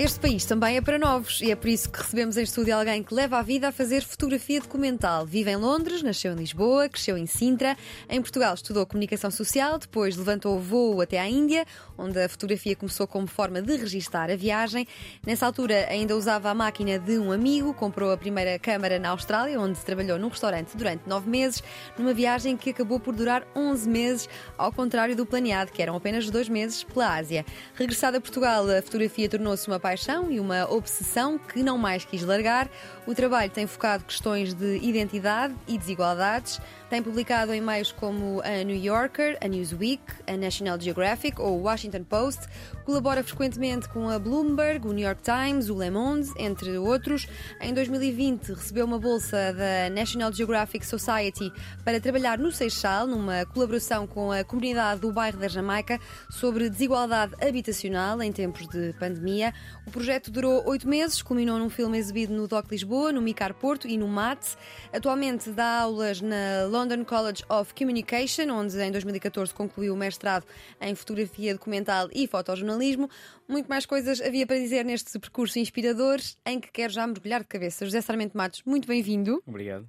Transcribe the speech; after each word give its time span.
Este 0.00 0.18
país 0.18 0.46
também 0.46 0.78
é 0.78 0.80
para 0.80 0.98
novos 0.98 1.42
e 1.42 1.50
é 1.50 1.54
por 1.54 1.68
isso 1.68 1.90
que 1.90 1.98
recebemos 1.98 2.38
em 2.38 2.42
estúdio 2.42 2.74
alguém 2.74 3.02
que 3.02 3.12
leva 3.12 3.36
a 3.36 3.42
vida 3.42 3.68
a 3.68 3.72
fazer 3.72 4.02
fotografia 4.02 4.58
documental. 4.58 5.26
Vive 5.26 5.50
em 5.50 5.56
Londres, 5.56 6.02
nasceu 6.02 6.32
em 6.32 6.36
Lisboa, 6.36 6.88
cresceu 6.88 7.18
em 7.18 7.26
Sintra. 7.26 7.76
Em 8.08 8.18
Portugal 8.22 8.54
estudou 8.54 8.86
comunicação 8.86 9.30
social, 9.30 9.78
depois 9.78 10.16
levantou 10.16 10.56
o 10.56 10.58
voo 10.58 11.02
até 11.02 11.20
à 11.20 11.28
Índia, 11.28 11.66
onde 11.98 12.18
a 12.18 12.30
fotografia 12.30 12.74
começou 12.74 13.06
como 13.06 13.26
forma 13.26 13.60
de 13.60 13.76
registar 13.76 14.30
a 14.30 14.36
viagem. 14.36 14.86
Nessa 15.26 15.44
altura 15.44 15.86
ainda 15.90 16.16
usava 16.16 16.48
a 16.48 16.54
máquina 16.54 16.98
de 16.98 17.18
um 17.18 17.30
amigo, 17.30 17.74
comprou 17.74 18.10
a 18.10 18.16
primeira 18.16 18.58
câmara 18.58 18.98
na 18.98 19.10
Austrália, 19.10 19.60
onde 19.60 19.78
trabalhou 19.80 20.18
num 20.18 20.28
restaurante 20.28 20.74
durante 20.78 21.06
nove 21.06 21.28
meses, 21.28 21.62
numa 21.98 22.14
viagem 22.14 22.56
que 22.56 22.70
acabou 22.70 22.98
por 22.98 23.14
durar 23.14 23.46
11 23.54 23.86
meses, 23.86 24.28
ao 24.56 24.72
contrário 24.72 25.14
do 25.14 25.26
planeado, 25.26 25.70
que 25.70 25.82
eram 25.82 25.94
apenas 25.94 26.30
dois 26.30 26.48
meses 26.48 26.82
pela 26.84 27.16
Ásia. 27.16 27.44
Regressada 27.74 28.16
a 28.16 28.20
Portugal, 28.22 28.66
a 28.66 28.80
fotografia 28.80 29.28
tornou-se 29.28 29.68
uma 29.68 29.78
paixão 29.90 30.30
e 30.30 30.38
uma 30.38 30.70
obsessão 30.70 31.36
que 31.36 31.64
não 31.64 31.76
mais 31.76 32.04
quis 32.04 32.22
largar. 32.22 32.68
O 33.06 33.14
trabalho 33.14 33.50
tem 33.50 33.66
focado 33.66 34.04
questões 34.04 34.54
de 34.54 34.76
identidade 34.76 35.52
e 35.66 35.76
desigualdades. 35.76 36.60
Tem 36.90 37.00
publicado 37.00 37.54
em 37.54 37.60
meios 37.60 37.92
como 37.92 38.42
a 38.42 38.64
New 38.64 38.74
Yorker, 38.74 39.38
a 39.40 39.46
Newsweek, 39.46 40.02
a 40.26 40.36
National 40.36 40.78
Geographic 40.80 41.40
ou 41.40 41.60
o 41.60 41.62
Washington 41.62 42.02
Post. 42.02 42.48
Colabora 42.84 43.22
frequentemente 43.22 43.88
com 43.88 44.08
a 44.08 44.18
Bloomberg, 44.18 44.88
o 44.88 44.92
New 44.92 45.06
York 45.06 45.22
Times, 45.22 45.70
o 45.70 45.80
Le 45.80 45.88
Monde, 45.88 46.28
entre 46.36 46.76
outros. 46.78 47.28
Em 47.60 47.72
2020 47.72 48.54
recebeu 48.54 48.84
uma 48.86 48.98
bolsa 48.98 49.52
da 49.52 49.88
National 49.88 50.32
Geographic 50.32 50.84
Society 50.84 51.52
para 51.84 52.00
trabalhar 52.00 52.38
no 52.38 52.50
Seixal, 52.50 53.06
numa 53.06 53.46
colaboração 53.46 54.04
com 54.04 54.32
a 54.32 54.42
comunidade 54.42 55.00
do 55.00 55.12
bairro 55.12 55.38
da 55.38 55.46
Jamaica 55.46 55.96
sobre 56.28 56.68
desigualdade 56.68 57.34
habitacional 57.40 58.20
em 58.20 58.32
tempos 58.32 58.66
de 58.66 58.92
pandemia. 58.98 59.54
O 59.86 59.92
projeto 59.92 60.28
durou 60.28 60.68
oito 60.68 60.88
meses, 60.88 61.22
culminou 61.22 61.56
num 61.56 61.70
filme 61.70 61.96
exibido 61.96 62.34
no 62.34 62.48
DOC 62.48 62.68
Lisboa, 62.72 63.12
no 63.12 63.22
Micar 63.22 63.54
Porto 63.54 63.86
e 63.86 63.96
no 63.96 64.08
MAT. 64.08 64.56
Atualmente 64.92 65.50
dá 65.52 65.82
aulas 65.82 66.20
na 66.20 66.64
London 66.80 67.04
College 67.04 67.44
of 67.46 67.74
Communication, 67.74 68.50
onde 68.50 68.80
em 68.80 68.90
2014 68.90 69.52
concluiu 69.52 69.92
o 69.92 69.96
mestrado 69.96 70.46
em 70.80 70.94
fotografia 70.94 71.52
documental 71.52 72.08
e 72.10 72.26
fotojornalismo. 72.26 73.10
Muito 73.46 73.66
mais 73.66 73.84
coisas 73.84 74.18
havia 74.22 74.46
para 74.46 74.56
dizer 74.56 74.82
neste 74.82 75.18
percurso 75.18 75.58
inspirador, 75.58 76.18
em 76.46 76.58
que 76.58 76.70
quero 76.72 76.90
já 76.90 77.06
mergulhar 77.06 77.40
de 77.40 77.48
cabeça. 77.48 77.84
José 77.84 78.00
Sarmento 78.00 78.34
Matos, 78.34 78.62
muito 78.64 78.88
bem-vindo. 78.88 79.42
Obrigado. 79.46 79.86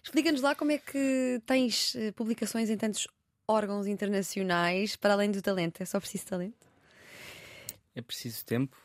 Explica-nos 0.00 0.40
lá 0.40 0.54
como 0.54 0.70
é 0.70 0.78
que 0.78 1.42
tens 1.44 1.96
eh, 1.96 2.12
publicações 2.12 2.70
em 2.70 2.76
tantos 2.76 3.08
órgãos 3.48 3.88
internacionais, 3.88 4.94
para 4.94 5.14
além 5.14 5.32
do 5.32 5.42
talento. 5.42 5.80
É 5.82 5.84
só 5.84 5.98
preciso 5.98 6.26
talento? 6.26 6.68
É 7.96 8.00
preciso 8.00 8.44
tempo, 8.44 8.76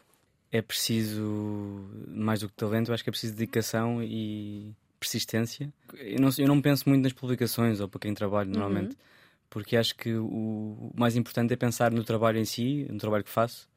é 0.51 0.59
preciso 0.59 1.87
mais 2.07 2.39
do 2.39 2.49
que 2.49 2.55
talento, 2.55 2.91
acho 2.91 3.03
que 3.03 3.09
é 3.09 3.11
preciso 3.11 3.35
dedicação 3.35 4.01
e 4.01 4.73
persistência. 5.03 5.71
Eu 5.93 6.19
não, 6.19 6.29
eu 6.37 6.47
não 6.47 6.61
penso 6.61 6.87
muito 6.87 7.03
nas 7.03 7.11
publicações 7.13 7.81
ou 7.81 7.89
para 7.89 7.99
quem 7.99 8.13
trabalho 8.13 8.49
normalmente, 8.49 8.91
uhum. 8.91 9.01
porque 9.49 9.75
acho 9.75 9.95
que 9.95 10.13
o, 10.13 10.25
o, 10.25 10.91
mais 10.95 11.15
importante 11.17 11.53
é 11.53 11.57
pensar 11.57 11.91
no 11.91 12.03
trabalho 12.03 12.39
em 12.39 12.45
si, 12.45 12.87
no 12.89 12.97
trabalho 12.97 13.23
que 13.23 13.29
faço. 13.29 13.67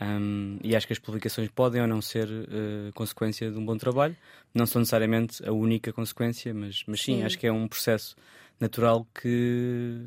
Um, 0.00 0.58
e 0.62 0.76
acho 0.76 0.86
que 0.86 0.92
as 0.92 0.98
publicações 0.98 1.48
podem 1.48 1.80
ou 1.80 1.88
não 1.88 2.00
ser 2.00 2.28
uh, 2.28 2.92
consequência 2.94 3.50
de 3.50 3.58
um 3.58 3.64
bom 3.64 3.76
trabalho, 3.76 4.16
não 4.54 4.64
são 4.64 4.78
necessariamente 4.78 5.44
a 5.44 5.52
única 5.52 5.92
consequência, 5.92 6.54
mas, 6.54 6.84
mas 6.86 7.00
sim, 7.00 7.16
sim. 7.16 7.24
acho 7.24 7.36
que 7.36 7.48
é 7.48 7.52
um 7.52 7.66
processo 7.66 8.14
natural 8.60 9.06
que 9.14 10.06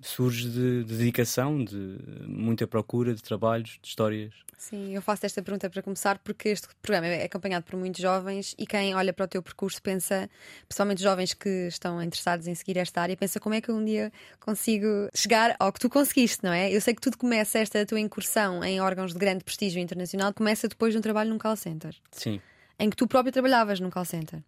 surge 0.00 0.48
de, 0.48 0.84
de, 0.84 0.96
dedicação, 0.96 1.62
de 1.64 1.98
muita 2.26 2.66
procura 2.66 3.14
de 3.14 3.22
trabalhos, 3.22 3.78
de 3.82 3.88
histórias. 3.88 4.34
Sim, 4.56 4.92
eu 4.92 5.00
faço 5.00 5.24
esta 5.24 5.40
pergunta 5.40 5.70
para 5.70 5.82
começar 5.82 6.18
porque 6.18 6.48
este 6.48 6.66
programa 6.82 7.06
é 7.06 7.24
acompanhado 7.24 7.64
por 7.64 7.78
muitos 7.78 8.00
jovens 8.00 8.56
e 8.58 8.66
quem 8.66 8.92
olha 8.94 9.12
para 9.12 9.24
o 9.24 9.28
teu 9.28 9.40
percurso 9.40 9.80
pensa, 9.80 10.28
principalmente 10.66 11.00
jovens 11.00 11.32
que 11.32 11.68
estão 11.68 12.02
interessados 12.02 12.48
em 12.48 12.54
seguir 12.56 12.76
esta 12.76 13.00
área, 13.00 13.16
pensa 13.16 13.38
como 13.38 13.54
é 13.54 13.60
que 13.60 13.70
eu 13.70 13.76
um 13.76 13.84
dia 13.84 14.12
consigo 14.40 15.08
chegar 15.14 15.54
ao 15.60 15.72
que 15.72 15.78
tu 15.78 15.88
conseguiste, 15.88 16.42
não 16.42 16.52
é? 16.52 16.72
Eu 16.72 16.80
sei 16.80 16.92
que 16.92 17.00
tudo 17.00 17.16
começa, 17.16 17.58
esta 17.58 17.86
tua 17.86 18.00
incursão 18.00 18.64
em 18.64 18.80
órgãos 18.80 19.12
de 19.12 19.18
grande 19.18 19.44
prestígio 19.44 19.80
internacional, 19.80 20.34
começa 20.34 20.66
depois 20.66 20.92
de 20.92 20.98
um 20.98 21.02
trabalho 21.02 21.30
num 21.30 21.38
call 21.38 21.56
center. 21.56 21.94
Sim. 22.10 22.40
Em 22.80 22.90
que 22.90 22.96
tu 22.96 23.06
próprio 23.06 23.32
trabalhavas 23.32 23.78
num 23.78 23.90
call 23.90 24.04
center. 24.04 24.42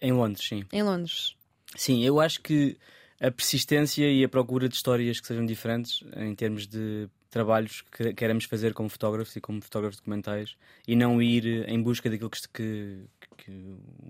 Em 0.00 0.12
Londres, 0.12 0.46
sim. 0.46 0.64
Em 0.70 0.82
Londres. 0.82 1.34
Sim, 1.76 2.04
eu 2.04 2.20
acho 2.20 2.40
que 2.40 2.76
a 3.20 3.30
persistência 3.30 4.10
e 4.10 4.24
a 4.24 4.28
procura 4.28 4.68
de 4.68 4.74
histórias 4.74 5.20
que 5.20 5.26
sejam 5.26 5.44
diferentes 5.46 6.04
em 6.16 6.34
termos 6.34 6.66
de 6.66 7.08
trabalhos 7.30 7.82
que 7.90 8.14
queremos 8.14 8.44
fazer 8.44 8.72
como 8.72 8.88
fotógrafos 8.88 9.34
e 9.34 9.40
como 9.40 9.60
fotógrafos 9.60 9.98
documentais 9.98 10.56
e 10.86 10.94
não 10.94 11.20
ir 11.20 11.68
em 11.68 11.82
busca 11.82 12.08
daquilo 12.08 12.30
que, 12.30 12.40
que, 12.52 13.00
que, 13.36 13.50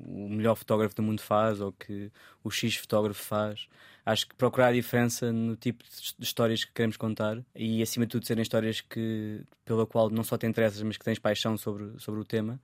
o 0.06 0.28
melhor 0.28 0.54
fotógrafo 0.54 0.94
do 0.94 1.02
mundo 1.02 1.22
faz 1.22 1.58
ou 1.58 1.72
que 1.72 2.10
o 2.42 2.50
X 2.50 2.76
fotógrafo 2.76 3.22
faz. 3.22 3.66
Acho 4.04 4.28
que 4.28 4.34
procurar 4.34 4.68
a 4.68 4.72
diferença 4.72 5.32
no 5.32 5.56
tipo 5.56 5.82
de 5.82 6.22
histórias 6.22 6.64
que 6.64 6.72
queremos 6.72 6.98
contar 6.98 7.42
e, 7.56 7.80
acima 7.82 8.04
de 8.04 8.12
tudo, 8.12 8.26
serem 8.26 8.42
histórias 8.42 8.82
que, 8.82 9.40
pela 9.64 9.86
qual 9.86 10.10
não 10.10 10.22
só 10.22 10.36
te 10.36 10.46
interessas, 10.46 10.82
mas 10.82 10.98
que 10.98 11.04
tens 11.04 11.18
paixão 11.18 11.56
sobre, 11.56 11.98
sobre 11.98 12.20
o 12.20 12.24
tema, 12.24 12.60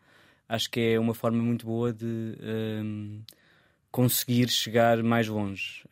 acho 0.47 0.71
que 0.71 0.81
é 0.81 1.01
uma 1.01 1.15
forma 1.15 1.43
muito 1.43 1.65
boa 1.65 1.91
de. 1.91 2.37
Um, 2.43 3.23
conseguir 3.91 4.49
chegar 4.49 5.03
mais 5.03 5.27
longe. 5.29 5.85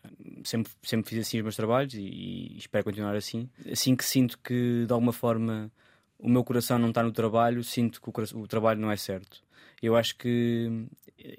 Sempre, 0.44 0.72
sempre 0.82 1.10
fiz 1.10 1.26
assim 1.26 1.38
os 1.38 1.42
meus 1.42 1.56
trabalhos 1.56 1.94
e, 1.94 2.00
e, 2.00 2.58
espero 2.58 2.84
continuar 2.84 3.16
assim. 3.16 3.48
Assim 3.70 3.96
que 3.96 4.04
sinto 4.04 4.38
que 4.38 4.84
de 4.86 4.92
alguma 4.92 5.12
forma 5.12 5.70
o 6.18 6.28
meu 6.28 6.44
coração 6.44 6.78
não 6.78 6.88
está 6.88 7.02
no 7.02 7.12
trabalho, 7.12 7.62
sinto 7.62 8.00
que 8.00 8.08
o, 8.08 8.40
o 8.40 8.46
trabalho 8.46 8.80
não 8.80 8.90
é 8.90 8.96
certo. 8.96 9.42
Eu 9.82 9.96
acho 9.96 10.16
que 10.16 10.86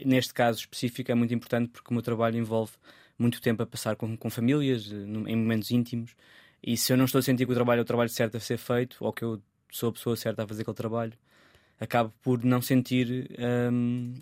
neste 0.05 0.33
caso 0.33 0.59
específico 0.59 1.11
é 1.11 1.15
muito 1.15 1.33
importante 1.33 1.69
porque 1.69 1.89
o 1.89 1.93
meu 1.93 2.01
trabalho 2.01 2.37
envolve 2.37 2.73
muito 3.17 3.41
tempo 3.41 3.61
a 3.63 3.65
passar 3.65 3.95
com, 3.95 4.15
com 4.15 4.29
famílias, 4.29 4.91
em 4.91 5.35
momentos 5.35 5.71
íntimos. 5.71 6.15
E 6.63 6.77
se 6.77 6.91
eu 6.91 6.97
não 6.97 7.05
estou 7.05 7.19
a 7.19 7.21
sentir 7.21 7.45
que 7.45 7.51
o 7.51 7.55
trabalho 7.55 7.79
é 7.79 7.81
o 7.81 7.85
trabalho 7.85 8.09
certo 8.09 8.37
a 8.37 8.39
ser 8.39 8.57
feito, 8.57 8.97
ou 8.99 9.11
que 9.11 9.23
eu 9.23 9.41
sou 9.71 9.89
a 9.89 9.93
pessoa 9.93 10.15
certa 10.15 10.43
a 10.43 10.47
fazer 10.47 10.61
aquele 10.61 10.75
trabalho, 10.75 11.13
acabo 11.79 12.13
por 12.21 12.43
não 12.43 12.61
sentir 12.61 13.29
um, 13.71 14.13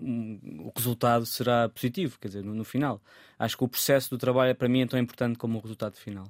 um, 0.00 0.66
o 0.66 0.72
resultado 0.74 1.26
será 1.26 1.68
positivo, 1.68 2.18
quer 2.20 2.28
dizer, 2.28 2.44
no, 2.44 2.54
no, 2.54 2.64
final. 2.64 3.00
Acho 3.38 3.56
que 3.56 3.64
o 3.64 3.68
processo 3.68 4.10
do 4.10 4.18
trabalho 4.18 4.50
é, 4.50 4.54
para 4.54 4.68
mim 4.68 4.82
é 4.82 4.86
tão 4.86 4.98
importante 4.98 5.36
como 5.36 5.58
o 5.58 5.60
resultado 5.60 5.96
final. 5.96 6.26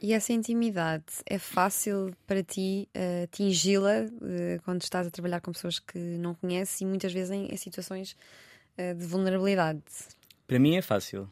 E 0.00 0.12
essa 0.12 0.32
intimidade 0.32 1.04
é 1.26 1.38
fácil 1.38 2.14
para 2.26 2.42
ti 2.42 2.88
uh, 2.96 3.24
atingi-la 3.24 4.02
uh, 4.02 4.62
quando 4.64 4.82
estás 4.82 5.06
a 5.06 5.10
trabalhar 5.10 5.40
com 5.40 5.52
pessoas 5.52 5.78
que 5.78 5.98
não 5.98 6.34
conheces 6.34 6.80
e 6.80 6.84
muitas 6.84 7.12
vezes 7.12 7.30
em, 7.30 7.46
em 7.46 7.56
situações 7.56 8.16
uh, 8.76 8.94
de 8.96 9.06
vulnerabilidade? 9.06 9.82
Para 10.46 10.58
mim 10.58 10.76
é 10.76 10.82
fácil. 10.82 11.30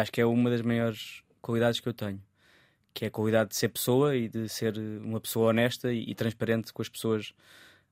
Acho 0.00 0.10
que 0.10 0.20
é 0.22 0.24
uma 0.24 0.48
das 0.48 0.62
maiores 0.62 1.22
qualidades 1.42 1.78
que 1.78 1.88
eu 1.88 1.92
tenho 1.92 2.20
que 2.96 3.04
é 3.04 3.08
a 3.08 3.10
qualidade 3.10 3.50
de 3.50 3.56
ser 3.56 3.68
pessoa 3.68 4.16
e 4.16 4.26
de 4.26 4.48
ser 4.48 4.78
uma 4.78 5.20
pessoa 5.20 5.50
honesta 5.50 5.92
e, 5.92 6.10
e 6.10 6.14
transparente 6.14 6.72
com 6.72 6.80
as 6.80 6.88
pessoas 6.88 7.34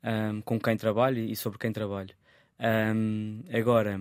um, 0.02 0.40
com 0.40 0.58
quem 0.58 0.78
trabalho 0.78 1.18
e 1.18 1.36
sobre 1.36 1.58
quem 1.58 1.70
trabalho. 1.70 2.08
Um, 2.58 3.42
agora, 3.52 4.00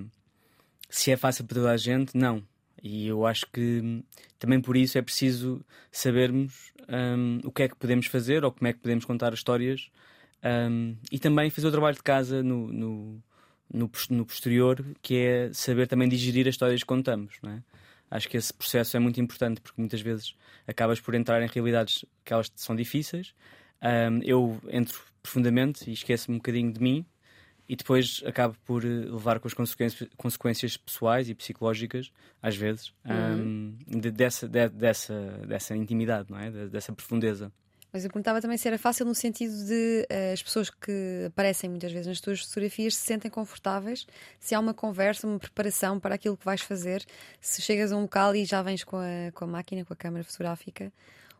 se 0.90 1.12
é 1.12 1.18
fácil 1.18 1.44
para 1.44 1.56
toda 1.56 1.72
a 1.72 1.76
gente, 1.76 2.16
não. 2.16 2.42
E 2.82 3.06
eu 3.06 3.26
acho 3.26 3.46
que 3.52 4.02
também 4.40 4.62
por 4.62 4.78
isso 4.78 4.98
é 4.98 5.02
preciso 5.02 5.60
sabermos 5.92 6.72
um, 6.88 7.42
o 7.44 7.52
que 7.52 7.64
é 7.64 7.68
que 7.68 7.76
podemos 7.76 8.06
fazer 8.06 8.46
ou 8.46 8.52
como 8.54 8.70
é 8.70 8.72
que 8.72 8.80
podemos 8.80 9.04
contar 9.04 9.34
histórias 9.34 9.92
e 11.12 11.20
também 11.20 11.50
fazer 11.50 11.68
o 11.68 11.72
trabalho 11.72 11.98
de 11.98 12.04
casa 12.04 12.42
no, 12.42 12.68
no, 12.68 13.24
no, 13.74 13.92
no 14.10 14.26
posterior, 14.26 14.86
que 15.02 15.18
é 15.18 15.54
saber 15.54 15.88
também 15.88 16.08
digerir 16.08 16.48
as 16.48 16.54
histórias 16.54 16.80
que 16.80 16.88
contamos. 16.88 17.36
Não 17.44 17.52
é? 17.52 17.64
Acho 18.14 18.30
que 18.30 18.38
esse 18.38 18.54
processo 18.54 18.96
é 18.96 19.00
muito 19.00 19.20
importante 19.20 19.60
porque 19.60 19.82
muitas 19.82 20.00
vezes 20.00 20.36
acabas 20.68 21.00
por 21.00 21.16
entrar 21.16 21.42
em 21.42 21.48
realidades 21.48 22.06
que 22.24 22.32
elas 22.32 22.52
são 22.56 22.76
difíceis. 22.76 23.34
Um, 23.82 24.22
eu 24.24 24.62
entro 24.70 25.02
profundamente 25.22 25.90
e 25.90 25.94
esqueço-me 25.94 26.36
um 26.36 26.38
bocadinho 26.38 26.72
de 26.72 26.80
mim 26.80 27.06
e 27.68 27.76
depois 27.76 28.22
acabo 28.26 28.56
por 28.66 28.86
eh, 28.86 28.88
levar 28.88 29.40
com 29.40 29.48
as 29.48 29.54
consequências, 29.54 30.78
pessoais 30.78 31.30
e 31.30 31.34
psicológicas, 31.34 32.12
às 32.42 32.56
vezes, 32.56 32.94
uhum. 33.06 33.78
um, 33.88 34.00
de, 34.00 34.12
dessa, 34.12 34.48
de, 34.48 34.70
dessa, 34.70 35.14
dessa 35.48 35.76
intimidade, 35.76 36.30
não 36.30 36.38
é? 36.38 36.52
dessa 36.68 36.94
profundeza. 36.94 37.52
Mas 37.94 38.04
eu 38.04 38.10
perguntava 38.10 38.42
também 38.42 38.58
se 38.58 38.68
era 38.68 38.80
fácil 38.80 39.06
no 39.06 39.14
sentido 39.14 39.54
de 39.66 40.08
uh, 40.12 40.34
as 40.34 40.42
pessoas 40.42 40.68
que 40.72 41.26
aparecem 41.28 41.70
muitas 41.70 41.92
vezes 41.92 42.08
nas 42.08 42.20
tuas 42.20 42.42
fotografias 42.42 42.96
se 42.96 43.06
sentem 43.06 43.30
confortáveis, 43.30 44.08
se 44.40 44.56
há 44.56 44.60
uma 44.60 44.74
conversa, 44.74 45.28
uma 45.28 45.38
preparação 45.38 46.00
para 46.00 46.16
aquilo 46.16 46.36
que 46.36 46.44
vais 46.44 46.62
fazer, 46.62 47.06
se 47.40 47.62
chegas 47.62 47.92
a 47.92 47.96
um 47.96 48.02
local 48.02 48.36
e 48.36 48.46
já 48.46 48.64
vens 48.64 48.84
com 48.84 48.98
a, 48.98 49.32
com 49.36 49.46
a 49.46 49.48
máquina, 49.48 49.86
com 49.86 49.94
a 49.94 49.96
câmera 49.96 50.24
fotográfica, 50.24 50.92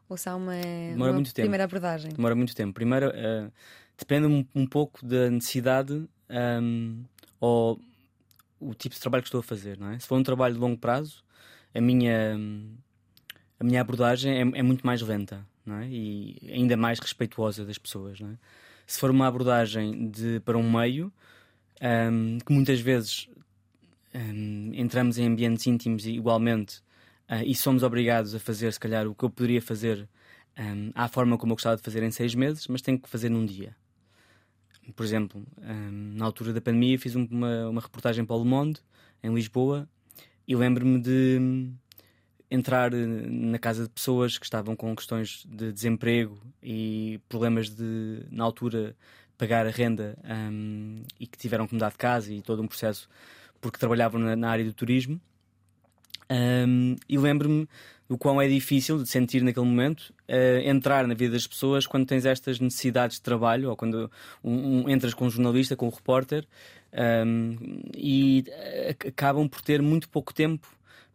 ou 0.08 0.16
se 0.16 0.30
há 0.30 0.36
uma, 0.36 0.54
Demora 0.54 1.10
uma 1.10 1.14
muito 1.14 1.34
tempo. 1.34 1.46
primeira 1.46 1.64
abordagem. 1.64 2.12
Demora 2.12 2.36
muito 2.36 2.56
tempo. 2.56 2.72
Primeiro, 2.72 3.10
uh, 3.10 3.52
depende 3.98 4.28
um, 4.28 4.46
um, 4.54 4.68
pouco 4.68 5.04
da 5.04 5.32
necessidade 5.32 6.08
um, 6.62 7.04
ou 7.40 7.80
o 8.60 8.76
tipo 8.76 8.94
de 8.94 9.02
trabalho 9.02 9.24
que 9.24 9.28
estou 9.28 9.40
a 9.40 9.44
fazer, 9.44 9.80
não 9.80 9.90
é? 9.90 9.98
Se 9.98 10.06
for 10.06 10.20
um 10.20 10.24
trabalho 10.24 10.54
de 10.54 10.60
longo 10.60 10.78
prazo, 10.78 11.24
a 11.74 11.82
minha, 11.82 12.38
a 13.60 13.64
minha 13.64 13.82
abordagem 13.82 14.36
é, 14.36 14.42
é 14.42 14.62
muito 14.62 14.86
mais 14.86 15.02
lenta 15.02 15.52
é? 15.68 15.88
e 15.88 16.38
ainda 16.52 16.76
mais 16.76 17.00
respeituosa 17.00 17.66
das 17.66 17.78
pessoas. 17.78 18.20
É? 18.22 18.38
Se 18.86 19.00
for 19.00 19.10
uma 19.10 19.28
abordagem 19.28 20.10
de, 20.10 20.40
para 20.42 20.58
um 20.58 20.70
meio, 20.70 21.12
um, 21.82 22.38
que 22.40 22.54
muitas 22.54 22.80
vezes 22.80 23.30
um, 24.14 24.72
entramos 24.74 25.18
em 25.18 25.28
ambientes 25.28 25.66
íntimos 25.68 26.06
igualmente 26.06 26.80
uh, 27.30 27.44
e 27.46 27.56
somos 27.56 27.84
obrigados 27.84 28.36
a 28.36 28.40
fazer, 28.40 28.72
se 28.74 28.80
calhar, 28.80 29.08
o 29.08 29.16
que 29.16 29.24
eu 29.24 29.30
poderia 29.30 29.62
fazer 29.62 30.08
um, 30.60 30.92
à 30.94 31.08
forma 31.08 31.38
como 31.38 31.54
eu 31.54 31.56
gostava 31.56 31.78
de 31.78 31.82
fazer 31.82 32.04
em 32.04 32.12
seis 32.12 32.36
meses, 32.36 32.68
mas 32.68 32.82
tenho 32.82 33.00
que 33.00 33.10
fazer 33.10 33.30
num 33.30 33.46
dia. 33.46 33.76
Por 34.98 35.06
exemplo, 35.06 35.46
na 35.58 36.26
altura 36.26 36.52
da 36.52 36.60
pandemia, 36.60 37.00
fiz 37.00 37.16
uma, 37.16 37.70
uma 37.70 37.80
reportagem 37.80 38.26
para 38.26 38.36
o 38.36 38.44
Le 38.44 38.50
Monde, 38.50 38.82
em 39.24 39.34
Lisboa, 39.34 39.88
e 40.46 40.56
lembro-me 40.58 41.00
de 41.00 41.72
entrar 42.54 42.94
eh, 42.94 42.98
na 42.98 43.58
casa 43.58 43.84
de 43.84 43.90
pessoas 43.90 44.38
que 44.38 44.46
estavam 44.46 44.76
com 44.76 44.96
questões 44.96 45.44
de 45.48 45.72
desemprego 45.72 46.40
e 46.62 47.20
problemas 47.28 47.70
de, 47.70 48.24
na 48.30 48.44
altura, 48.44 48.96
pagar 49.38 49.66
a 49.66 49.72
renda 49.72 50.16
um, 50.24 51.02
e 51.20 51.26
que 51.26 51.38
tiveram 51.38 51.68
que 51.68 51.74
mudar 51.74 51.90
de 51.90 51.98
casa 51.98 52.32
e 52.32 52.42
todo 52.42 52.62
um 52.62 52.68
processo 52.68 53.10
porque 53.60 53.80
trabalhavam 53.80 54.22
na, 54.22 54.36
na 54.36 54.50
área 54.50 54.64
do 54.64 54.74
turismo. 54.74 55.20
Um, 56.30 56.96
e 57.10 57.18
lembro-me 57.18 57.68
do 58.08 58.18
quão 58.18 58.42
é 58.42 58.48
difícil 58.48 59.02
de 59.02 59.10
sentir 59.10 59.42
naquele 59.42 59.66
momento 59.66 60.14
uh, 60.30 60.60
entrar 60.64 61.08
na 61.08 61.14
vida 61.14 61.34
das 61.34 61.48
pessoas 61.48 61.88
quando 61.88 62.06
tens 62.06 62.26
estas 62.26 62.60
necessidades 62.60 63.18
de 63.18 63.24
trabalho 63.24 63.70
ou 63.70 63.76
quando 63.76 64.12
um, 64.44 64.84
um, 64.84 64.90
entras 64.90 65.14
com 65.14 65.26
um 65.26 65.30
jornalista, 65.30 65.76
com 65.76 65.88
um 65.88 65.90
repórter 65.90 66.46
um, 67.26 67.58
e 67.96 68.44
eh, 68.48 68.96
acabam 69.08 69.48
por 69.50 69.62
ter 69.62 69.82
muito 69.82 70.08
pouco 70.10 70.34
tempo 70.34 70.68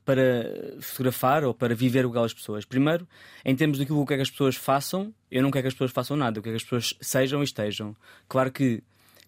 para 0.08 0.80
fotografar 0.80 1.44
ou 1.44 1.52
para 1.52 1.74
viver 1.74 2.06
o 2.06 2.08
que 2.08 2.16
aquelas 2.16 2.32
pessoas. 2.32 2.64
Primeiro, 2.64 3.06
em 3.44 3.54
termos 3.54 3.78
daquilo 3.78 4.06
que 4.06 4.14
é 4.14 4.16
que 4.16 4.22
as 4.22 4.30
pessoas 4.30 4.56
façam, 4.56 5.12
eu 5.30 5.42
não 5.42 5.50
quero 5.50 5.64
que 5.64 5.68
as 5.68 5.74
pessoas 5.74 5.90
façam 5.90 6.16
nada, 6.16 6.38
eu 6.38 6.42
quero 6.42 6.54
que 6.54 6.62
as 6.62 6.62
pessoas 6.62 6.94
sejam 6.98 7.42
e 7.42 7.44
estejam. 7.44 7.94
Claro 8.26 8.50
que 8.50 8.82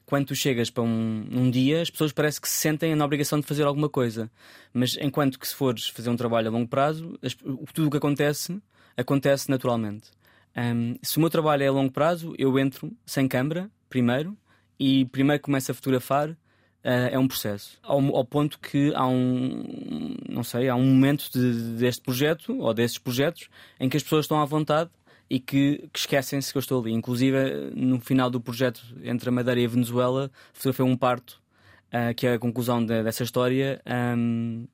quando 0.06 0.29
tu 0.29 0.35
chegas 0.35 0.71
para 0.71 0.82
um, 0.82 1.27
um 1.31 1.50
dia, 1.50 1.82
as 1.82 1.91
pessoas 1.91 2.12
parece 2.12 2.41
que 2.41 2.49
se 2.49 2.56
sentem 2.56 2.94
na 2.94 3.05
obrigação 3.05 3.38
de 3.38 3.47
fazer 3.47 3.65
alguma 3.65 3.91
coisa. 3.91 4.31
Mas 4.73 4.97
enquanto 4.99 5.38
que 5.38 5.47
se 5.47 5.55
fores 5.55 5.87
fazer 5.91 6.09
um 6.09 6.17
trabalho 6.17 6.49
a 6.49 6.50
longo 6.50 6.67
prazo, 6.67 7.19
as, 7.23 7.35
tudo 7.35 7.88
o 7.88 7.91
que 7.91 7.99
acontece, 7.99 8.59
acontece 8.97 9.50
naturalmente. 9.50 10.11
Um, 10.56 10.97
se 11.03 11.19
o 11.19 11.21
meu 11.21 11.29
trabalho 11.29 11.62
é 11.62 11.67
a 11.67 11.73
longo 11.73 11.93
prazo, 11.93 12.35
eu 12.38 12.59
entro 12.59 12.91
sem 13.05 13.29
câmera, 13.29 13.71
primeiro, 13.91 14.35
e 14.79 15.05
primeiro 15.05 15.43
começo 15.43 15.71
a 15.71 15.75
fotografar 15.75 16.35
é 16.82 17.19
um 17.19 17.29
processo. 17.29 17.79
Ao, 17.82 17.99
ao, 18.17 18.25
ponto 18.25 18.59
que 18.59 18.93
há 18.94 19.06
um, 19.06 20.15
não 20.29 20.43
sei, 20.43 20.69
há 20.69 20.75
um 20.75 20.85
momento 20.85 21.31
de, 21.32 21.77
deste 21.77 22.03
projeto 22.03 22.56
ou 22.59 22.73
desses 22.73 22.99
projetos 22.99 23.49
em 23.79 23.88
que 23.88 23.97
as 23.97 24.03
pessoas 24.03 24.25
estão 24.25 24.41
à 24.41 24.44
vontade 24.44 24.91
e 25.29 25.38
que, 25.38 25.88
que 25.93 25.99
esquecem-se 25.99 26.50
que 26.50 26.59
eu 26.59 26.61
estou 26.61 26.81
ali. 26.81 26.93
Inclusive, 26.93 27.71
no 27.75 28.00
final 28.00 28.29
do 28.29 28.41
projeto 28.41 28.82
entre 29.03 29.29
a 29.29 29.32
Madeira 29.32 29.61
e 29.61 29.65
a 29.65 29.69
Venezuela, 29.69 30.31
foi 30.53 30.85
um 30.85 30.97
parto, 30.97 31.41
uh, 31.88 32.15
que 32.15 32.27
é 32.27 32.35
a 32.35 32.38
conclusão 32.38 32.85
de, 32.85 33.03
dessa 33.03 33.23
história, 33.23 33.81
um, 34.17 34.67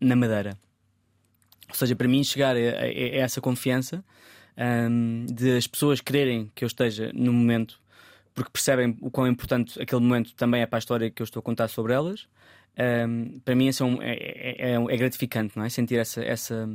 na 0.00 0.14
Madeira. 0.14 0.58
Ou 1.68 1.74
seja, 1.74 1.96
para 1.96 2.06
mim, 2.06 2.22
chegar 2.22 2.54
a, 2.54 2.58
a, 2.58 2.82
a 2.82 3.16
essa 3.16 3.40
confiança 3.40 4.04
um, 4.58 5.24
de 5.26 5.56
as 5.56 5.66
pessoas 5.66 6.00
quererem 6.00 6.50
que 6.54 6.64
eu 6.64 6.66
esteja 6.66 7.10
no 7.14 7.32
momento 7.32 7.80
porque 8.34 8.50
percebem 8.50 8.96
o 9.00 9.10
quão 9.10 9.26
importante 9.26 9.80
aquele 9.80 10.00
momento 10.00 10.34
também 10.34 10.62
é 10.62 10.66
para 10.66 10.78
a 10.78 10.80
história 10.80 11.10
que 11.10 11.22
eu 11.22 11.24
estou 11.24 11.40
a 11.40 11.42
contar 11.42 11.68
sobre 11.68 11.92
elas. 11.92 12.26
Um, 12.76 13.38
para 13.40 13.54
mim, 13.54 13.68
isso 13.68 13.84
é, 14.02 14.12
é, 14.12 14.72
é, 14.72 14.74
é, 14.74 14.96
gratificante, 14.96 15.56
não 15.56 15.64
é? 15.64 15.68
Sentir 15.68 15.98
essa, 15.98 16.22
essa, 16.22 16.68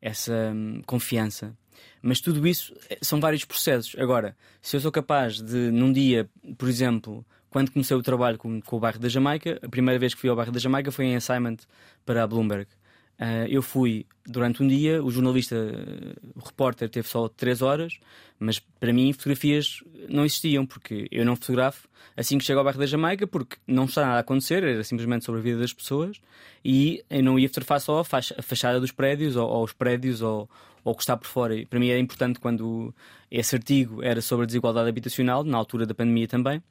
essa 0.00 0.54
confiança. 0.86 1.56
Mas 2.02 2.20
tudo 2.20 2.46
isso 2.46 2.74
eh, 2.90 2.98
são 3.00 3.18
vários 3.18 3.44
processos. 3.44 3.96
Agora, 3.98 4.36
se 4.60 4.76
eu 4.76 4.80
sou 4.80 4.92
capaz 4.92 5.40
de, 5.40 5.70
num 5.70 5.92
dia, 5.92 6.28
por 6.58 6.68
exemplo, 6.68 7.24
quando 7.48 7.70
comecei 7.70 7.96
o 7.96 8.02
trabalho 8.02 8.36
com, 8.36 8.60
com 8.60 8.76
o 8.76 8.80
bairro 8.80 8.98
da 8.98 9.08
Jamaica, 9.08 9.58
a 9.62 9.68
primeira 9.68 9.98
vez 9.98 10.14
que 10.14 10.20
fui 10.20 10.28
ao 10.28 10.36
bairro 10.36 10.52
da 10.52 10.60
Jamaica 10.60 10.92
foi 10.92 11.06
em 11.06 11.16
assignment 11.16 11.58
para 12.04 12.22
a 12.22 12.26
Bloomberg. 12.26 12.68
Uh, 13.18 13.48
eu 13.48 13.62
fui 13.62 14.06
durante 14.24 14.62
um 14.62 14.68
dia, 14.68 15.02
o 15.02 15.10
jornalista, 15.10 15.56
o 16.36 16.40
repórter, 16.40 16.88
teve 16.88 17.08
só 17.08 17.28
três 17.28 17.62
horas, 17.62 17.98
mas 18.38 18.60
para 18.60 18.92
mim 18.92 19.12
fotografias 19.12 19.82
não 20.08 20.24
existiam, 20.24 20.64
porque 20.64 21.08
eu 21.10 21.24
não 21.24 21.34
fotografo 21.34 21.88
assim 22.16 22.38
que 22.38 22.44
chego 22.44 22.58
ao 22.58 22.64
bairro 22.64 22.78
da 22.78 22.86
Jamaica, 22.86 23.26
porque 23.26 23.56
não 23.66 23.84
está 23.84 24.02
nada 24.02 24.16
a 24.16 24.20
acontecer, 24.20 24.62
era 24.62 24.84
simplesmente 24.84 25.24
sobre 25.24 25.40
a 25.40 25.44
vida 25.44 25.58
das 25.58 25.72
pessoas, 25.72 26.20
e 26.64 27.04
eu 27.08 27.22
não 27.22 27.38
ia 27.38 27.48
fotografar 27.48 27.80
só 27.80 28.00
a, 28.00 28.04
fachada 28.04 28.80
dos 28.80 28.92
prédios, 28.92 29.36
ou, 29.36 29.48
ou 29.48 29.64
os 29.64 29.72
prédios, 29.72 30.20
ou, 30.20 30.48
ou 30.84 30.92
o 30.92 30.96
que 30.96 31.02
está 31.02 31.16
por 31.16 31.26
fora. 31.26 31.56
E 31.56 31.64
para 31.64 31.78
mim 31.78 31.88
era 31.88 31.98
importante 31.98 32.38
quando 32.38 32.94
esse 33.30 33.54
artigo 33.54 34.02
era 34.02 34.20
sobre 34.20 34.44
a 34.44 34.46
desigualdade 34.46 34.88
habitacional, 34.88 35.44
na 35.44 35.56
altura 35.56 35.86
da 35.86 35.94
pandemia 35.94 36.28
também. 36.28 36.62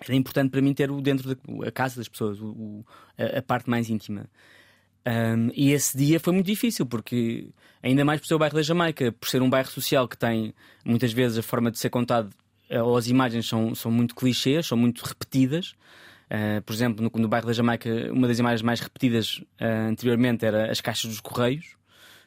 Era 0.00 0.14
importante 0.14 0.50
para 0.50 0.60
mim 0.60 0.74
ter 0.74 0.90
o 0.90 1.00
dentro 1.00 1.34
da 1.34 1.72
casa 1.72 1.96
das 1.96 2.08
pessoas, 2.08 2.38
o, 2.40 2.84
a, 3.16 3.38
a 3.38 3.42
parte 3.42 3.70
mais 3.70 3.88
íntima. 3.88 4.28
Um, 5.06 5.50
e 5.54 5.70
esse 5.70 5.96
dia 5.96 6.18
foi 6.18 6.32
muito 6.32 6.46
difícil, 6.46 6.84
porque 6.84 7.48
ainda 7.80 8.04
mais 8.04 8.20
por 8.20 8.26
ser 8.26 8.34
o 8.34 8.38
bairro 8.38 8.56
da 8.56 8.62
Jamaica, 8.62 9.12
por 9.12 9.28
ser 9.28 9.40
um 9.40 9.48
bairro 9.48 9.68
social 9.68 10.08
que 10.08 10.18
tem 10.18 10.52
muitas 10.84 11.12
vezes 11.12 11.38
a 11.38 11.42
forma 11.42 11.70
de 11.70 11.78
ser 11.78 11.90
contado 11.90 12.30
eh, 12.68 12.82
ou 12.82 12.96
as 12.96 13.06
imagens 13.06 13.46
são, 13.46 13.72
são 13.74 13.90
muito 13.90 14.14
clichês, 14.16 14.66
são 14.66 14.76
muito 14.76 15.04
repetidas. 15.04 15.76
Uh, 16.26 16.60
por 16.62 16.72
exemplo, 16.72 17.04
no, 17.04 17.20
no, 17.20 17.28
bairro 17.28 17.46
da 17.46 17.52
Jamaica, 17.52 17.88
uma 18.12 18.26
das 18.26 18.40
imagens 18.40 18.60
mais 18.60 18.80
repetidas 18.80 19.36
uh, 19.60 19.90
anteriormente 19.90 20.44
era 20.44 20.72
as 20.72 20.80
caixas 20.80 21.08
dos 21.08 21.20
Correios, 21.20 21.76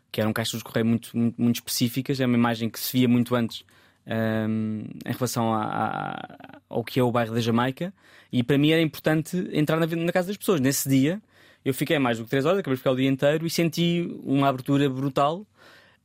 que 0.09 0.21
eram 0.21 0.31
caixas 0.31 0.53
dos 0.53 0.63
Correios 0.63 0.87
muito, 0.87 1.17
muito, 1.17 1.41
muito 1.41 1.55
específicas. 1.57 2.21
É 2.21 2.25
uma 2.25 2.37
imagem 2.37 2.69
que 2.69 2.79
se 2.79 2.97
via 2.97 3.09
muito 3.09 3.35
antes 3.35 3.65
um, 4.07 4.85
em 5.05 5.11
relação 5.11 5.53
a, 5.53 5.63
a, 5.65 6.59
ao 6.69 6.81
que 6.81 6.97
é 6.97 7.03
o 7.03 7.11
bairro 7.11 7.33
da 7.33 7.41
Jamaica. 7.41 7.93
E 8.31 8.41
para 8.41 8.57
mim 8.57 8.71
era 8.71 8.81
importante 8.81 9.49
entrar 9.51 9.77
na, 9.77 9.85
na 9.85 10.11
casa 10.13 10.29
das 10.29 10.37
pessoas. 10.37 10.61
Nesse 10.61 10.87
dia, 10.87 11.21
eu 11.63 11.73
fiquei 11.73 11.99
mais 11.99 12.17
do 12.17 12.23
que 12.23 12.29
3 12.29 12.45
horas, 12.45 12.59
acabei 12.59 12.75
de 12.75 12.79
ficar 12.79 12.91
o 12.91 12.95
dia 12.95 13.09
inteiro 13.09 13.45
e 13.45 13.49
senti 13.49 14.09
uma 14.23 14.47
abertura 14.47 14.89
brutal 14.89 15.45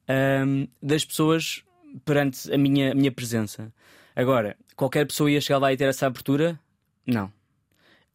um, 0.09 0.67
das 0.83 1.05
pessoas 1.05 1.63
perante 2.05 2.53
a 2.53 2.59
minha, 2.59 2.93
a 2.93 2.95
minha 2.95 3.13
presença. 3.13 3.73
Agora, 4.17 4.57
qualquer 4.77 5.07
pessoa 5.07 5.31
ia 5.31 5.41
chegar 5.41 5.59
lá 5.59 5.73
e 5.73 5.77
ter 5.77 5.89
essa 5.89 6.07
abertura? 6.07 6.59
Não. 7.07 7.33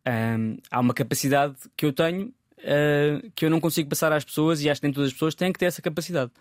Um, 0.08 0.58
há 0.70 0.80
uma 0.80 0.94
capacidade 0.94 1.56
que 1.76 1.86
eu 1.86 1.94
tenho 1.94 2.34
uh, 2.60 3.32
que 3.36 3.46
eu 3.46 3.50
não 3.50 3.60
consigo 3.60 3.90
passar 3.90 4.12
às 4.12 4.24
pessoas 4.24 4.62
e 4.62 4.70
acho 4.70 4.82
que 4.82 4.88
nem 4.88 4.94
todas 4.94 5.08
as 5.08 5.14
pessoas 5.14 5.36
têm 5.36 5.52
que 5.52 5.60
ter 5.60 5.66
essa 5.66 5.82
capacidade. 5.82 6.32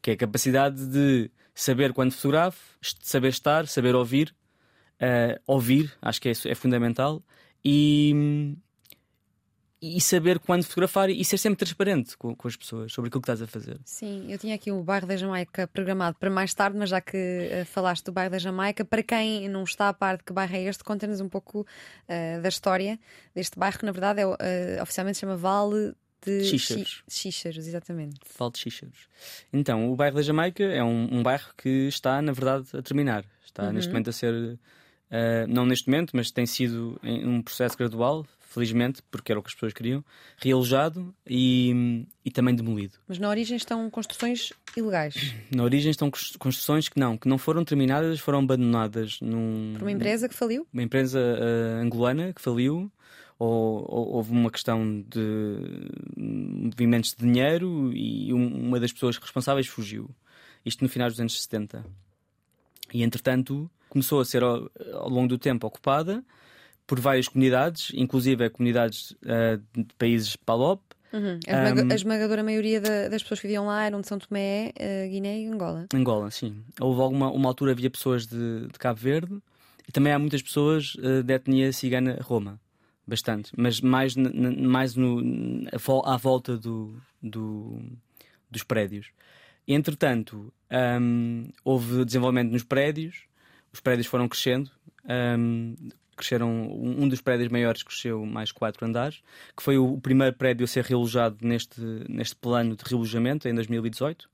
Que 0.00 0.10
é 0.10 0.14
a 0.14 0.16
capacidade 0.16 0.86
de 0.86 1.30
saber 1.54 1.92
quando 1.92 2.12
fotografo, 2.12 2.60
saber 3.02 3.28
estar, 3.28 3.66
saber 3.66 3.94
ouvir. 3.94 4.34
Uh, 4.96 5.38
ouvir, 5.46 5.92
acho 6.00 6.20
que 6.20 6.28
é, 6.28 6.32
é 6.46 6.54
fundamental. 6.54 7.22
E, 7.64 8.54
e 9.80 10.00
saber 10.00 10.38
quando 10.38 10.64
fotografar 10.64 11.10
e 11.10 11.24
ser 11.24 11.36
sempre 11.36 11.58
transparente 11.58 12.16
com, 12.16 12.34
com, 12.34 12.48
as 12.48 12.56
pessoas 12.56 12.92
sobre 12.92 13.08
aquilo 13.08 13.20
que 13.20 13.30
estás 13.30 13.42
a 13.42 13.46
fazer. 13.46 13.78
Sim, 13.84 14.26
eu 14.30 14.38
tinha 14.38 14.54
aqui 14.54 14.72
o 14.72 14.82
bairro 14.82 15.06
da 15.06 15.16
Jamaica 15.16 15.66
programado 15.66 16.16
para 16.18 16.30
mais 16.30 16.54
tarde, 16.54 16.78
mas 16.78 16.88
já 16.88 17.00
que 17.00 17.16
uh, 17.16 17.64
falaste 17.66 18.04
do 18.04 18.12
bairro 18.12 18.30
da 18.30 18.38
Jamaica, 18.38 18.84
para 18.84 19.02
quem 19.02 19.48
não 19.48 19.64
está 19.64 19.88
a 19.88 19.92
par 19.92 20.16
de 20.16 20.24
que 20.24 20.32
bairro 20.32 20.56
é 20.56 20.62
este, 20.62 20.82
conta-nos 20.82 21.20
um 21.20 21.28
pouco 21.28 21.60
uh, 21.60 22.42
da 22.42 22.48
história 22.48 22.98
deste 23.34 23.58
bairro, 23.58 23.78
que 23.78 23.84
na 23.84 23.92
verdade 23.92 24.20
é, 24.22 24.26
uh, 24.26 24.82
oficialmente 24.82 25.18
se 25.18 25.20
chama 25.20 25.36
Vale 25.36 25.94
de 26.24 26.44
Xíxaros. 26.44 27.04
Xíxaros, 27.08 27.66
exatamente. 27.66 28.18
Vale 28.38 28.52
de 28.52 28.58
Xíxaros. 28.58 29.08
Então, 29.52 29.92
o 29.92 29.94
bairro 29.94 30.16
da 30.16 30.22
Jamaica 30.22 30.64
é 30.64 30.82
um, 30.82 31.18
um 31.18 31.22
bairro 31.22 31.52
que 31.56 31.86
está, 31.86 32.20
na 32.22 32.32
verdade, 32.32 32.66
a 32.72 32.80
terminar. 32.80 33.24
Está 33.44 33.64
uhum. 33.64 33.72
neste 33.72 33.90
momento 33.90 34.10
a 34.10 34.12
ser. 34.12 34.58
não 35.48 35.66
neste 35.66 35.88
momento, 35.88 36.16
mas 36.16 36.30
tem 36.30 36.46
sido 36.46 36.98
um 37.04 37.42
processo 37.42 37.76
gradual 37.76 38.26
felizmente, 38.56 39.02
porque 39.10 39.30
era 39.30 39.38
o 39.38 39.42
que 39.42 39.48
as 39.48 39.54
pessoas 39.54 39.74
queriam, 39.74 40.02
realojado 40.38 41.14
e, 41.26 42.06
e 42.24 42.30
também 42.30 42.54
demolido. 42.54 42.94
Mas 43.06 43.18
na 43.18 43.28
origem 43.28 43.54
estão 43.54 43.90
construções 43.90 44.50
ilegais? 44.74 45.34
Na 45.54 45.62
origem 45.62 45.90
estão 45.90 46.10
construções 46.38 46.88
que 46.88 46.98
não, 46.98 47.18
que 47.18 47.28
não 47.28 47.36
foram 47.36 47.64
terminadas, 47.64 48.18
foram 48.18 48.38
abandonadas 48.38 49.20
num... 49.20 49.74
Por 49.74 49.82
uma 49.82 49.92
empresa 49.92 50.26
que 50.26 50.34
faliu? 50.34 50.66
Uma 50.72 50.82
empresa 50.82 51.20
uh, 51.20 51.82
angolana 51.82 52.32
que 52.32 52.40
faliu, 52.40 52.90
ou, 53.38 53.84
ou, 53.88 54.14
houve 54.14 54.32
uma 54.32 54.50
questão 54.50 55.02
de 55.06 55.90
movimentos 56.16 57.14
de 57.14 57.26
dinheiro 57.26 57.92
e 57.92 58.32
uma 58.32 58.80
das 58.80 58.92
pessoas 58.92 59.18
responsáveis 59.18 59.66
fugiu. 59.66 60.08
Isto 60.64 60.82
no 60.82 60.88
final 60.88 61.10
dos 61.10 61.20
anos 61.20 61.42
70. 61.42 61.84
E 62.94 63.02
entretanto 63.02 63.70
começou 63.90 64.20
a 64.20 64.24
ser 64.24 64.42
ao, 64.42 64.70
ao 64.94 65.10
longo 65.10 65.28
do 65.28 65.38
tempo 65.38 65.66
ocupada 65.66 66.24
por 66.86 67.00
várias 67.00 67.28
comunidades, 67.28 67.90
inclusive 67.94 68.48
comunidades 68.50 69.10
uh, 69.22 69.60
de 69.74 69.94
países 69.98 70.36
PALOP. 70.36 70.80
Uhum. 71.12 71.38
A, 71.46 71.50
esmaga 71.50 71.82
um, 71.84 71.90
a, 71.90 71.94
esmagadora 71.94 72.42
maioria 72.42 72.80
da, 72.80 73.08
das 73.08 73.22
pessoas 73.22 73.40
que 73.40 73.46
viviam 73.46 73.66
lá 73.66 73.84
eram 73.84 74.00
de 74.00 74.06
São 74.06 74.18
Tomé, 74.18 74.72
uh, 74.78 75.10
Guiné 75.10 75.40
e 75.40 75.46
Angola. 75.46 75.86
Angola, 75.94 76.30
sim. 76.30 76.62
Houve 76.80 77.00
alguma 77.00 77.30
uma 77.30 77.48
altura 77.48 77.72
havia 77.72 77.90
pessoas 77.90 78.26
de, 78.26 78.68
de 78.68 78.78
Cabo 78.78 79.00
Verde 79.00 79.38
e 79.88 79.92
também 79.92 80.12
há 80.12 80.18
muitas 80.18 80.42
pessoas 80.42 80.94
uh, 80.96 81.22
de 81.22 81.34
etnia 81.34 81.72
cigana 81.72 82.18
Roma. 82.22 82.60
Bastante, 83.08 83.52
mas 83.56 83.80
mais, 83.80 84.16
mais 84.16 84.96
no, 84.96 85.22
à 86.04 86.16
volta 86.16 86.56
do, 86.58 87.00
do, 87.22 87.80
dos 88.50 88.64
prédios. 88.64 89.12
Entretanto, 89.68 90.52
um, 91.00 91.48
houve 91.64 92.04
desenvolvimento 92.04 92.50
nos 92.50 92.64
prédios, 92.64 93.26
os 93.72 93.78
prédios 93.78 94.08
foram 94.08 94.28
crescendo. 94.28 94.72
Um, 95.04 95.76
cresceram, 96.16 96.50
um 96.50 97.08
dos 97.08 97.20
prédios 97.20 97.48
maiores 97.48 97.82
cresceu 97.82 98.24
mais 98.24 98.50
quatro 98.50 98.86
andares, 98.86 99.22
que 99.56 99.62
foi 99.62 99.76
o 99.78 100.00
primeiro 100.00 100.34
prédio 100.34 100.64
a 100.64 100.66
ser 100.66 100.84
realojado 100.84 101.36
neste, 101.40 101.80
neste 102.08 102.34
plano 102.36 102.74
de 102.74 102.84
realojamento 102.84 103.48
em 103.48 103.54
2018. 103.54 104.28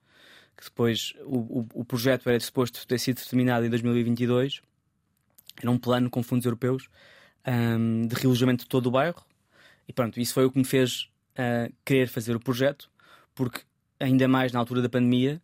Que 0.57 0.65
depois 0.65 1.15
o, 1.25 1.61
o, 1.61 1.69
o 1.75 1.85
projeto 1.85 2.29
era 2.29 2.39
suposto 2.39 2.87
ter 2.87 2.99
sido 2.99 3.21
terminado 3.23 3.67
em 3.67 3.71
2022. 3.71 4.61
Era 5.61 5.71
um 5.71 5.79
plano 5.79 6.09
com 6.09 6.23
fundos 6.23 6.45
europeus 6.45 6.89
um, 7.47 8.07
de 8.07 8.15
realojamento 8.15 8.65
de 8.65 8.69
todo 8.69 8.87
o 8.87 8.91
bairro. 8.91 9.25
E 9.89 9.93
pronto, 9.93 10.21
isso 10.21 10.35
foi 10.35 10.45
o 10.45 10.51
que 10.51 10.59
me 10.59 10.65
fez 10.65 11.11
uh, 11.33 11.73
querer 11.85 12.09
fazer 12.09 12.37
o 12.37 12.41
projeto, 12.41 12.91
porque 13.35 13.62
ainda 13.99 14.29
mais 14.29 14.53
na 14.53 14.61
altura 14.61 14.83
da 14.83 14.89
pandemia, 14.89 15.41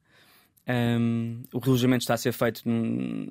um, 0.69 1.43
o 1.53 1.59
relojamento 1.59 2.03
está 2.03 2.15
a 2.15 2.19
ser 2.19 2.33
feito 2.33 2.63
num, 2.69 3.29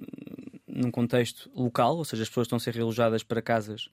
num, 0.77 0.91
contexto 0.91 1.49
local, 1.55 1.97
ou 1.97 2.05
seja, 2.05 2.23
as 2.23 2.29
pessoas 2.29 2.45
estão 2.45 2.57
a 2.57 2.59
ser 2.59 2.73
relojadas 2.73 3.23
para 3.23 3.41
casas 3.41 3.89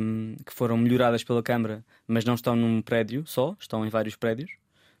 um, 0.00 0.36
que 0.44 0.52
foram 0.52 0.76
melhoradas 0.76 1.24
pela 1.24 1.42
Câmara, 1.42 1.84
mas 2.06 2.24
não 2.24 2.34
estão 2.34 2.54
num 2.54 2.82
prédio 2.82 3.24
só, 3.26 3.56
estão 3.58 3.86
em 3.86 3.88
vários 3.88 4.16
prédios. 4.16 4.50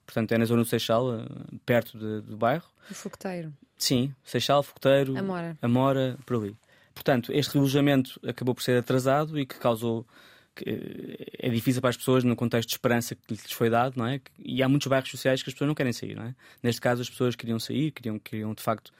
Portanto, 0.04 0.32
é 0.32 0.38
na 0.38 0.44
zona 0.44 0.62
do 0.62 0.68
Seixal, 0.68 1.06
uh, 1.06 1.58
perto 1.64 1.98
de, 1.98 2.22
do 2.22 2.36
bairro. 2.36 2.68
O 2.90 2.94
Fogoteiro. 2.94 3.52
Sim, 3.76 4.14
Seixal, 4.24 4.62
Fogoteiro, 4.62 5.16
Amora. 5.16 5.56
Amora, 5.60 6.18
por 6.26 6.36
ali. 6.36 6.56
Portanto, 6.94 7.32
este 7.32 7.54
relojamento 7.54 8.20
acabou 8.26 8.54
por 8.54 8.62
ser 8.62 8.78
atrasado 8.78 9.38
e 9.38 9.46
que 9.46 9.58
causou 9.58 10.06
que 10.54 11.16
é 11.38 11.48
difícil 11.48 11.80
para 11.80 11.90
as 11.90 11.96
pessoas 11.96 12.24
no 12.24 12.36
contexto 12.36 12.68
de 12.68 12.74
esperança 12.74 13.14
que 13.14 13.22
lhes 13.30 13.52
foi 13.52 13.70
dado, 13.70 13.96
não 13.96 14.06
é? 14.06 14.20
E 14.38 14.62
há 14.62 14.68
muitos 14.68 14.86
bairros 14.86 15.10
sociais 15.10 15.42
que 15.42 15.48
as 15.48 15.54
pessoas 15.54 15.68
não 15.68 15.74
querem 15.74 15.92
sair, 15.92 16.14
não 16.14 16.24
é? 16.24 16.34
Neste 16.62 16.80
caso, 16.80 17.00
as 17.00 17.08
pessoas 17.08 17.34
queriam 17.34 17.58
sair, 17.58 17.90
queriam, 17.90 18.18
queriam 18.18 18.52
de 18.52 18.62
facto 18.62 18.92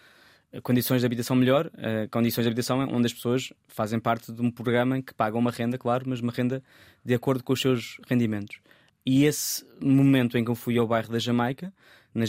condições 0.61 1.01
de 1.01 1.07
habitação 1.07 1.35
melhor, 1.35 1.67
uh, 1.67 2.09
condições 2.11 2.45
de 2.45 2.49
habitação 2.49 2.81
onde 2.81 3.07
as 3.07 3.13
pessoas 3.13 3.53
fazem 3.69 3.99
parte 3.99 4.33
de 4.33 4.43
um 4.43 4.51
programa 4.51 5.01
que 5.01 5.15
pagam 5.15 5.41
uma 5.41 5.51
renda, 5.51 5.79
claro, 5.79 6.05
mas 6.07 6.21
uma 6.21 6.33
renda 6.33 6.63
de 7.05 7.15
acordo 7.15 7.43
com 7.43 7.53
os 7.53 7.61
seus 7.61 7.99
rendimentos. 8.09 8.59
E 9.05 9.25
esse 9.25 9.65
momento 9.81 10.37
em 10.37 10.45
que 10.45 10.51
eu 10.51 10.55
fui 10.55 10.79
ao 10.79 10.87
bairro 10.87 11.11
da 11.11 11.19
Jamaica, 11.19 11.73
na, 12.15 12.25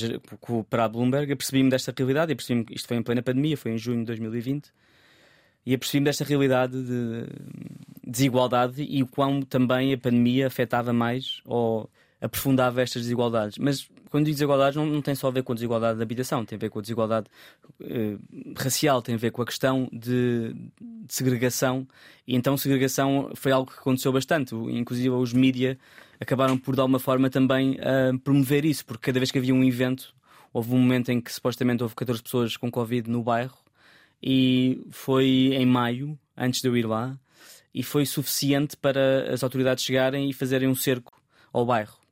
para 0.69 0.85
a 0.85 0.89
Bloomberg, 0.89 1.31
apercebi-me 1.33 1.69
desta 1.69 1.93
realidade, 1.95 2.31
e 2.31 2.35
percebi-me 2.35 2.65
que 2.65 2.73
isto 2.73 2.87
foi 2.87 2.97
em 2.97 3.03
plena 3.03 3.21
pandemia, 3.21 3.57
foi 3.57 3.71
em 3.71 3.77
junho 3.77 3.99
de 3.99 4.05
2020, 4.05 4.71
e 5.65 5.73
apercebi-me 5.73 6.05
desta 6.05 6.23
realidade 6.23 6.81
de 6.81 7.25
desigualdade 8.05 8.83
e 8.83 9.03
o 9.03 9.07
quão 9.07 9.41
também 9.41 9.93
a 9.93 9.97
pandemia 9.97 10.47
afetava 10.47 10.91
mais 10.91 11.41
ou 11.45 11.89
aprofundava 12.21 12.81
estas 12.81 13.03
desigualdades. 13.03 13.57
Mas 13.57 13.89
quando 14.13 14.25
digo 14.25 14.35
desigualdades, 14.35 14.75
não, 14.75 14.85
não 14.85 15.01
tem 15.01 15.15
só 15.15 15.27
a 15.27 15.31
ver 15.31 15.41
com 15.41 15.53
a 15.53 15.55
desigualdade 15.55 15.97
de 15.97 16.03
habitação, 16.03 16.45
tem 16.45 16.55
a 16.55 16.59
ver 16.59 16.69
com 16.69 16.77
a 16.77 16.81
desigualdade 16.83 17.25
eh, 17.81 18.15
racial, 18.55 19.01
tem 19.01 19.15
a 19.15 19.17
ver 19.17 19.31
com 19.31 19.41
a 19.41 19.45
questão 19.45 19.89
de, 19.91 20.53
de, 20.79 21.11
segregação. 21.11 21.87
E 22.27 22.35
então, 22.35 22.55
segregação 22.55 23.31
foi 23.33 23.51
algo 23.51 23.71
que 23.71 23.79
aconteceu 23.79 24.13
bastante. 24.13 24.53
Inclusive, 24.53 25.09
os 25.09 25.33
mídias 25.33 25.77
acabaram 26.19 26.59
por, 26.59 26.75
de 26.75 26.81
alguma 26.81 26.99
forma, 26.99 27.27
também 27.27 27.71
uh, 27.71 28.15
promover 28.19 28.65
isso, 28.65 28.85
porque 28.85 29.07
cada 29.07 29.19
vez 29.19 29.31
que 29.31 29.39
havia 29.39 29.51
um 29.51 29.63
evento, 29.63 30.13
houve 30.53 30.71
um 30.75 30.77
momento 30.77 31.09
em 31.09 31.19
que 31.19 31.33
supostamente 31.33 31.81
houve 31.81 31.95
14 31.95 32.21
pessoas 32.21 32.55
com 32.55 32.69
Covid 32.69 33.09
no 33.09 33.23
bairro 33.23 33.57
e 34.21 34.79
foi 34.91 35.55
em 35.55 35.65
maio, 35.65 36.19
antes 36.37 36.61
de 36.61 36.67
eu 36.67 36.77
ir 36.77 36.85
lá, 36.85 37.17
e 37.73 37.81
foi 37.81 38.05
suficiente 38.05 38.77
para 38.77 39.33
as 39.33 39.43
autoridades 39.43 39.83
chegarem 39.83 40.29
e 40.29 40.33
fazerem 40.33 40.69
um 40.69 40.75
cerco 40.75 41.19
ao 41.51 41.65
bairro. 41.65 42.02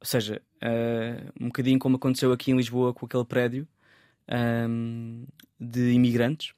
Ou 0.00 0.06
seja, 0.06 0.40
uh, 0.62 1.32
um 1.38 1.46
bocadinho 1.46 1.78
como 1.78 1.96
aconteceu 1.96 2.32
aqui 2.32 2.50
em 2.50 2.56
Lisboa 2.56 2.94
com 2.94 3.04
aquele 3.04 3.24
prédio 3.24 3.68
um, 4.68 5.26
de 5.58 5.92
imigrantes, 5.92 6.54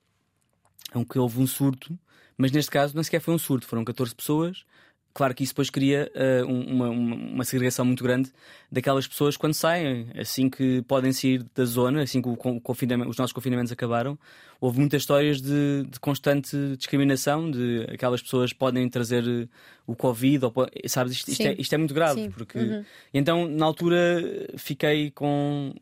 em 0.95 1.05
que 1.05 1.19
houve 1.19 1.41
um 1.41 1.47
surto, 1.47 1.99
mas 2.37 2.53
neste 2.53 2.71
caso 2.71 2.95
não 2.95 3.03
sequer 3.03 3.21
foi 3.21 3.35
um 3.35 3.39
surto, 3.39 3.67
foram 3.67 3.85
14 3.85 4.15
pessoas 4.15 4.65
Claro 5.15 5.35
que 5.35 5.45
isso 5.45 5.53
depois 5.53 5.69
cria 5.69 6.11
uh, 6.15 6.47
uma, 6.47 6.89
uma, 6.89 7.17
uma, 7.17 7.45
segregação 7.45 7.85
muito 7.85 8.03
grande 8.03 8.33
daquelas 8.71 9.07
pessoas 9.07 9.37
quando 9.37 9.53
saem, 9.53 10.07
assim 10.19 10.49
que 10.49 10.81
podem 10.83 11.13
sair 11.13 11.45
da 11.55 11.67
zona, 11.67 12.03
assim 12.03 12.23
que 12.23 12.29
o, 12.29 12.33
o 12.33 12.63
os 13.09 13.17
nossos 13.19 13.33
confinamentos 13.33 13.71
acabaram. 13.71 14.19
Houve 14.59 14.79
muitas 14.79 15.03
histórias 15.03 15.43
de, 15.43 15.85
de, 15.87 16.01
constante 16.01 16.57
discriminação, 16.79 17.51
de 17.51 17.87
aquelas 17.93 18.23
pessoas 18.23 18.53
podem 18.53 18.89
trazer 18.89 19.25
eh, 19.27 19.49
o 19.87 19.95
Covid, 19.95 20.45
ou, 20.47 20.55
sabes? 20.87 21.15
Isto, 21.15 21.31
isto, 21.33 21.43
é, 21.43 21.57
isto, 21.59 21.73
é, 21.75 21.79
muito 21.79 21.93
grave. 21.93 22.23
Sim. 22.23 22.31
Porque, 22.31 22.59
uhum. 22.59 22.85
Então, 23.13 23.49
na 23.49 23.67
altura, 23.67 24.23
fiquei 24.57 25.11
com. 25.11 25.75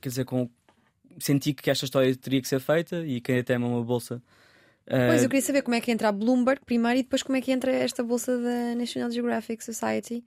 Quer 0.00 0.08
dizer, 0.08 0.24
com. 0.24 0.48
Senti 1.18 1.52
que 1.52 1.70
esta 1.70 1.84
história 1.84 2.16
teria 2.16 2.40
que 2.40 2.48
ser 2.48 2.60
feita 2.60 3.04
e 3.06 3.20
quem 3.20 3.38
até 3.38 3.56
uma 3.56 3.84
bolsa 3.84 4.22
Pois, 4.86 5.22
eu 5.22 5.28
queria 5.28 5.42
saber 5.42 5.62
como 5.62 5.74
é 5.74 5.80
que 5.80 5.90
entra 5.90 6.08
a 6.08 6.12
Bloomberg 6.12 6.60
primeiro 6.64 6.98
e 6.98 7.02
depois 7.02 7.22
como 7.22 7.36
é 7.36 7.40
que 7.40 7.50
entra 7.50 7.72
esta 7.72 8.02
bolsa 8.02 8.36
da 8.38 8.74
National 8.74 9.10
Geographic 9.10 9.64
Society. 9.64 10.24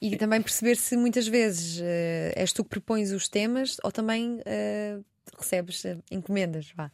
E 0.00 0.16
também 0.16 0.40
perceber 0.40 0.76
se 0.76 0.96
muitas 0.96 1.26
vezes 1.26 1.80
uh, 1.80 2.32
és 2.36 2.52
tu 2.52 2.62
que 2.62 2.70
propões 2.70 3.10
os 3.10 3.28
temas 3.28 3.78
ou 3.82 3.90
também 3.90 4.36
uh, 4.36 5.04
recebes 5.36 5.82
encomendas. 6.08 6.72
Vá. 6.76 6.90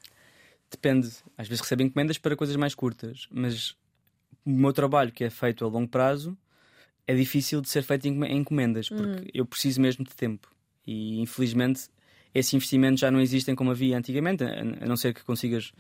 Depende. 0.71 1.11
Às 1.37 1.47
vezes 1.47 1.61
recebo 1.61 1.83
encomendas 1.83 2.17
para 2.17 2.35
coisas 2.35 2.57
mais 2.57 2.75
curtas, 2.75 3.29
mas 3.31 3.77
o 4.45 4.51
meu 4.51 4.73
trabalho, 4.73 5.13
que 5.13 5.23
é 5.23 5.29
feito 5.29 5.67
a 5.67 5.69
longo 5.69 5.89
prazo, 5.89 6.37
é 7.07 7.15
difícil 7.15 7.61
de 7.61 7.69
ser 7.69 7.83
feito 7.83 8.07
em 8.07 8.37
encomendas, 8.39 8.89
porque 8.89 9.23
uhum. 9.23 9.29
eu 9.35 9.45
preciso 9.45 9.81
mesmo 9.83 10.05
de 10.05 10.15
tempo. 10.15 10.51
E 10.87 11.21
infelizmente 11.21 11.89
esses 12.35 12.53
investimentos 12.53 13.01
já 13.01 13.11
não 13.11 13.21
existem 13.21 13.55
como 13.55 13.71
havia 13.71 13.97
antigamente, 13.97 14.43
a 14.43 14.87
não 14.87 14.97
ser 14.97 15.15
que 15.15 15.23
consigas 15.23 15.73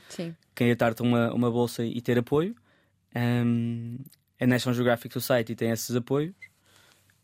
candidatar-te 0.54 1.02
uma, 1.02 1.32
uma 1.32 1.50
bolsa 1.50 1.84
e 1.84 2.00
ter 2.00 2.18
apoio. 2.18 2.54
Um, 3.14 3.98
a 4.40 4.46
National 4.46 4.74
Geographic 4.74 5.12
Society 5.12 5.54
tem 5.54 5.70
esses 5.70 5.94
apoios. 5.94 6.34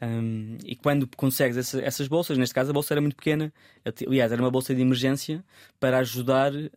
Um, 0.03 0.57
e 0.65 0.75
quando 0.75 1.07
consegues 1.15 1.59
essa, 1.59 1.79
essas 1.83 2.09
bolsas, 2.09 2.39
neste 2.39 2.55
caso 2.55 2.71
a 2.71 2.73
bolsa 2.73 2.95
era 2.95 3.03
muito 3.03 3.17
pequena, 3.17 3.53
aliás, 4.07 4.33
era 4.33 4.41
uma 4.41 4.51
bolsa 4.51 4.75
de 4.75 4.81
emergência 4.81 5.45
para 5.79 5.99
ajudar 5.99 6.55
uh, 6.55 6.71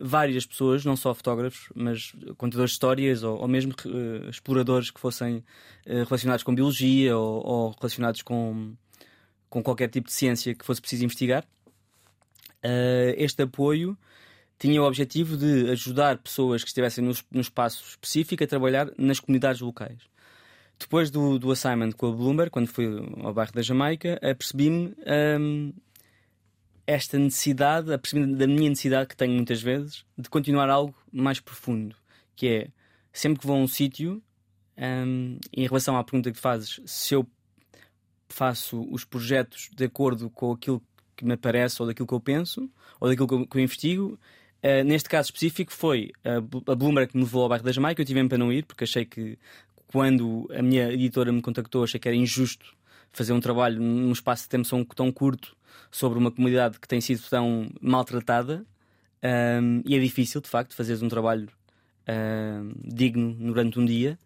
várias 0.00 0.46
pessoas, 0.46 0.82
não 0.82 0.96
só 0.96 1.12
fotógrafos, 1.12 1.68
mas 1.74 2.12
contadores 2.38 2.70
de 2.70 2.74
histórias 2.74 3.22
ou, 3.22 3.38
ou 3.38 3.46
mesmo 3.46 3.74
uh, 3.84 4.30
exploradores 4.30 4.90
que 4.90 4.98
fossem 4.98 5.36
uh, 5.86 6.04
relacionados 6.04 6.42
com 6.42 6.54
biologia 6.54 7.16
ou, 7.16 7.46
ou 7.46 7.70
relacionados 7.78 8.22
com, 8.22 8.72
com 9.50 9.62
qualquer 9.62 9.88
tipo 9.88 10.06
de 10.06 10.14
ciência 10.14 10.54
que 10.54 10.64
fosse 10.64 10.80
preciso 10.80 11.04
investigar. 11.04 11.44
Uh, 12.64 13.14
este 13.16 13.42
apoio 13.42 13.96
tinha 14.58 14.80
o 14.80 14.86
objetivo 14.86 15.36
de 15.36 15.70
ajudar 15.70 16.18
pessoas 16.18 16.62
que 16.62 16.68
estivessem 16.68 17.04
no, 17.04 17.12
no 17.30 17.40
espaço 17.40 17.84
específico 17.84 18.44
a 18.44 18.46
trabalhar 18.46 18.90
nas 18.96 19.18
comunidades 19.18 19.60
locais. 19.60 19.98
Depois 20.78 21.10
do, 21.10 21.38
do 21.38 21.50
assignment 21.50 21.92
com 21.92 22.08
a 22.08 22.12
Bloomberg, 22.12 22.50
quando 22.50 22.66
fui 22.66 22.86
ao 23.22 23.32
bairro 23.34 23.52
da 23.52 23.62
Jamaica, 23.62 24.18
apercebi-me 24.22 24.94
um, 25.40 25.72
esta 26.86 27.18
necessidade, 27.18 27.92
apercebi 27.92 28.34
da 28.34 28.46
minha 28.46 28.68
necessidade 28.68 29.08
que 29.08 29.16
tenho 29.16 29.32
muitas 29.32 29.62
vezes 29.62 30.04
de 30.16 30.28
continuar 30.28 30.68
algo 30.68 30.94
mais 31.12 31.40
profundo, 31.40 31.96
que 32.34 32.48
é 32.48 32.68
sempre 33.12 33.40
que 33.40 33.46
vou 33.46 33.56
a 33.56 33.60
um 33.60 33.68
sítio, 33.68 34.22
um, 34.76 35.38
em 35.52 35.66
relação 35.66 35.96
à 35.96 36.04
pergunta 36.04 36.32
que 36.32 36.38
fazes, 36.38 36.80
se 36.84 37.14
eu 37.14 37.26
faço 38.28 38.82
os 38.90 39.04
projetos 39.04 39.70
de 39.74 39.84
acordo 39.84 40.30
com 40.30 40.52
aquilo 40.52 40.82
que 41.16 41.24
me 41.24 41.34
aparece 41.34 41.80
ou 41.80 41.88
daquilo 41.88 42.06
que 42.06 42.14
eu 42.14 42.20
penso 42.20 42.70
ou 43.00 43.08
daquilo 43.08 43.28
que 43.28 43.34
eu, 43.34 43.46
que 43.46 43.56
eu 43.58 43.62
investigo. 43.62 44.18
Uh, 44.62 44.84
neste 44.84 45.08
caso 45.08 45.26
específico 45.26 45.72
foi 45.72 46.12
a, 46.24 46.36
a 46.36 46.74
Bloomberg 46.74 47.10
que 47.10 47.16
me 47.16 47.24
levou 47.24 47.42
ao 47.42 47.48
bairro 47.48 47.64
da 47.64 47.72
Jamaica. 47.72 48.00
Eu 48.00 48.06
tive 48.06 48.26
para 48.28 48.38
não 48.38 48.52
ir 48.52 48.64
porque 48.64 48.84
achei 48.84 49.04
que 49.04 49.38
quando 49.88 50.48
a 50.56 50.62
minha 50.62 50.92
editora 50.92 51.32
me 51.32 51.42
contactou 51.42 51.84
achei 51.84 52.00
que 52.00 52.08
era 52.08 52.16
injusto 52.16 52.74
fazer 53.12 53.32
um 53.32 53.40
trabalho 53.40 53.80
num 53.80 54.12
espaço 54.12 54.44
de 54.44 54.48
tempo 54.48 54.68
tão, 54.68 54.84
tão 54.84 55.12
curto 55.12 55.54
sobre 55.90 56.18
uma 56.18 56.30
comunidade 56.30 56.80
que 56.80 56.88
tem 56.88 57.00
sido 57.00 57.22
tão 57.28 57.70
maltratada. 57.80 58.64
Um, 59.22 59.82
e 59.84 59.94
é 59.94 60.00
difícil, 60.00 60.40
de 60.40 60.48
facto, 60.48 60.74
fazeres 60.74 61.02
um 61.02 61.08
trabalho 61.08 61.48
um, 62.08 62.72
digno 62.82 63.34
durante 63.34 63.78
um 63.78 63.84
dia. 63.84 64.18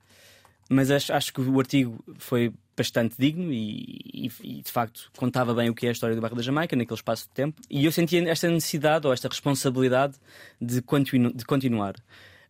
mas 0.71 0.91
acho, 0.91 1.13
acho 1.13 1.33
que 1.33 1.41
o 1.41 1.59
artigo 1.59 2.03
foi 2.19 2.53
bastante 2.77 3.15
digno 3.19 3.53
e, 3.53 4.31
e, 4.43 4.63
de 4.63 4.71
facto 4.71 5.11
contava 5.17 5.55
bem 5.55 5.71
o 5.71 5.75
que 5.75 5.87
é 5.87 5.89
a 5.89 5.93
história 5.93 6.15
do 6.15 6.21
bairro 6.21 6.37
da 6.37 6.43
Jamaica 6.43 6.77
naquele 6.77 6.97
espaço 6.97 7.25
de 7.25 7.31
tempo 7.31 7.61
e 7.71 7.85
eu 7.85 7.93
sentia 7.93 8.29
esta 8.29 8.49
necessidade 8.51 9.07
ou 9.07 9.13
esta 9.13 9.29
responsabilidade 9.29 10.17
de, 10.61 10.83
continu, 10.83 11.33
de 11.33 11.45
continuar. 11.45 11.95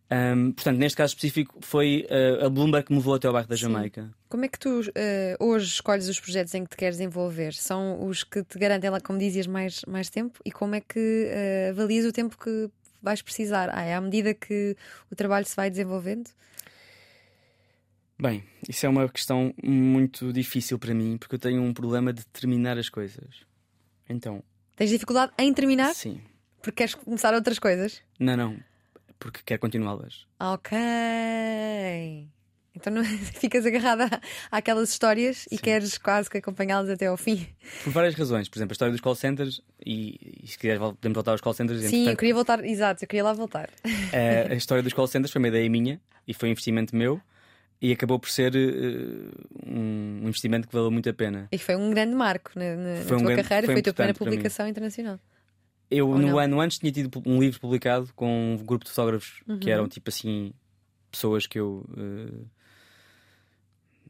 Um, 0.09 0.53
portanto, 0.53 0.77
neste 0.77 0.95
caso 0.95 1.11
específico, 1.11 1.55
foi 1.59 2.07
uh, 2.09 2.45
a 2.45 2.49
Bloomberg 2.49 2.87
que 2.87 2.93
me 2.93 2.99
levou 2.99 3.15
até 3.15 3.27
ao 3.27 3.33
bairro 3.33 3.47
da 3.47 3.55
Jamaica. 3.57 4.03
Sim. 4.03 4.09
Como 4.29 4.45
é 4.45 4.47
que 4.47 4.57
tu 4.57 4.79
uh, 4.79 4.83
hoje 5.37 5.65
escolhes 5.65 6.07
os 6.07 6.19
projetos 6.19 6.53
em 6.53 6.63
que 6.63 6.69
te 6.69 6.77
queres 6.77 6.99
envolver? 6.99 7.53
São 7.53 8.05
os 8.05 8.23
que 8.23 8.41
te 8.43 8.57
garantem, 8.57 8.89
como 9.03 9.19
dizias, 9.19 9.47
mais, 9.47 9.81
mais 9.85 10.09
tempo? 10.09 10.39
E 10.45 10.51
como 10.51 10.75
é 10.75 10.81
que 10.81 11.29
uh, 11.29 11.71
avalias 11.71 12.05
o 12.05 12.13
tempo 12.13 12.37
que 12.37 12.69
vais 13.01 13.21
precisar? 13.21 13.69
Ah, 13.73 13.83
é 13.83 13.95
à 13.95 14.01
medida 14.01 14.33
que 14.33 14.77
o 15.11 15.15
trabalho 15.15 15.45
se 15.45 15.55
vai 15.55 15.69
desenvolvendo? 15.69 16.29
Bem, 18.19 18.43
isso 18.67 18.85
é 18.85 18.89
uma 18.89 19.07
questão 19.07 19.53
muito 19.63 20.33
difícil 20.33 20.79
para 20.79 20.93
mim 20.93 21.17
porque 21.17 21.35
eu 21.35 21.39
tenho 21.39 21.61
um 21.61 21.73
problema 21.73 22.11
de 22.11 22.25
terminar 22.25 22.77
as 22.77 22.89
coisas. 22.89 23.45
Então. 24.09 24.43
Tens 24.75 24.89
dificuldade 24.89 25.31
em 25.37 25.53
terminar? 25.53 25.93
Sim. 25.93 26.19
Porque 26.61 26.77
queres 26.77 26.95
começar 26.95 27.33
outras 27.33 27.59
coisas? 27.59 28.01
Não, 28.19 28.35
não. 28.35 28.57
Porque 29.19 29.41
quero 29.45 29.61
continuá-las. 29.61 30.25
Ok. 30.39 30.77
Então 32.75 32.93
não, 32.93 33.03
ficas 33.39 33.65
agarrada 33.65 34.21
àquelas 34.51 34.89
histórias 34.89 35.37
Sim. 35.37 35.55
e 35.55 35.57
queres 35.57 35.97
quase 35.97 36.29
que 36.29 36.37
acompanhá-las 36.37 36.89
até 36.89 37.07
ao 37.07 37.17
fim. 37.17 37.47
Por 37.83 37.91
várias 37.91 38.15
razões. 38.15 38.49
Por 38.49 38.57
exemplo, 38.57 38.73
a 38.73 38.75
história 38.75 38.91
dos 38.91 39.01
call 39.01 39.15
centers, 39.15 39.61
e, 39.83 40.39
e 40.43 40.47
se 40.47 40.57
quiseres 40.57 40.79
podemos 40.79 41.15
voltar 41.15 41.31
aos 41.31 41.41
call 41.41 41.53
centers. 41.53 41.81
Sim, 41.83 42.09
eu 42.09 42.17
queria 42.17 42.33
voltar, 42.33 42.63
exato, 42.63 43.03
eu 43.03 43.07
queria 43.07 43.23
lá 43.23 43.33
voltar. 43.33 43.69
A, 43.83 44.53
a 44.53 44.55
história 44.55 44.83
dos 44.83 44.93
call 44.93 45.07
centers 45.07 45.31
foi 45.31 45.39
uma 45.39 45.47
ideia 45.47 45.69
minha 45.69 45.99
e 46.27 46.33
foi 46.33 46.49
um 46.49 46.51
investimento 46.51 46.95
meu 46.95 47.21
e 47.81 47.91
acabou 47.91 48.19
por 48.19 48.29
ser 48.29 48.53
uh, 48.55 49.65
um 49.65 50.21
investimento 50.23 50.67
que 50.67 50.73
valeu 50.73 50.89
muito 50.89 51.09
a 51.09 51.13
pena. 51.13 51.47
E 51.51 51.57
foi 51.57 51.75
um 51.75 51.91
grande 51.91 52.15
marco 52.15 52.51
na, 52.55 52.75
na, 52.75 52.99
na 52.99 53.05
tua 53.05 53.17
um 53.17 53.23
grande, 53.23 53.43
carreira, 53.43 53.67
foi, 53.67 53.75
foi 53.75 53.79
a 53.79 53.83
tua 53.83 53.93
primeira 53.93 54.17
publicação 54.17 54.67
internacional. 54.67 55.19
Eu, 55.89 56.09
Ou 56.09 56.17
no 56.17 56.27
não? 56.27 56.39
ano 56.39 56.59
antes, 56.59 56.79
tinha 56.79 56.91
tido 56.91 57.21
um 57.25 57.39
livro 57.39 57.59
publicado 57.59 58.09
com 58.15 58.55
um 58.55 58.65
grupo 58.65 58.83
de 58.83 58.91
fotógrafos 58.91 59.41
uhum. 59.47 59.59
que 59.59 59.69
eram 59.69 59.87
tipo 59.87 60.09
assim, 60.09 60.51
pessoas 61.11 61.45
que 61.45 61.59
eu 61.59 61.85
uh, 61.91 62.47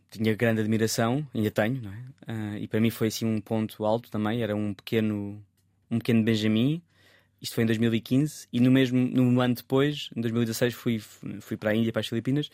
tinha 0.09 0.33
grande 0.33 0.61
admiração, 0.61 1.27
ainda 1.35 1.51
tenho, 1.51 1.81
não 1.81 1.91
é? 1.91 2.31
Uh, 2.31 2.57
e 2.57 2.67
para 2.67 2.79
mim 2.79 2.89
foi 2.89 3.07
assim 3.09 3.25
um 3.25 3.39
ponto 3.41 3.85
alto 3.85 4.09
também. 4.09 4.41
Era 4.41 4.55
um 4.55 4.73
pequeno, 4.73 5.43
um 5.91 5.99
pequeno 5.99 6.23
Benjamin. 6.23 6.81
Isto 7.39 7.53
foi 7.53 7.63
em 7.65 7.67
2015 7.67 8.47
e 8.51 8.59
no 8.59 8.71
mesmo 8.71 8.97
no 8.97 9.39
ano 9.39 9.53
depois, 9.53 10.09
em 10.15 10.21
2016, 10.21 10.73
fui, 10.73 10.99
fui 10.99 11.55
para 11.55 11.69
a 11.69 11.75
Índia, 11.75 11.91
para 11.91 11.99
as 11.99 12.07
Filipinas 12.07 12.49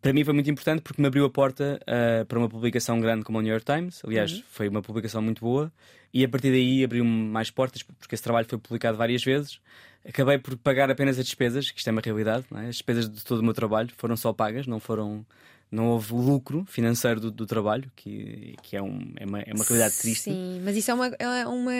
para 0.00 0.12
mim 0.12 0.24
foi 0.24 0.34
muito 0.34 0.50
importante 0.50 0.80
porque 0.82 1.00
me 1.00 1.08
abriu 1.08 1.24
a 1.24 1.30
porta 1.30 1.80
uh, 1.82 2.24
para 2.26 2.38
uma 2.38 2.48
publicação 2.48 3.00
grande 3.00 3.24
como 3.24 3.38
o 3.38 3.42
New 3.42 3.50
York 3.50 3.64
Times. 3.64 4.00
Aliás, 4.04 4.32
uhum. 4.32 4.42
foi 4.50 4.68
uma 4.68 4.82
publicação 4.82 5.20
muito 5.20 5.40
boa. 5.40 5.72
E 6.12 6.24
a 6.24 6.28
partir 6.28 6.50
daí 6.50 6.84
abriu-me 6.84 7.10
mais 7.10 7.50
portas, 7.50 7.82
porque 7.82 8.14
esse 8.14 8.22
trabalho 8.22 8.46
foi 8.48 8.58
publicado 8.58 8.96
várias 8.96 9.22
vezes. 9.22 9.60
Acabei 10.06 10.38
por 10.38 10.56
pagar 10.56 10.90
apenas 10.90 11.18
as 11.18 11.24
despesas, 11.24 11.70
que 11.70 11.78
isto 11.78 11.88
é 11.88 11.90
uma 11.90 12.00
realidade. 12.02 12.46
É? 12.54 12.60
As 12.60 12.76
despesas 12.76 13.10
de 13.10 13.24
todo 13.24 13.40
o 13.40 13.44
meu 13.44 13.52
trabalho 13.52 13.90
foram 13.96 14.16
só 14.16 14.32
pagas, 14.32 14.66
não 14.66 14.80
foram 14.80 15.26
não 15.70 15.88
houve 15.88 16.12
lucro 16.14 16.64
financeiro 16.66 17.20
do, 17.20 17.30
do 17.30 17.46
trabalho, 17.46 17.90
que, 17.94 18.56
que 18.62 18.76
é, 18.76 18.82
um, 18.82 19.12
é, 19.16 19.26
uma, 19.26 19.40
é 19.40 19.52
uma 19.52 19.64
realidade 19.64 19.98
triste. 19.98 20.24
Sim, 20.24 20.60
mas 20.64 20.76
isso 20.76 20.90
é, 20.90 20.94
uma, 20.94 21.06
é, 21.18 21.46
uma, 21.46 21.72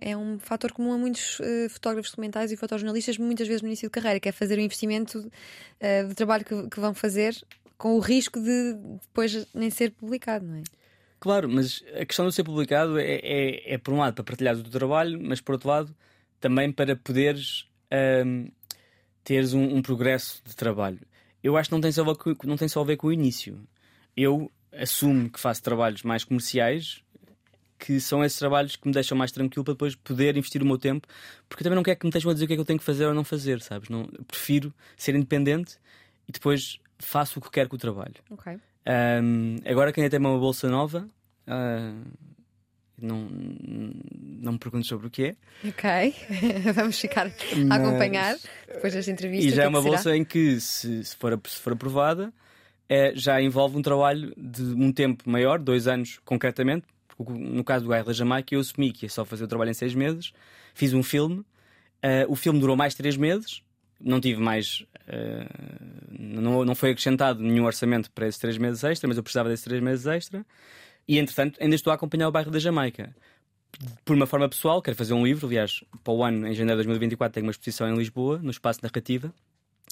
é 0.00 0.16
um 0.16 0.38
fator 0.38 0.72
comum 0.72 0.92
a 0.92 0.98
muitos 0.98 1.40
uh, 1.40 1.68
fotógrafos 1.70 2.10
documentais 2.10 2.52
e 2.52 2.56
fotojornalistas, 2.56 3.16
muitas 3.16 3.48
vezes 3.48 3.62
no 3.62 3.68
início 3.68 3.88
de 3.88 3.90
carreira, 3.90 4.20
que 4.20 4.28
é 4.28 4.32
fazer 4.32 4.58
o 4.58 4.60
investimento 4.60 5.18
uh, 5.18 6.08
do 6.08 6.14
trabalho 6.14 6.44
que, 6.44 6.68
que 6.68 6.78
vão 6.78 6.92
fazer 6.92 7.34
com 7.78 7.96
o 7.96 8.00
risco 8.00 8.40
de 8.40 8.74
depois 9.02 9.46
nem 9.54 9.70
ser 9.70 9.92
publicado, 9.92 10.46
não 10.46 10.56
é? 10.56 10.62
Claro, 11.18 11.48
mas 11.48 11.82
a 11.98 12.04
questão 12.04 12.28
de 12.28 12.34
ser 12.34 12.44
publicado 12.44 12.98
é, 12.98 13.20
é, 13.22 13.74
é 13.74 13.78
por 13.78 13.94
um 13.94 13.98
lado 13.98 14.14
para 14.14 14.24
partilhar 14.24 14.54
o 14.54 14.62
teu 14.62 14.70
trabalho, 14.70 15.18
mas 15.20 15.40
por 15.40 15.52
outro 15.52 15.68
lado 15.68 15.96
também 16.38 16.70
para 16.70 16.94
poderes 16.94 17.66
um, 18.24 18.48
teres 19.24 19.54
um, 19.54 19.76
um 19.76 19.82
progresso 19.82 20.42
de 20.44 20.54
trabalho 20.54 21.00
eu 21.46 21.56
acho 21.56 21.68
que 21.68 21.74
não 21.74 21.80
tem 21.80 21.92
só 21.92 22.02
a 22.02 22.04
ver 22.04 22.16
com, 22.16 22.34
não 22.44 22.56
tem 22.56 22.66
só 22.66 22.80
a 22.80 22.84
ver 22.84 22.96
com 22.96 23.06
o 23.06 23.12
início. 23.12 23.60
Eu 24.16 24.50
assumo 24.72 25.30
que 25.30 25.38
faço 25.38 25.62
trabalhos 25.62 26.02
mais 26.02 26.24
comerciais, 26.24 27.02
que 27.78 28.00
são 28.00 28.24
esses 28.24 28.36
trabalhos 28.36 28.74
que 28.74 28.88
me 28.88 28.92
deixam 28.92 29.16
mais 29.16 29.30
tranquilo 29.30 29.64
para 29.64 29.74
depois 29.74 29.94
poder 29.94 30.36
investir 30.36 30.60
o 30.60 30.66
meu 30.66 30.76
tempo, 30.76 31.06
porque 31.48 31.62
eu 31.62 31.64
também 31.64 31.76
não 31.76 31.84
quero 31.84 32.00
que 32.00 32.04
me 32.04 32.10
estejam 32.10 32.30
a 32.32 32.34
dizer 32.34 32.46
o 32.46 32.48
que 32.48 32.54
é 32.54 32.56
que 32.56 32.60
eu 32.60 32.66
tenho 32.66 32.80
que 32.80 32.84
fazer 32.84 33.06
ou 33.06 33.14
não 33.14 33.22
fazer, 33.22 33.60
sabes? 33.62 33.88
Não, 33.88 34.08
prefiro 34.26 34.74
ser 34.96 35.14
independente 35.14 35.76
e 36.28 36.32
depois 36.32 36.80
faço 36.98 37.38
o 37.38 37.42
que 37.42 37.50
quero 37.50 37.68
com 37.68 37.76
o 37.76 37.78
trabalho. 37.78 38.16
Okay. 38.28 38.58
Um, 39.22 39.56
agora 39.64 39.92
que 39.92 40.00
ainda 40.00 40.10
tem 40.10 40.18
uma 40.18 40.36
bolsa 40.38 40.68
nova, 40.68 41.08
uh, 41.46 42.10
não, 43.00 43.28
não 44.40 44.52
me 44.52 44.58
pergunto 44.58 44.86
sobre 44.86 45.06
o 45.06 45.10
que 45.10 45.24
é. 45.24 45.36
Ok, 45.68 46.14
vamos 46.74 46.98
ficar 46.98 47.30
Mas... 47.56 47.70
a 47.70 47.74
acompanhar 47.74 48.36
depois 48.66 48.92
desta 48.92 49.10
entrevista. 49.10 49.46
E 49.46 49.50
já 49.50 49.64
é, 49.64 49.68
uma 49.68 49.82
bolsa 49.82 50.16
em 50.16 50.24
que, 50.24 50.60
se, 50.60 51.04
se, 51.04 51.16
for, 51.16 51.40
se 51.46 51.60
for 51.60 51.72
aprovada, 51.72 52.32
é, 52.88 53.12
já 53.14 53.40
envolve 53.40 53.76
um 53.76 53.82
trabalho 53.82 54.32
de 54.36 54.62
um 54.62 54.92
tempo 54.92 55.28
maior, 55.28 55.58
dois 55.58 55.86
anos 55.86 56.20
concretamente. 56.24 56.86
No 57.18 57.64
caso 57.64 57.84
do 57.84 57.88
Bairro 57.88 58.06
da 58.06 58.12
Jamaica, 58.12 58.54
eu 58.54 58.60
assumi 58.60 58.92
que 58.92 59.06
ia 59.06 59.10
só 59.10 59.24
fazer 59.24 59.44
o 59.44 59.48
trabalho 59.48 59.70
em 59.70 59.74
seis 59.74 59.94
meses. 59.94 60.32
Fiz 60.74 60.92
um 60.92 61.02
filme. 61.02 61.38
Uh, 62.04 62.28
o 62.28 62.36
filme 62.36 62.60
durou 62.60 62.76
mais 62.76 62.94
três 62.94 63.16
meses. 63.16 63.62
Não 63.98 64.20
tive 64.20 64.40
mais. 64.40 64.84
Uh, 65.08 65.48
não, 66.18 66.64
não 66.64 66.74
foi 66.74 66.90
acrescentado 66.90 67.42
nenhum 67.42 67.64
orçamento 67.64 68.10
para 68.10 68.28
esses 68.28 68.38
três 68.38 68.58
meses 68.58 68.84
extra, 68.84 69.08
mas 69.08 69.16
eu 69.16 69.22
precisava 69.22 69.48
desses 69.48 69.64
três 69.64 69.82
meses 69.82 70.06
extra. 70.06 70.44
E 71.08 71.18
entretanto, 71.18 71.58
ainda 71.62 71.74
estou 71.74 71.90
a 71.90 71.94
acompanhar 71.94 72.28
o 72.28 72.32
bairro 72.32 72.50
da 72.50 72.58
Jamaica. 72.58 73.14
Por 74.04 74.16
uma 74.16 74.26
forma 74.26 74.48
pessoal, 74.48 74.80
quero 74.82 74.96
fazer 74.96 75.14
um 75.14 75.24
livro. 75.24 75.46
Aliás, 75.46 75.84
para 76.02 76.12
o 76.12 76.24
ano, 76.24 76.46
em 76.46 76.54
janeiro 76.54 76.80
de 76.80 76.86
2024, 76.86 77.34
tenho 77.34 77.46
uma 77.46 77.50
exposição 77.50 77.88
em 77.88 77.96
Lisboa, 77.96 78.38
no 78.38 78.50
espaço 78.50 78.80
narrativa 78.82 79.32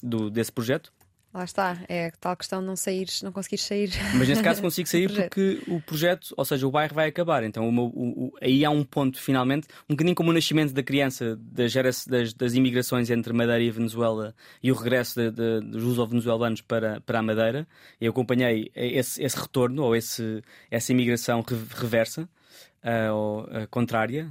do, 0.02 0.30
desse 0.30 0.50
projeto. 0.50 0.92
Lá 1.34 1.42
está, 1.42 1.76
é 1.88 2.12
tal 2.20 2.36
questão 2.36 2.60
de 2.60 2.66
não 2.66 2.76
saíres, 2.76 3.20
não 3.20 3.32
conseguires 3.32 3.64
sair. 3.64 3.90
Mas 4.16 4.28
nesse 4.28 4.40
caso 4.40 4.62
consigo 4.62 4.88
sair 4.88 5.12
porque 5.12 5.60
o 5.66 5.80
projeto, 5.80 6.32
ou 6.36 6.44
seja, 6.44 6.64
o 6.64 6.70
bairro 6.70 6.94
vai 6.94 7.08
acabar. 7.08 7.42
Então 7.42 7.68
o 7.68 7.72
meu, 7.72 7.86
o, 7.86 8.26
o, 8.26 8.32
aí 8.40 8.64
há 8.64 8.70
um 8.70 8.84
ponto, 8.84 9.20
finalmente, 9.20 9.66
um 9.90 9.94
bocadinho 9.94 10.14
como 10.14 10.30
o 10.30 10.32
nascimento 10.32 10.72
da 10.72 10.80
criança, 10.80 11.36
das, 11.36 11.74
das, 12.06 12.32
das 12.32 12.54
imigrações 12.54 13.10
entre 13.10 13.32
Madeira 13.32 13.60
e 13.60 13.68
Venezuela 13.68 14.32
e 14.62 14.70
o 14.70 14.76
regresso 14.76 15.20
de, 15.20 15.32
de, 15.32 15.60
dos 15.72 15.82
luso-venezuelanos 15.82 16.60
para, 16.60 17.00
para 17.00 17.18
a 17.18 17.22
Madeira. 17.22 17.66
Eu 18.00 18.12
acompanhei 18.12 18.70
esse, 18.72 19.20
esse 19.20 19.36
retorno, 19.36 19.82
ou 19.82 19.96
esse, 19.96 20.40
essa 20.70 20.92
imigração 20.92 21.44
reversa, 21.74 22.28
uh, 22.84 23.12
ou 23.12 23.40
uh, 23.42 23.66
contrária, 23.72 24.30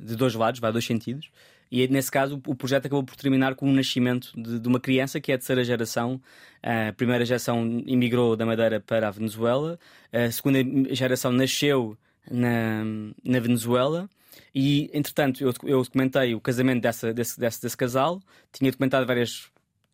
de 0.00 0.16
dois 0.16 0.34
lados, 0.34 0.58
vai 0.58 0.70
a 0.70 0.72
dois 0.72 0.86
sentidos. 0.86 1.30
E 1.70 1.86
nesse 1.88 2.10
caso 2.10 2.40
o 2.46 2.54
projeto 2.54 2.86
acabou 2.86 3.04
por 3.04 3.14
terminar 3.16 3.54
com 3.54 3.68
o 3.68 3.72
nascimento 3.72 4.32
de, 4.34 4.58
de 4.58 4.68
uma 4.68 4.80
criança 4.80 5.20
que 5.20 5.30
é 5.30 5.36
a 5.36 5.38
terceira 5.38 5.62
geração. 5.62 6.20
A 6.62 6.92
primeira 6.92 7.24
geração 7.24 7.82
imigrou 7.86 8.36
da 8.36 8.44
Madeira 8.44 8.80
para 8.80 9.08
a 9.08 9.10
Venezuela, 9.10 9.78
a 10.12 10.30
segunda 10.30 10.58
geração 10.94 11.32
nasceu 11.32 11.96
na, 12.30 12.84
na 13.24 13.38
Venezuela. 13.38 14.08
E, 14.54 14.90
entretanto, 14.92 15.42
eu, 15.42 15.52
eu 15.62 15.82
documentei 15.82 16.34
o 16.34 16.40
casamento 16.40 16.82
dessa, 16.82 17.14
desse, 17.14 17.38
desse, 17.38 17.62
desse 17.62 17.76
casal, 17.76 18.20
tinha 18.52 18.70
documentado 18.70 19.06
várias 19.06 19.50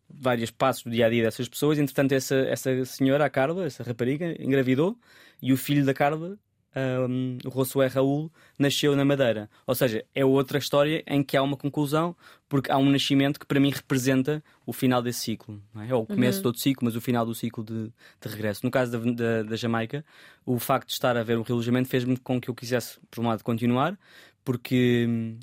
vários 0.09 0.49
passos 0.49 0.83
do 0.83 0.89
dia 0.89 1.05
a 1.05 1.09
dia 1.09 1.23
dessas 1.23 1.47
pessoas. 1.47 1.77
Entretanto, 1.77 2.13
essa, 2.13 2.35
essa 2.35 2.85
senhora, 2.85 3.25
a 3.25 3.29
Carla, 3.29 3.65
essa 3.65 3.83
rapariga, 3.83 4.35
engravidou 4.41 4.97
e 5.41 5.51
o 5.51 5.57
filho 5.57 5.85
da 5.85 5.93
Carla 5.93 6.37
um, 6.75 7.37
o 7.45 7.51
Josué 7.51 7.87
Raul 7.87 8.31
nasceu 8.57 8.95
na 8.95 9.03
Madeira. 9.03 9.49
Ou 9.65 9.73
seja, 9.73 10.05
é 10.13 10.23
outra 10.23 10.57
história 10.57 11.03
em 11.07 11.23
que 11.23 11.35
há 11.35 11.41
uma 11.41 11.57
conclusão, 11.57 12.15
porque 12.47 12.71
há 12.71 12.77
um 12.77 12.89
nascimento 12.89 13.39
que 13.39 13.45
para 13.45 13.59
mim 13.59 13.71
representa 13.71 14.43
o 14.65 14.73
final 14.73 15.01
desse 15.01 15.21
ciclo. 15.21 15.61
É? 15.87 15.93
Ou 15.93 16.03
o 16.03 16.05
começo 16.05 16.37
uhum. 16.37 16.41
de 16.41 16.43
todo 16.43 16.59
ciclo, 16.59 16.85
mas 16.85 16.95
o 16.95 17.01
final 17.01 17.25
do 17.25 17.33
ciclo 17.33 17.63
de, 17.63 17.91
de 18.21 18.27
regresso. 18.29 18.61
No 18.63 18.71
caso 18.71 18.91
da, 18.91 19.11
da, 19.11 19.43
da, 19.43 19.55
Jamaica, 19.55 20.05
o 20.45 20.59
facto 20.59 20.87
de 20.87 20.93
estar 20.93 21.17
a 21.17 21.23
ver 21.23 21.37
o 21.37 21.41
relojamento 21.41 21.89
fez-me 21.89 22.17
com 22.17 22.39
que 22.39 22.49
eu 22.49 22.55
quisesse, 22.55 22.99
por 23.09 23.23
um 23.23 23.27
lado, 23.27 23.43
continuar, 23.43 23.97
porque 24.43 25.05
hum, 25.09 25.39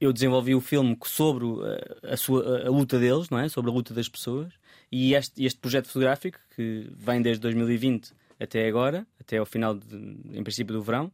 eu 0.00 0.12
desenvolvi 0.12 0.54
o 0.54 0.60
filme 0.60 0.96
sobre 1.04 1.46
a, 2.04 2.14
a, 2.14 2.16
sua, 2.16 2.66
a, 2.66 2.70
luta 2.70 2.98
deles, 2.98 3.28
não 3.28 3.38
é? 3.38 3.48
sobre 3.48 3.70
a 3.70 3.74
luta 3.74 3.92
das 3.92 4.08
pessoas, 4.08 4.52
e 4.90 5.14
este, 5.14 5.44
este 5.44 5.58
projeto 5.58 5.88
fotográfico, 5.88 6.38
que 6.54 6.88
vem 6.96 7.20
desde 7.20 7.40
2020 7.40 8.12
até 8.38 8.66
agora, 8.66 9.06
até 9.20 9.38
ao 9.38 9.46
final, 9.46 9.74
de, 9.74 9.96
em 10.32 10.42
princípio, 10.42 10.74
do 10.74 10.82
verão, 10.82 11.12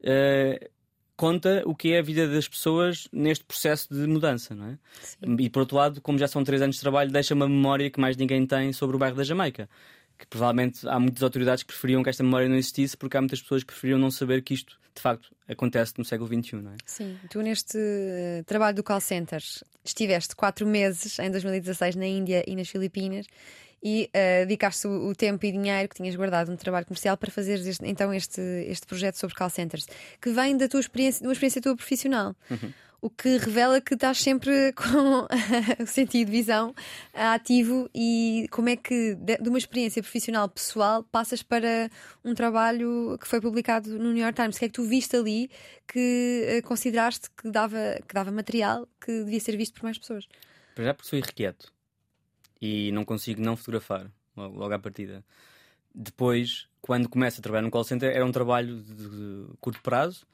uh, 0.00 0.68
conta 1.16 1.62
o 1.64 1.74
que 1.74 1.92
é 1.92 1.98
a 1.98 2.02
vida 2.02 2.28
das 2.28 2.48
pessoas 2.48 3.08
neste 3.12 3.44
processo 3.44 3.92
de 3.92 4.06
mudança, 4.06 4.54
não 4.54 4.66
é? 4.66 4.78
Sim. 5.00 5.36
E 5.38 5.48
por 5.48 5.60
outro 5.60 5.76
lado, 5.76 6.00
como 6.00 6.18
já 6.18 6.28
são 6.28 6.42
três 6.42 6.60
anos 6.60 6.76
de 6.76 6.82
trabalho, 6.82 7.10
deixa 7.10 7.34
uma 7.34 7.48
memória 7.48 7.90
que 7.90 8.00
mais 8.00 8.16
ninguém 8.16 8.46
tem 8.46 8.72
sobre 8.72 8.96
o 8.96 8.98
bairro 8.98 9.16
da 9.16 9.24
Jamaica. 9.24 9.68
Que 10.16 10.26
provavelmente 10.26 10.88
há 10.88 10.98
muitas 10.98 11.22
autoridades 11.22 11.64
que 11.64 11.68
preferiam 11.68 12.02
que 12.02 12.08
esta 12.08 12.22
memória 12.22 12.48
não 12.48 12.56
existisse, 12.56 12.96
porque 12.96 13.16
há 13.16 13.20
muitas 13.20 13.42
pessoas 13.42 13.62
que 13.62 13.68
preferiam 13.68 13.98
não 13.98 14.12
saber 14.12 14.42
que 14.42 14.54
isto, 14.54 14.78
de 14.94 15.02
facto, 15.02 15.28
acontece 15.48 15.94
no 15.98 16.04
século 16.04 16.28
XXI, 16.28 16.56
não 16.56 16.70
é? 16.70 16.76
Sim, 16.86 17.18
tu 17.28 17.40
neste 17.42 17.76
uh, 17.76 18.44
trabalho 18.44 18.76
do 18.76 18.84
call 18.84 19.00
center 19.00 19.42
estiveste 19.84 20.36
quatro 20.36 20.66
meses 20.66 21.18
em 21.18 21.30
2016 21.30 21.96
na 21.96 22.06
Índia 22.06 22.44
e 22.46 22.54
nas 22.54 22.68
Filipinas 22.68 23.26
e 23.84 24.08
uh, 24.08 24.46
dedicaste 24.46 24.86
o, 24.86 25.08
o, 25.08 25.14
tempo 25.14 25.44
e 25.44 25.52
dinheiro 25.52 25.88
que 25.90 25.94
tinhas 25.94 26.16
guardado 26.16 26.50
no 26.50 26.56
trabalho 26.56 26.86
comercial 26.86 27.18
para 27.18 27.30
fazer 27.30 27.60
este, 27.60 27.84
então 27.84 28.14
este, 28.14 28.40
este 28.40 28.86
projeto 28.86 29.16
sobre 29.16 29.36
call 29.36 29.50
centers, 29.50 29.86
que 30.20 30.30
vem 30.30 30.56
da 30.56 30.66
tua 30.66 30.80
experiência, 30.80 31.20
de 31.20 31.26
uma 31.26 31.32
experiência 31.32 31.60
tua 31.60 31.76
profissional. 31.76 32.34
Uhum 32.50 32.72
o 33.04 33.10
que 33.10 33.36
revela 33.36 33.82
que 33.82 33.92
estás 33.92 34.16
sempre 34.22 34.72
com 34.72 35.28
o 35.78 35.86
sentido 35.86 36.28
de 36.28 36.32
visão 36.38 36.74
ativo 37.12 37.86
e 37.94 38.48
como 38.50 38.70
é 38.70 38.76
que 38.76 39.14
de 39.14 39.46
uma 39.46 39.58
experiência 39.58 40.02
profissional 40.02 40.48
pessoal 40.48 41.02
passas 41.02 41.42
para 41.42 41.90
um 42.24 42.34
trabalho 42.34 43.18
que 43.20 43.28
foi 43.28 43.42
publicado 43.42 43.90
no 43.98 44.10
New 44.10 44.22
York 44.22 44.34
Times. 44.34 44.56
O 44.56 44.58
que 44.58 44.64
é 44.64 44.68
que 44.68 44.74
tu 44.74 44.84
viste 44.84 45.14
ali 45.14 45.50
que 45.86 46.46
eh, 46.46 46.62
consideraste 46.62 47.28
que 47.36 47.50
dava, 47.50 47.98
que 48.08 48.14
dava 48.14 48.32
material 48.32 48.88
que 48.98 49.24
devia 49.24 49.40
ser 49.40 49.54
visto 49.58 49.74
por 49.74 49.82
mais 49.82 49.98
pessoas? 49.98 50.26
Para 50.74 50.84
já 50.84 50.94
porque 50.94 51.10
sou 51.10 51.18
irrequieto 51.18 51.73
e 52.64 52.90
não 52.92 53.04
consigo 53.04 53.42
não 53.42 53.56
fotografar 53.56 54.10
logo, 54.34 54.56
logo 54.56 54.72
à 54.72 54.78
partida. 54.78 55.22
Depois, 55.94 56.66
quando 56.80 57.08
começo 57.10 57.40
a 57.40 57.42
trabalhar 57.42 57.62
no 57.62 57.70
call 57.70 57.84
center, 57.84 58.10
era 58.10 58.24
um 58.24 58.32
trabalho 58.32 58.82
de, 58.82 58.94
de 58.94 59.46
curto 59.60 59.82
prazo 59.82 60.26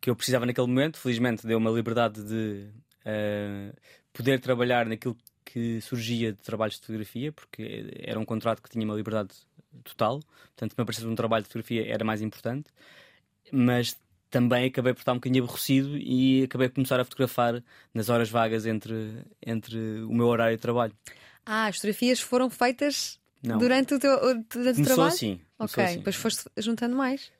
que 0.00 0.10
eu 0.10 0.16
precisava 0.16 0.44
naquele 0.44 0.66
momento. 0.66 0.98
Felizmente 0.98 1.46
deu 1.46 1.58
uma 1.58 1.70
liberdade 1.70 2.22
de 2.24 2.68
uh, 3.06 3.74
poder 4.12 4.40
trabalhar 4.40 4.84
naquilo 4.86 5.16
que 5.44 5.80
surgia 5.80 6.32
de 6.32 6.42
trabalhos 6.42 6.74
de 6.74 6.80
fotografia, 6.80 7.32
porque 7.32 7.88
era 8.00 8.18
um 8.18 8.24
contrato 8.24 8.60
que 8.60 8.68
tinha 8.68 8.84
uma 8.84 8.94
liberdade 8.94 9.30
total. 9.84 10.20
Portanto, 10.20 10.72
se 10.72 10.76
me 10.76 10.82
aparecesse 10.82 11.06
um 11.06 11.14
trabalho 11.14 11.44
de 11.44 11.48
fotografia 11.48 11.86
era 11.88 12.04
mais 12.04 12.20
importante. 12.20 12.68
Mas 13.52 13.96
também 14.28 14.66
acabei 14.66 14.92
por 14.92 15.00
estar 15.00 15.12
um 15.12 15.16
bocadinho 15.16 15.44
aborrecido 15.44 15.96
e 15.96 16.42
acabei 16.42 16.68
por 16.68 16.74
começar 16.74 16.98
a 16.98 17.04
fotografar 17.04 17.62
nas 17.94 18.08
horas 18.08 18.28
vagas 18.28 18.66
entre, 18.66 19.24
entre 19.40 20.02
o 20.02 20.12
meu 20.12 20.26
horário 20.26 20.56
de 20.56 20.60
trabalho. 20.60 20.92
Ah, 21.46 21.66
as 21.66 21.76
fotografias 21.76 22.20
foram 22.20 22.50
feitas 22.50 23.20
Não. 23.40 23.58
durante 23.58 23.94
o 23.94 23.98
teu 24.00 24.18
durante 24.52 24.82
o 24.82 24.84
trabalho? 24.84 25.08
Assim, 25.08 25.40
ok, 25.56 25.84
assim. 25.84 25.96
depois 25.98 26.16
foste 26.16 26.44
juntando 26.58 26.96
mais. 26.96 27.30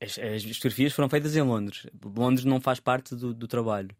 As, 0.00 0.18
as, 0.18 0.42
fotografias 0.44 0.94
foram 0.94 1.10
feitas 1.10 1.36
em 1.36 1.42
Londres. 1.42 1.86
Londres 2.02 2.44
não 2.46 2.60
faz 2.60 2.80
parte 2.80 3.14
do, 3.14 3.34
do 3.34 3.46
trabalho. 3.46 3.90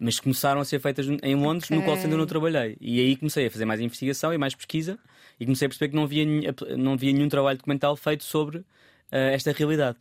Mas 0.00 0.18
começaram 0.18 0.60
a 0.60 0.64
ser 0.64 0.80
feitas 0.80 1.06
em 1.06 1.36
Londres, 1.36 1.66
okay. 1.66 1.76
no 1.76 1.84
qual 1.84 1.96
ainda 1.96 2.16
não 2.16 2.26
trabalhei. 2.26 2.76
E 2.80 2.98
aí 2.98 3.16
comecei 3.16 3.46
a 3.46 3.50
fazer 3.50 3.64
mais 3.64 3.80
investigação 3.80 4.34
e 4.34 4.38
mais 4.38 4.54
pesquisa 4.54 4.98
e 5.38 5.44
comecei 5.44 5.66
a 5.66 5.68
perceber 5.68 5.90
que 5.90 5.94
não 5.94 6.02
havia, 6.02 6.26
não 6.76 6.94
havia 6.94 7.12
nenhum 7.12 7.28
trabalho 7.28 7.58
documental 7.58 7.94
feito 7.94 8.24
sobre 8.24 8.58
uh, 8.58 8.64
esta 9.10 9.52
realidade. 9.52 9.98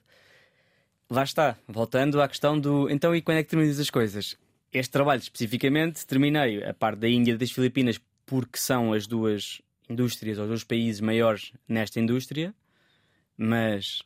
Lá 1.08 1.24
está, 1.24 1.58
voltando 1.67 2.22
à 2.22 2.28
questão 2.28 2.60
do 2.60 2.89
então 2.89 3.15
e 3.15 3.22
quando 3.22 3.39
é 3.39 3.44
que 3.44 3.50
terminas 3.50 3.80
as 3.80 3.89
coisas? 3.89 4.38
Este 4.74 4.91
trabalho 4.91 5.20
especificamente 5.20 6.06
terminei 6.08 6.63
a 6.63 6.74
parte 6.74 7.00
da 7.00 7.10
Índia 7.10 7.34
e 7.34 7.38
das 7.38 7.52
Filipinas 7.52 8.00
porque 8.32 8.58
são 8.58 8.94
as 8.94 9.06
duas 9.06 9.62
indústrias 9.89 10.38
ou 10.38 10.46
os 10.46 10.50
dois 10.50 10.63
países 10.63 11.02
maiores 11.02 11.52
nesta 11.67 12.00
indústria, 12.00 12.56
mas 13.38 14.02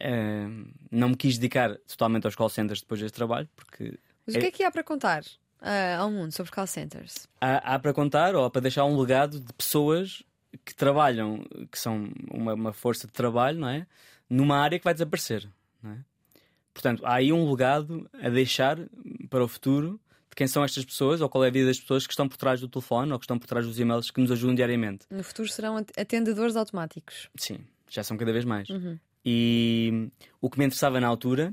Uh, 0.00 0.70
não 0.92 1.08
me 1.08 1.16
quis 1.16 1.36
dedicar 1.38 1.76
totalmente 1.78 2.24
aos 2.24 2.36
call 2.36 2.48
centers 2.48 2.80
depois 2.82 3.00
deste 3.00 3.16
trabalho, 3.16 3.48
porque. 3.56 3.98
Mas 4.24 4.36
o 4.36 4.38
que 4.38 4.46
é 4.46 4.50
que 4.52 4.62
há 4.62 4.70
para 4.70 4.84
contar 4.84 5.22
uh, 5.24 5.98
ao 5.98 6.08
mundo 6.08 6.30
sobre 6.30 6.52
call 6.52 6.68
centers? 6.68 7.26
Há, 7.40 7.74
há, 7.74 7.78
para 7.80 7.92
contar 7.92 8.36
ou 8.36 8.48
para 8.48 8.60
deixar 8.60 8.84
um 8.84 8.96
legado 8.96 9.40
de 9.40 9.52
pessoas 9.54 10.22
que 10.64 10.72
trabalham, 10.72 11.44
que 11.72 11.76
são 11.76 12.12
uma, 12.30 12.54
uma, 12.54 12.72
força 12.72 13.08
de 13.08 13.12
trabalho, 13.12 13.58
não 13.58 13.68
é? 13.68 13.88
Numa 14.30 14.58
área 14.58 14.78
que 14.78 14.84
vai 14.84 14.94
desaparecer, 14.94 15.50
não 15.82 15.90
é? 15.90 15.98
Portanto, 16.72 17.04
há 17.04 17.14
aí 17.14 17.32
um 17.32 17.50
legado 17.50 18.08
a 18.22 18.28
deixar 18.28 18.78
para 19.28 19.42
o 19.42 19.48
futuro 19.48 20.00
quem 20.38 20.46
são 20.46 20.62
estas 20.62 20.84
pessoas 20.84 21.20
ou 21.20 21.28
qual 21.28 21.44
é 21.44 21.48
a 21.48 21.50
vida 21.50 21.66
das 21.66 21.80
pessoas 21.80 22.06
que 22.06 22.12
estão 22.12 22.28
por 22.28 22.36
trás 22.36 22.60
do 22.60 22.68
telefone 22.68 23.10
ou 23.10 23.18
que 23.18 23.24
estão 23.24 23.36
por 23.36 23.48
trás 23.48 23.66
dos 23.66 23.76
e-mails 23.80 24.08
que 24.08 24.20
nos 24.20 24.30
ajudam 24.30 24.54
diariamente. 24.54 25.04
No 25.10 25.24
futuro 25.24 25.48
serão 25.48 25.76
atendedores 25.76 26.54
automáticos. 26.54 27.28
Sim, 27.34 27.58
já 27.90 28.04
são 28.04 28.16
cada 28.16 28.32
vez 28.32 28.44
mais. 28.44 28.68
Uhum. 28.70 28.96
E 29.26 30.08
o 30.40 30.48
que 30.48 30.56
me 30.56 30.66
interessava 30.66 31.00
na 31.00 31.08
altura, 31.08 31.52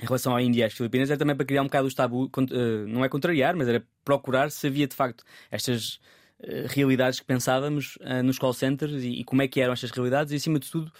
em 0.00 0.04
relação 0.04 0.36
à 0.36 0.40
Índia 0.40 0.60
e 0.60 0.62
às 0.62 0.72
Filipinas, 0.72 1.10
era 1.10 1.18
também 1.18 1.34
para 1.34 1.44
criar 1.44 1.62
um 1.62 1.64
bocado 1.64 1.88
o 1.88 1.92
tabu, 1.92 2.30
eh, 2.52 2.86
não 2.86 3.04
é 3.04 3.08
contrariar, 3.08 3.56
mas 3.56 3.66
era 3.66 3.84
procurar 4.04 4.52
se 4.52 4.68
havia 4.68 4.86
de 4.86 4.94
facto 4.94 5.24
estas 5.50 5.98
eh, 6.44 6.66
realidades 6.68 7.18
que 7.18 7.26
pensávamos 7.26 7.98
eh, 8.02 8.22
nos 8.22 8.38
call 8.38 8.52
centers 8.52 9.02
e, 9.02 9.24
como 9.24 9.42
é 9.42 9.48
que 9.48 9.60
eram 9.60 9.72
estas 9.72 9.90
realidades 9.90 10.32
e, 10.32 10.36
acima 10.36 10.60
de 10.60 10.70
tudo, 10.70 10.92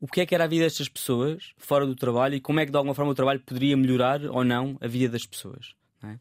o 0.00 0.06
que 0.06 0.22
é 0.22 0.24
que 0.24 0.34
era 0.34 0.44
a 0.44 0.46
vida 0.46 0.64
destas 0.64 0.88
pessoas 0.88 1.52
fora 1.58 1.84
do 1.84 1.94
trabalho 1.94 2.36
e 2.36 2.40
como 2.40 2.58
é 2.58 2.64
que 2.64 2.70
de 2.70 2.76
alguma 2.78 2.94
forma 2.94 3.12
o 3.12 3.14
trabalho 3.14 3.40
poderia 3.40 3.76
melhorar 3.76 4.24
ou 4.24 4.42
não 4.42 4.78
a 4.80 4.86
vida 4.86 5.12
das 5.12 5.26
pessoas. 5.26 5.76
É? 6.02 6.18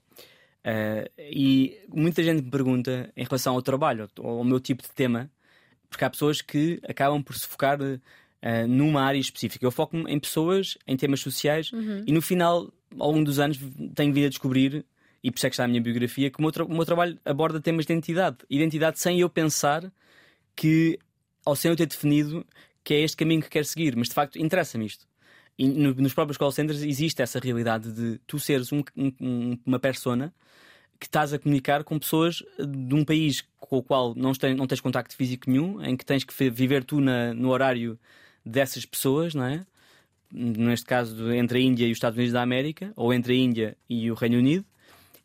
Uh, 0.68 1.10
e 1.18 1.80
muita 1.88 2.22
gente 2.22 2.44
me 2.44 2.52
pergunta 2.52 3.12
em 3.16 3.24
relação 3.24 3.54
ao 3.54 3.62
trabalho, 3.62 4.10
ao 4.18 4.44
meu 4.44 4.60
tipo 4.60 4.84
de 4.84 4.90
tema, 4.90 5.32
porque 5.90 6.04
há 6.04 6.10
pessoas 6.10 6.42
que 6.42 6.80
acabam 6.88 7.24
por 7.24 7.36
se 7.36 7.48
focar 7.48 7.80
uh, 7.82 8.68
numa 8.68 9.02
área 9.02 9.20
específica. 9.20 9.66
Eu 9.66 9.72
foco 9.72 9.98
em 9.98 10.20
pessoas, 10.20 10.78
em 10.86 10.98
temas 10.98 11.22
sociais 11.22 11.72
uhum. 11.72 12.04
e 12.06 12.12
no 12.12 12.22
final, 12.22 12.72
ao 13.00 13.12
longo 13.12 13.24
dos 13.24 13.40
anos, 13.40 13.58
tenho 13.96 14.14
vindo 14.14 14.26
a 14.26 14.30
descobrir, 14.30 14.86
e 15.24 15.32
por 15.32 15.38
isso 15.38 15.48
é 15.48 15.50
que 15.50 15.54
está 15.54 15.64
a 15.64 15.68
minha 15.68 15.82
biografia, 15.82 16.30
que 16.30 16.40
o 16.40 16.42
meu, 16.42 16.52
o 16.66 16.74
meu 16.74 16.86
trabalho 16.86 17.18
aborda 17.24 17.62
temas 17.62 17.86
de 17.86 17.94
identidade. 17.94 18.38
Identidade 18.50 19.00
sem 19.00 19.20
eu 19.20 19.30
pensar 19.30 19.92
que, 20.56 21.00
ou 21.46 21.56
sem 21.56 21.72
eu 21.72 21.78
ter 21.78 21.86
definido 21.86 22.46
que 22.84 22.94
é 22.94 23.02
este 23.02 23.18
caminho 23.18 23.42
que 23.42 23.50
quero 23.50 23.66
seguir, 23.66 23.96
mas 23.98 24.08
de 24.08 24.14
facto 24.14 24.40
interessa-me 24.40 24.86
isto. 24.86 25.06
E 25.58 25.68
no, 25.68 25.94
nos 25.96 26.14
próprios 26.14 26.38
call 26.38 26.52
centers 26.52 26.84
existe 26.84 27.22
essa 27.22 27.40
realidade 27.40 27.92
de 27.92 28.20
tu 28.28 28.40
seres 28.40 28.72
um, 28.72 28.84
um, 28.96 29.58
uma 29.66 29.80
persona 29.80 30.34
que 31.00 31.06
estás 31.06 31.34
a 31.34 31.40
comunicar 31.40 31.84
com 31.84 32.00
pessoas 32.00 32.44
de 32.58 32.94
um 32.96 33.04
país 33.04 33.44
com 33.60 33.78
o 33.78 33.84
qual 33.84 34.16
não 34.16 34.32
não 34.56 34.68
tens 34.68 34.82
contacto 34.82 35.16
físico 35.16 35.50
nenhum, 35.50 35.82
em 35.84 35.96
que 35.96 36.06
tens 36.06 36.24
que 36.24 36.50
viver 36.50 36.84
tu 36.84 37.00
na, 37.00 37.34
no 37.34 37.50
horário 37.50 38.00
dessas 38.46 38.86
pessoas, 38.86 39.36
não 39.36 39.46
é? 39.46 39.66
Neste 40.32 40.86
caso, 40.86 41.32
entre 41.32 41.60
a 41.60 41.62
Índia 41.62 41.86
e 41.86 41.92
os 41.92 41.98
Estados 41.98 42.18
Unidos 42.18 42.34
da 42.34 42.42
América, 42.42 42.92
ou 42.96 43.14
entre 43.14 43.34
a 43.34 43.36
Índia 43.36 43.78
e 43.90 44.12
o 44.12 44.14
Reino 44.14 44.38
Unido, 44.38 44.66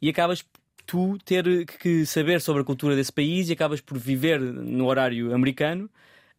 e 0.01 0.09
acabas 0.09 0.45
tu 0.87 1.19
ter 1.25 1.67
que 1.67 2.05
saber 2.07 2.41
sobre 2.41 2.63
a 2.63 2.65
cultura 2.65 2.95
desse 2.95 3.13
país 3.13 3.49
e 3.49 3.53
acabas 3.53 3.81
por 3.81 3.99
viver 3.99 4.41
no 4.41 4.87
horário 4.87 5.35
americano. 5.35 5.89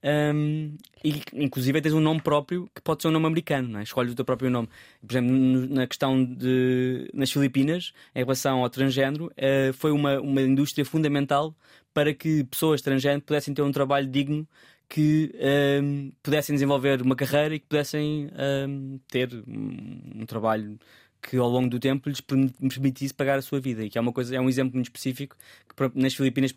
Um, 0.03 0.75
e 1.03 1.21
inclusive 1.33 1.81
tens 1.81 1.93
um 1.93 2.01
nome 2.01 2.21
próprio 2.21 2.69
que 2.75 2.81
pode 2.81 3.01
ser 3.01 3.07
um 3.07 3.11
nome 3.11 3.25
americano, 3.25 3.69
não 3.69 3.79
é? 3.79 3.83
escolhes 3.83 4.11
o 4.11 4.15
teu 4.15 4.25
próprio 4.25 4.49
nome. 4.49 4.67
Por 5.05 5.13
exemplo, 5.13 5.31
na 5.73 5.87
questão 5.87 6.23
de 6.25 7.09
nas 7.13 7.31
Filipinas, 7.31 7.93
em 8.13 8.19
relação 8.19 8.63
ao 8.63 8.69
transgênero, 8.69 9.27
uh, 9.27 9.73
foi 9.73 9.91
uma, 9.91 10.19
uma 10.19 10.41
indústria 10.41 10.83
fundamental 10.83 11.55
para 11.93 12.13
que 12.13 12.43
pessoas 12.45 12.81
transgênero 12.81 13.21
pudessem 13.21 13.53
ter 13.53 13.61
um 13.61 13.71
trabalho 13.71 14.07
digno 14.07 14.47
que 14.89 15.33
um, 15.81 16.11
pudessem 16.21 16.53
desenvolver 16.53 17.01
uma 17.01 17.15
carreira 17.15 17.55
e 17.55 17.59
que 17.59 17.65
pudessem 17.65 18.29
um, 18.67 18.99
ter 19.07 19.33
um, 19.47 20.21
um, 20.21 20.25
trabalho 20.25 20.77
que 21.23 21.37
ao 21.37 21.47
longo 21.47 21.69
do 21.69 21.79
tempo 21.79 22.09
lhes 22.09 22.19
permitisse 22.21 23.13
pagar 23.13 23.39
a 23.39 23.41
sua 23.41 23.59
vida. 23.59 23.83
E 23.83 23.89
que 23.89 23.97
é 23.97 24.01
uma 24.01 24.11
coisa 24.11 24.35
é 24.35 24.39
um 24.39 24.49
exemplo 24.49 24.75
muito 24.75 24.87
específico 24.87 25.37
que 25.67 25.99
nas 25.99 26.13
Filipinas 26.13 26.53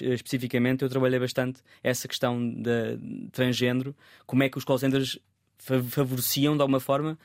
especificamente 0.00 0.82
eu 0.82 0.88
trabalhei 0.88 1.20
bastante 1.20 1.60
essa 1.84 2.08
questão 2.08 2.40
de 2.50 3.28
transgênero 3.30 3.94
como 4.26 4.42
é 4.42 4.48
que 4.48 4.56
os 4.56 4.64
call 4.64 4.78
centers 4.78 5.18
favoreciam 5.58 6.56
de 6.56 6.62
alguma 6.62 6.80
forma 6.80 7.18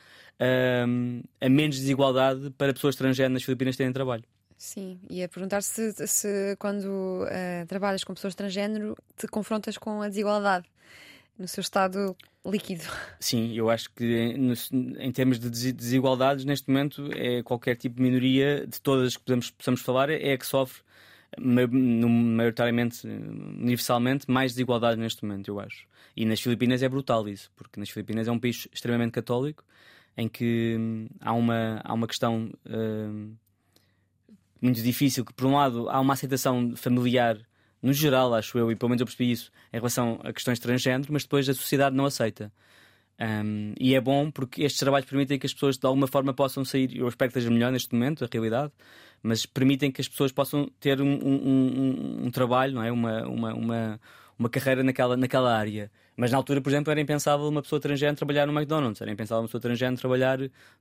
a 1.40 1.48
menos 1.48 1.76
desigualdade 1.76 2.50
para 2.50 2.72
pessoas 2.72 2.94
transgênero 2.94 3.34
nas 3.34 3.42
Filipinas 3.42 3.76
terem 3.76 3.92
trabalho. 3.92 4.24
Sim, 4.56 5.00
e 5.10 5.24
a 5.24 5.28
perguntar 5.28 5.60
se, 5.62 5.92
se 6.06 6.54
quando 6.56 6.86
uh, 6.86 7.66
trabalhas 7.66 8.04
com 8.04 8.14
pessoas 8.14 8.34
transgênero 8.34 8.96
te 9.16 9.26
confrontas 9.26 9.76
com 9.76 10.02
a 10.02 10.08
desigualdade 10.08 10.71
no 11.42 11.48
seu 11.48 11.60
estado 11.60 12.16
líquido. 12.46 12.84
Sim, 13.20 13.52
eu 13.52 13.68
acho 13.68 13.90
que 13.90 14.04
em, 14.04 14.52
em 14.98 15.12
termos 15.12 15.38
de 15.38 15.72
desigualdades, 15.72 16.44
neste 16.44 16.68
momento, 16.68 17.10
é 17.12 17.42
qualquer 17.42 17.76
tipo 17.76 17.96
de 17.96 18.02
minoria, 18.02 18.66
de 18.66 18.80
todas 18.80 19.16
que 19.16 19.24
podemos, 19.24 19.50
possamos 19.50 19.82
falar, 19.82 20.08
é 20.08 20.32
a 20.32 20.38
que 20.38 20.46
sofre 20.46 20.80
maioritariamente, 21.38 23.06
universalmente, 23.06 24.30
mais 24.30 24.52
desigualdade 24.52 25.00
neste 25.00 25.24
momento, 25.24 25.48
eu 25.48 25.58
acho. 25.58 25.86
E 26.16 26.24
nas 26.24 26.40
Filipinas 26.40 26.82
é 26.82 26.88
brutal 26.88 27.28
isso, 27.28 27.50
porque 27.56 27.80
nas 27.80 27.88
Filipinas 27.88 28.28
é 28.28 28.32
um 28.32 28.38
país 28.38 28.68
extremamente 28.72 29.12
católico, 29.12 29.64
em 30.16 30.28
que 30.28 30.76
hum, 30.78 31.08
há 31.20 31.32
uma, 31.32 31.80
há 31.82 31.92
uma 31.92 32.06
questão. 32.06 32.50
Uh, 32.66 33.34
muito 34.60 34.80
difícil, 34.80 35.24
que 35.24 35.32
por 35.32 35.46
um 35.46 35.56
lado 35.56 35.88
há 35.88 35.98
uma 35.98 36.12
aceitação 36.12 36.76
familiar, 36.76 37.36
no 37.82 37.92
geral, 37.92 38.32
acho 38.34 38.56
eu, 38.56 38.70
e 38.70 38.76
pelo 38.76 38.90
menos 38.90 39.00
eu 39.00 39.06
percebi 39.06 39.32
isso, 39.32 39.50
em 39.72 39.76
relação 39.76 40.20
a 40.22 40.32
questões 40.32 40.58
transgênero, 40.60 41.12
mas 41.12 41.24
depois 41.24 41.48
a 41.48 41.54
sociedade 41.54 41.96
não 41.96 42.04
aceita. 42.06 42.52
Um, 43.20 43.74
e 43.78 43.94
é 43.94 44.00
bom 44.00 44.30
porque 44.30 44.62
estes 44.62 44.80
trabalhos 44.80 45.08
permitem 45.08 45.38
que 45.38 45.46
as 45.46 45.52
pessoas 45.52 45.76
de 45.76 45.86
alguma 45.86 46.06
forma 46.06 46.32
possam 46.32 46.64
sair. 46.64 46.96
Eu 46.96 47.08
espero 47.08 47.30
que 47.30 47.38
esteja 47.38 47.52
melhor 47.52 47.70
neste 47.72 47.92
momento, 47.94 48.24
a 48.24 48.28
realidade, 48.30 48.72
mas 49.22 49.46
permitem 49.46 49.90
que 49.90 50.00
as 50.00 50.08
pessoas 50.08 50.32
possam 50.32 50.70
ter 50.80 51.00
um, 51.00 51.06
um, 51.06 52.26
um, 52.26 52.30
trabalho, 52.30 52.74
não 52.74 52.82
é? 52.82 52.90
uma, 52.90 53.26
uma, 53.26 53.54
uma, 53.54 54.00
uma 54.38 54.48
carreira 54.48 54.82
naquela, 54.82 55.16
naquela 55.16 55.56
área. 55.56 55.90
Mas 56.16 56.30
na 56.30 56.36
altura, 56.36 56.60
por 56.60 56.70
exemplo, 56.70 56.90
era 56.90 57.00
impensável 57.00 57.48
uma 57.48 57.62
pessoa 57.62 57.80
transgênero 57.80 58.16
trabalhar 58.16 58.46
no 58.46 58.52
McDonald's, 58.52 59.00
era 59.00 59.10
impensável 59.10 59.42
uma 59.42 59.48
pessoa 59.48 59.60
transgênero 59.60 59.96
trabalhar 60.00 60.38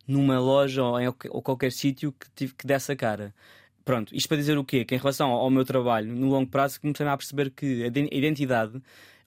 numa 0.08 0.40
loja 0.40 0.84
ou 0.84 1.00
em 1.00 1.08
ou 1.08 1.42
qualquer 1.42 1.72
sítio 1.72 2.14
que, 2.36 2.48
que 2.48 2.68
desse 2.68 2.92
a 2.92 2.96
cara 2.96 3.34
pronto, 3.84 4.15
isto 4.15 4.28
para 4.28 4.38
dizer 4.38 4.58
o 4.58 4.63
quê? 4.63 4.86
Que 4.86 4.96
em 4.96 4.98
relação 4.98 5.30
ao 5.30 5.50
meu 5.50 5.65
trabalho, 5.65 6.13
no 6.13 6.28
longo 6.28 6.50
prazo, 6.50 6.80
comecei 6.80 7.06
a 7.06 7.17
perceber 7.17 7.52
que 7.52 7.84
a 7.84 7.88
identidade 7.88 8.82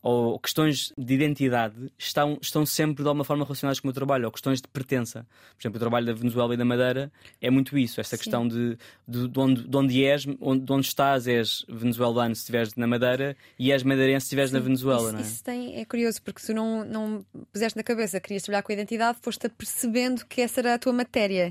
ou 0.04 0.38
questões 0.38 0.92
de 0.98 1.14
identidade 1.14 1.90
estão, 1.98 2.38
estão 2.40 2.66
sempre 2.66 3.02
de 3.02 3.08
alguma 3.08 3.24
forma 3.24 3.42
relacionadas 3.42 3.80
com 3.80 3.86
o 3.86 3.88
meu 3.88 3.94
trabalho, 3.94 4.26
ou 4.26 4.30
questões 4.30 4.60
de 4.60 4.68
pertença. 4.68 5.26
Por 5.56 5.62
exemplo, 5.62 5.78
o 5.78 5.80
trabalho 5.80 6.04
da 6.04 6.12
Venezuela 6.12 6.52
e 6.52 6.58
da 6.58 6.64
Madeira 6.64 7.10
é 7.40 7.50
muito 7.50 7.78
isso, 7.78 8.02
esta 8.02 8.14
Sim. 8.14 8.22
questão 8.22 8.46
de, 8.46 8.76
de, 9.08 9.28
de, 9.28 9.40
onde, 9.40 9.66
de 9.66 9.74
onde 9.74 10.04
és, 10.04 10.26
onde, 10.42 10.62
de 10.62 10.72
onde 10.74 10.86
estás, 10.86 11.26
és 11.26 11.64
venezuelano 11.66 12.34
se 12.34 12.42
estiveres 12.42 12.74
na 12.74 12.86
Madeira 12.86 13.34
e 13.58 13.72
és 13.72 13.82
madeirense 13.82 14.24
se 14.24 14.26
estiveres 14.26 14.52
na 14.52 14.60
Venezuela, 14.60 15.04
isso, 15.04 15.12
não 15.12 15.20
é? 15.20 15.22
Isso 15.22 15.42
tem, 15.42 15.80
é 15.80 15.84
curioso, 15.86 16.20
porque 16.20 16.42
se 16.42 16.48
tu 16.48 16.54
não, 16.54 16.84
não 16.84 17.24
puseste 17.50 17.78
na 17.78 17.82
cabeça 17.82 18.20
querias 18.20 18.42
trabalhar 18.42 18.62
com 18.62 18.72
a 18.72 18.74
identidade, 18.74 19.18
foste 19.22 19.48
percebendo 19.48 20.26
que 20.26 20.42
essa 20.42 20.60
era 20.60 20.74
a 20.74 20.78
tua 20.78 20.92
matéria. 20.92 21.50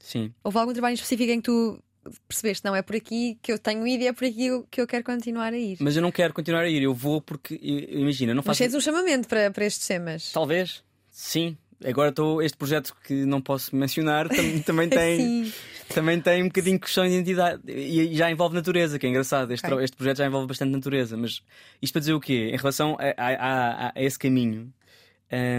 Sim. 0.00 0.32
Houve 0.42 0.56
algum 0.56 0.72
trabalho 0.72 0.94
específico 0.94 1.30
em 1.30 1.42
que 1.42 1.50
tu 1.50 1.78
percebeste, 2.26 2.64
não 2.64 2.74
é 2.74 2.82
por 2.82 2.96
aqui 2.96 3.38
que 3.42 3.52
eu 3.52 3.58
tenho 3.58 3.86
ido 3.86 4.04
e 4.04 4.06
é 4.06 4.12
por 4.12 4.24
aqui 4.24 4.48
que 4.70 4.80
eu 4.80 4.86
quero 4.86 5.04
continuar 5.04 5.52
a 5.52 5.58
ir. 5.58 5.76
Mas 5.80 5.96
eu 5.96 6.02
não 6.02 6.10
quero 6.10 6.34
continuar 6.34 6.62
a 6.62 6.68
ir, 6.68 6.82
eu 6.82 6.94
vou 6.94 7.20
porque, 7.20 7.58
imagina, 7.62 8.34
não 8.34 8.42
faço. 8.42 8.62
Mas 8.62 8.70
tens 8.70 8.76
um 8.76 8.80
chamamento 8.80 9.28
para, 9.28 9.50
para 9.50 9.64
estes 9.64 9.86
temas? 9.86 10.32
Talvez, 10.32 10.82
sim. 11.10 11.56
Agora 11.84 12.10
estou. 12.10 12.40
Este 12.42 12.56
projeto 12.56 12.94
que 13.04 13.24
não 13.24 13.40
posso 13.40 13.74
mencionar 13.74 14.28
tam, 14.28 14.36
também 14.64 14.88
tem. 14.88 15.52
também 15.92 16.20
tem 16.20 16.42
um 16.42 16.46
bocadinho 16.46 16.76
de 16.76 16.84
questão 16.84 17.04
de 17.04 17.12
identidade 17.12 17.60
e 17.66 18.14
já 18.14 18.30
envolve 18.30 18.54
natureza, 18.54 18.98
que 18.98 19.06
é 19.06 19.08
engraçado. 19.08 19.52
Este, 19.52 19.66
okay. 19.66 19.84
este 19.84 19.96
projeto 19.96 20.18
já 20.18 20.26
envolve 20.26 20.46
bastante 20.46 20.70
natureza. 20.70 21.16
Mas 21.16 21.42
isto 21.80 21.92
para 21.92 22.00
dizer 22.00 22.12
o 22.12 22.20
quê? 22.20 22.50
Em 22.52 22.56
relação 22.56 22.96
a, 23.00 23.20
a, 23.20 23.88
a, 23.88 23.92
a 23.96 24.02
esse 24.02 24.18
caminho, 24.18 24.72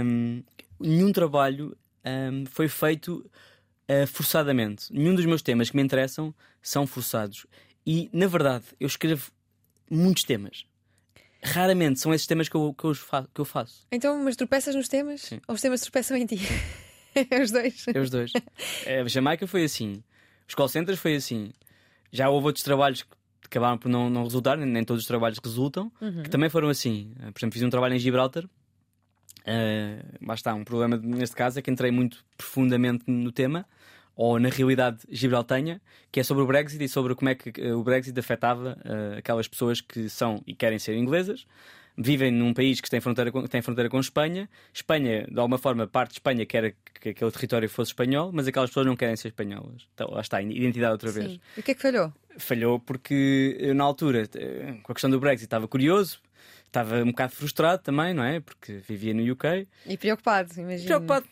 um, 0.06 0.44
nenhum 0.80 1.12
trabalho 1.12 1.76
um, 2.06 2.46
foi 2.46 2.68
feito 2.68 3.30
uh, 3.90 4.08
forçadamente. 4.08 4.92
Nenhum 4.92 5.16
dos 5.16 5.26
meus 5.26 5.42
temas 5.42 5.70
que 5.70 5.76
me 5.76 5.84
interessam 5.84 6.34
são 6.62 6.88
forçados. 6.88 7.46
E, 7.86 8.10
na 8.14 8.28
verdade, 8.28 8.66
eu 8.80 8.88
escrevo 8.88 9.32
muitos 9.90 10.24
temas. 10.24 10.66
Raramente 11.44 12.00
são 12.00 12.14
esses 12.14 12.26
temas 12.26 12.48
que 12.48 12.56
eu, 12.56 12.74
que 12.74 12.86
eu, 12.86 12.96
faço, 12.96 13.30
que 13.34 13.42
eu 13.42 13.46
faço. 13.46 13.86
Então, 13.92 14.24
mas 14.24 14.36
tropeças 14.36 14.76
nos 14.76 14.88
temas? 14.88 15.22
Sim. 15.22 15.42
Ou 15.48 15.56
os 15.56 15.62
temas 15.62 15.82
tropeçam 15.82 16.16
em 16.16 16.26
ti? 16.26 16.40
é 17.16 17.40
os 17.44 17.52
dois. 17.52 17.86
É 17.94 18.00
os 18.00 18.10
dois. 18.10 18.32
A 18.88 19.08
Jamaica 19.08 19.46
foi 19.46 19.66
assim. 19.66 20.02
Os 20.48 20.56
call 20.56 20.70
centers 20.70 21.00
foi 21.00 21.16
assim. 21.16 21.52
Já 22.12 22.30
houve 22.30 22.48
outros 22.48 22.64
trabalhos 22.64 23.04
que 23.04 23.10
acabaram 23.46 23.78
por 23.78 23.90
não, 23.90 24.10
não 24.10 24.24
resultar, 24.24 24.56
nem 24.56 24.84
todos 24.86 25.04
os 25.04 25.08
trabalhos 25.08 25.38
resultam, 25.44 25.92
uhum. 26.00 26.24
que 26.24 26.30
também 26.30 26.50
foram 26.50 26.70
assim. 26.70 27.14
Por 27.34 27.40
exemplo, 27.40 27.54
fiz 27.54 27.64
um 27.64 27.70
trabalho 27.70 27.96
em 27.96 28.00
Gibraltar 28.00 28.48
Uh, 29.46 30.26
lá 30.26 30.34
está, 30.34 30.54
um 30.54 30.64
problema 30.64 30.98
neste 30.98 31.36
caso 31.36 31.60
é 31.60 31.62
que 31.62 31.70
entrei 31.70 31.92
muito 31.92 32.24
profundamente 32.38 33.04
no 33.08 33.32
tema, 33.32 33.66
ou 34.16 34.40
na 34.40 34.50
realidade 34.50 35.00
gibraltanha, 35.10 35.82
que 36.12 36.20
é 36.20 36.24
sobre 36.24 36.44
o 36.44 36.48
Brexit 36.48 36.84
e 36.84 36.88
sobre 36.88 37.16
como 37.16 37.30
é 37.30 37.36
que 37.36 37.50
uh, 37.62 37.78
o 37.78 37.84
Brexit 37.84 38.18
afetava 38.18 38.78
uh, 38.86 39.18
aquelas 39.18 39.48
pessoas 39.48 39.82
que 39.82 40.08
são 40.08 40.42
e 40.48 40.54
querem 40.54 40.80
ser 40.80 40.96
inglesas, 40.96 41.46
vivem 41.98 42.32
num 42.32 42.54
país 42.54 42.80
que 42.82 42.90
tem 42.90 43.00
fronteira 43.00 43.32
com, 43.32 43.46
tem 43.46 43.62
fronteira 43.62 43.90
com 43.90 44.00
Espanha. 44.00 44.50
Espanha, 44.74 45.28
de 45.30 45.40
alguma 45.40 45.58
forma, 45.58 45.88
parte 45.88 46.12
de 46.12 46.16
Espanha 46.16 46.46
quer 46.46 46.76
que 47.00 47.10
aquele 47.10 47.32
território 47.32 47.70
fosse 47.70 47.92
espanhol, 47.92 48.32
mas 48.34 48.48
aquelas 48.48 48.70
pessoas 48.70 48.86
não 48.86 48.96
querem 48.96 49.16
ser 49.16 49.30
espanholas. 49.30 49.88
Então, 49.94 50.10
lá 50.10 50.22
está, 50.22 50.42
identidade 50.42 50.94
outra 50.94 51.12
vez. 51.12 51.34
Sim. 51.34 51.40
E 51.58 51.60
o 51.60 51.64
que 51.64 51.72
é 51.72 51.76
que 51.76 51.82
falhou? 51.82 52.14
Falhou 52.38 52.80
porque 52.80 53.58
eu, 53.60 53.76
na 53.76 53.84
altura, 53.84 54.28
com 54.82 54.92
a 54.92 54.96
questão 54.96 55.10
do 55.10 55.20
Brexit, 55.20 55.46
estava 55.46 55.68
curioso, 55.68 56.20
estava 56.74 57.04
um 57.04 57.08
bocado 57.08 57.34
frustrado 57.34 57.84
também, 57.84 58.14
não 58.14 58.24
é? 58.24 58.40
Porque 58.40 58.74
vivia 58.78 59.14
no 59.14 59.32
UK. 59.32 59.68
E 59.86 59.98
preocupado, 59.98 60.52
imagino. 60.60 60.88
Preocupado. 60.88 61.26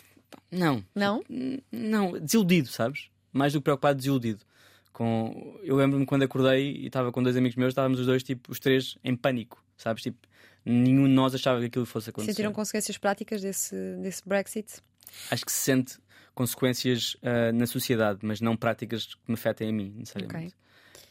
Não. 0.52 0.86
Não? 0.94 1.24
Não, 1.72 2.12
desiludido, 2.20 2.70
sabes? 2.70 3.10
Mais 3.34 3.52
do 3.52 3.60
que 3.60 3.64
preocupado, 3.64 3.98
desiludido. 3.98 4.42
Com... 4.94 5.60
Eu 5.64 5.76
lembro-me 5.76 6.06
quando 6.06 6.24
acordei 6.24 6.72
e 6.72 6.88
estava 6.88 7.12
com 7.12 7.24
dois 7.24 7.36
amigos 7.36 7.56
meus, 7.56 7.72
estávamos 7.72 8.00
os 8.00 8.06
dois, 8.06 8.24
tipo, 8.24 8.52
os 8.52 8.60
três 8.60 8.98
em 9.04 9.16
pânico, 9.16 9.64
sabes? 9.78 10.04
Tipo, 10.04 10.20
nenhum 10.64 11.06
de 11.06 11.14
nós 11.14 11.34
achava 11.34 11.60
que 11.60 11.66
aquilo 11.66 11.86
fosse 11.86 12.10
acontecer. 12.10 12.34
Sentiram 12.34 12.54
consequências 12.54 12.98
práticas 12.98 13.42
desse, 13.42 13.76
desse 13.98 14.22
Brexit? 14.28 14.82
Acho 15.32 15.46
que 15.46 15.52
se 15.52 15.60
sente 15.60 15.98
consequências 16.36 17.16
uh, 17.16 17.52
na 17.54 17.66
sociedade, 17.66 18.20
mas 18.22 18.40
não 18.42 18.56
práticas 18.56 19.16
que 19.16 19.22
me 19.28 19.34
afetem 19.34 19.70
a 19.70 19.74
mim, 19.74 19.94
necessariamente. 19.98 20.54
Okay. 20.54 20.62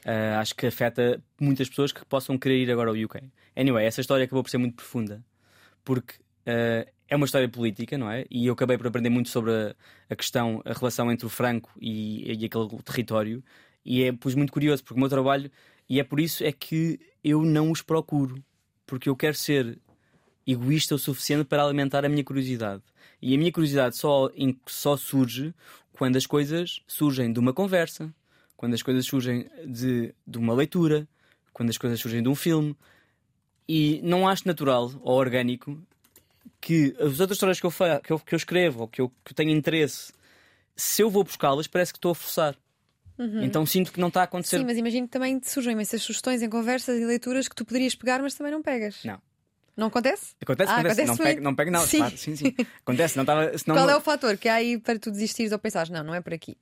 Uh, 0.05 0.39
acho 0.39 0.55
que 0.55 0.67
afeta 0.67 1.23
muitas 1.39 1.69
pessoas 1.69 1.93
que 1.93 2.05
possam 2.07 2.39
querer 2.39 2.63
ir 2.63 2.71
agora 2.71 2.91
ao 2.91 2.97
UK. 2.97 3.21
Anyway, 3.55 3.85
essa 3.85 4.01
história 4.01 4.25
acabou 4.25 4.43
por 4.43 4.51
ser 4.51 4.59
muito 4.59 4.77
profunda, 4.77 5.23
porque 5.85 6.15
uh, 6.47 6.91
é 7.09 7.17
uma 7.17 7.27
história 7.27 7.49
política, 7.49 7.99
não 7.99 8.11
é? 8.11 8.25
E 8.31 8.47
eu 8.47 8.55
acabei 8.55 8.79
por 8.79 8.87
aprender 8.87 9.11
muito 9.11 9.29
sobre 9.29 9.53
a, 9.53 9.75
a 10.09 10.17
questão, 10.17 10.63
a 10.65 10.73
relação 10.73 11.11
entre 11.13 11.27
o 11.27 11.29
Franco 11.29 11.71
e, 11.81 12.33
e 12.33 12.45
aquele 12.45 12.69
território, 12.83 13.45
e 13.85 14.05
é 14.05 14.13
pois, 14.13 14.35
muito 14.35 14.53
curioso, 14.53 14.83
porque 14.83 14.97
o 14.97 15.01
meu 15.01 15.09
trabalho, 15.09 15.51
e 15.89 16.01
é 16.01 16.05
por 16.05 16.21
isso 16.21 16.45
é 16.45 16.53
que 16.53 16.99
eu 17.23 17.43
não 17.43 17.71
os 17.71 17.83
procuro, 17.83 18.43
porque 18.87 19.09
eu 19.09 19.17
quero 19.17 19.35
ser 19.35 19.79
egoísta 20.47 20.95
o 20.95 20.99
suficiente 20.99 21.45
para 21.45 21.65
alimentar 21.65 22.05
a 22.05 22.09
minha 22.09 22.25
curiosidade. 22.25 22.83
E 23.21 23.35
a 23.35 23.39
minha 23.39 23.53
curiosidade 23.53 23.97
só, 23.97 24.31
só 24.67 24.97
surge 24.97 25.55
quando 25.93 26.17
as 26.17 26.27
coisas 26.27 26.81
surgem 26.87 27.33
de 27.33 27.39
uma 27.39 27.53
conversa, 27.53 28.13
quando 28.61 28.75
as 28.75 28.83
coisas 28.83 29.07
surgem 29.07 29.49
de, 29.67 30.15
de 30.27 30.37
uma 30.37 30.53
leitura, 30.53 31.09
quando 31.51 31.71
as 31.71 31.79
coisas 31.79 31.99
surgem 31.99 32.23
de 32.23 32.29
um 32.29 32.35
filme. 32.35 32.77
E 33.67 34.03
não 34.05 34.29
acho 34.29 34.47
natural 34.47 34.93
ou 35.01 35.17
orgânico 35.17 35.83
que 36.61 36.95
as 36.99 37.21
outras 37.21 37.37
histórias 37.37 37.59
que 37.59 37.65
eu, 37.65 37.71
fa 37.71 38.03
que 38.05 38.13
eu, 38.13 38.19
que 38.19 38.35
eu 38.35 38.37
escrevo 38.37 38.83
ou 38.83 38.89
que 38.89 39.01
eu, 39.01 39.09
que 39.25 39.33
eu 39.33 39.35
tenho 39.35 39.49
interesse, 39.49 40.13
se 40.77 41.01
eu 41.01 41.09
vou 41.09 41.25
buscá-las, 41.25 41.67
parece 41.67 41.91
que 41.91 41.97
estou 41.97 42.11
a 42.11 42.15
forçar. 42.15 42.55
Uhum. 43.19 43.43
Então 43.45 43.65
sinto 43.65 43.95
que 43.95 43.99
não 43.99 44.09
está 44.09 44.21
a 44.21 44.25
acontecer. 44.25 44.59
Sim, 44.59 44.67
mas 44.67 44.77
imagino 44.77 45.07
que 45.07 45.13
também 45.13 45.39
te 45.39 45.49
surgem 45.49 45.73
imensas 45.73 46.03
sugestões 46.03 46.43
em 46.43 46.51
conversas 46.51 47.01
e 47.01 47.05
leituras 47.07 47.49
que 47.49 47.55
tu 47.55 47.65
poderias 47.65 47.95
pegar, 47.95 48.21
mas 48.21 48.35
também 48.35 48.53
não 48.53 48.61
pegas. 48.61 49.03
Não. 49.05 49.23
Não 49.75 49.87
acontece? 49.87 50.35
Acontece, 50.39 50.71
ah, 50.71 50.75
acontece. 50.81 51.01
acontece. 51.01 51.19
Não, 51.19 51.33
pego, 51.33 51.43
não 51.43 51.55
pego, 51.55 51.71
não. 51.71 51.87
Sim. 51.87 51.99
Claro, 52.01 52.19
sim, 52.19 52.37
sim. 52.37 52.55
Acontece. 52.85 53.17
Não 53.17 53.25
tava, 53.25 53.57
senão 53.57 53.75
Qual 53.75 53.87
não... 53.87 53.95
é 53.95 53.97
o 53.97 54.03
fator 54.03 54.37
que 54.37 54.51
há 54.51 54.57
aí 54.57 54.77
para 54.77 54.99
tu 54.99 55.11
desistires 55.11 55.51
ou 55.51 55.59
pensares, 55.59 55.89
não, 55.89 56.05
não 56.05 56.15
é 56.15 56.21
por 56.21 56.35
aqui? 56.35 56.59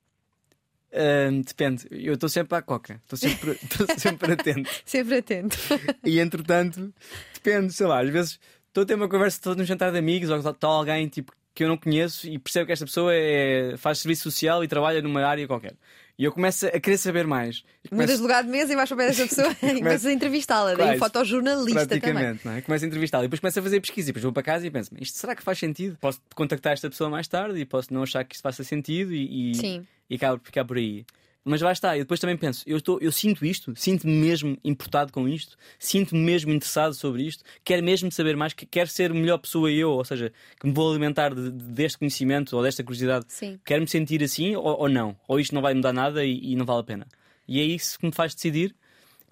Uh, 0.91 1.43
depende, 1.43 1.85
eu 1.91 2.15
estou 2.15 2.27
sempre 2.27 2.57
à 2.57 2.61
coca, 2.63 2.99
estou 3.03 3.17
sempre, 3.17 3.59
sempre 3.97 4.33
atento. 4.33 4.69
sempre 4.85 5.17
atento. 5.17 5.57
e 6.03 6.19
entretanto, 6.19 6.91
depende, 7.33 7.71
sei 7.73 7.85
lá, 7.85 8.01
às 8.01 8.09
vezes 8.09 8.39
estou 8.67 8.83
a 8.83 8.85
ter 8.85 8.95
uma 8.95 9.07
conversa, 9.07 9.37
estou 9.37 9.55
num 9.55 9.63
jantar 9.63 9.91
de 9.91 9.99
amigos 9.99 10.29
ou 10.29 10.37
está 10.39 10.67
alguém 10.67 11.07
tipo, 11.07 11.31
que 11.53 11.63
eu 11.63 11.67
não 11.67 11.77
conheço 11.77 12.27
e 12.27 12.39
percebo 12.39 12.65
que 12.65 12.71
esta 12.71 12.85
pessoa 12.85 13.13
é, 13.13 13.75
faz 13.77 13.99
serviço 13.99 14.23
social 14.23 14.63
e 14.63 14.67
trabalha 14.67 15.01
numa 15.01 15.23
área 15.23 15.45
qualquer. 15.45 15.75
E 16.19 16.25
eu 16.25 16.33
começo 16.33 16.67
a 16.67 16.77
querer 16.81 16.97
saber 16.97 17.25
mais. 17.25 17.63
Começo... 17.87 17.95
Mudas 17.95 18.15
de 18.17 18.21
lugar 18.21 18.43
de 18.43 18.49
mesa 18.49 18.73
e 18.73 18.75
vais 18.75 18.89
para 18.89 18.97
pé 18.97 19.07
dessa 19.07 19.25
pessoa 19.25 19.55
e 19.63 19.77
começas 19.77 20.05
a 20.05 20.11
entrevistá-la. 20.11 20.73
Daí 20.73 20.99
fotojornalista 20.99 21.87
praticamente, 21.87 22.39
também. 22.39 22.39
Não 22.43 22.51
é? 22.51 22.61
Começo 22.61 22.83
a 22.83 22.87
entrevistá-la 22.89 23.23
e 23.23 23.27
depois 23.27 23.39
começo 23.39 23.57
a 23.57 23.63
fazer 23.63 23.79
pesquisa. 23.79 24.09
E 24.09 24.11
depois 24.11 24.23
vou 24.23 24.33
para 24.33 24.43
casa 24.43 24.67
e 24.67 24.69
penso: 24.69 24.91
isto 24.99 25.17
será 25.17 25.33
que 25.33 25.41
faz 25.41 25.57
sentido? 25.57 25.97
Posso 25.97 26.19
contactar 26.35 26.73
esta 26.73 26.89
pessoa 26.89 27.09
mais 27.09 27.25
tarde 27.25 27.57
e 27.57 27.65
posso 27.65 27.93
não 27.93 28.03
achar 28.03 28.25
que 28.25 28.35
isto 28.35 28.41
faça 28.41 28.65
sentido 28.65 29.13
e, 29.13 29.53
e, 29.53 29.81
e 30.09 30.15
acaba 30.15 30.37
por 30.37 30.45
ficar 30.45 30.65
por 30.65 30.75
aí. 30.75 31.05
Mas 31.49 31.61
lá 31.61 31.71
está, 31.71 31.97
eu 31.97 32.03
depois 32.03 32.19
também 32.19 32.37
penso, 32.37 32.63
eu, 32.67 32.77
estou, 32.77 32.99
eu 33.01 33.11
sinto 33.11 33.43
isto, 33.43 33.73
sinto-me 33.75 34.13
mesmo 34.13 34.55
importado 34.63 35.11
com 35.11 35.27
isto, 35.27 35.57
sinto-me 35.79 36.21
mesmo 36.21 36.51
interessado 36.51 36.93
sobre 36.93 37.23
isto, 37.23 37.43
quero 37.63 37.83
mesmo 37.83 38.11
saber 38.11 38.37
mais, 38.37 38.53
quero 38.53 38.87
ser 38.87 39.11
melhor 39.11 39.39
pessoa 39.39 39.71
eu, 39.71 39.89
ou 39.89 40.05
seja, 40.05 40.31
que 40.59 40.67
me 40.67 40.73
vou 40.73 40.91
alimentar 40.91 41.33
de, 41.33 41.49
deste 41.49 41.97
conhecimento 41.97 42.55
ou 42.55 42.61
desta 42.61 42.83
curiosidade. 42.83 43.25
Sim. 43.29 43.59
Quero 43.65 43.81
me 43.81 43.87
sentir 43.87 44.23
assim 44.23 44.55
ou, 44.55 44.63
ou, 44.63 44.87
não, 44.87 45.17
ou 45.27 45.39
isto 45.39 45.55
não 45.55 45.61
vai 45.63 45.73
mudar 45.73 45.91
nada 45.91 46.23
e, 46.23 46.51
e, 46.51 46.55
não 46.55 46.67
vale 46.67 46.81
a 46.81 46.83
pena. 46.83 47.07
E 47.47 47.59
é 47.59 47.63
isso 47.63 47.97
que 47.97 48.05
me 48.05 48.11
faz 48.11 48.35
decidir. 48.35 48.75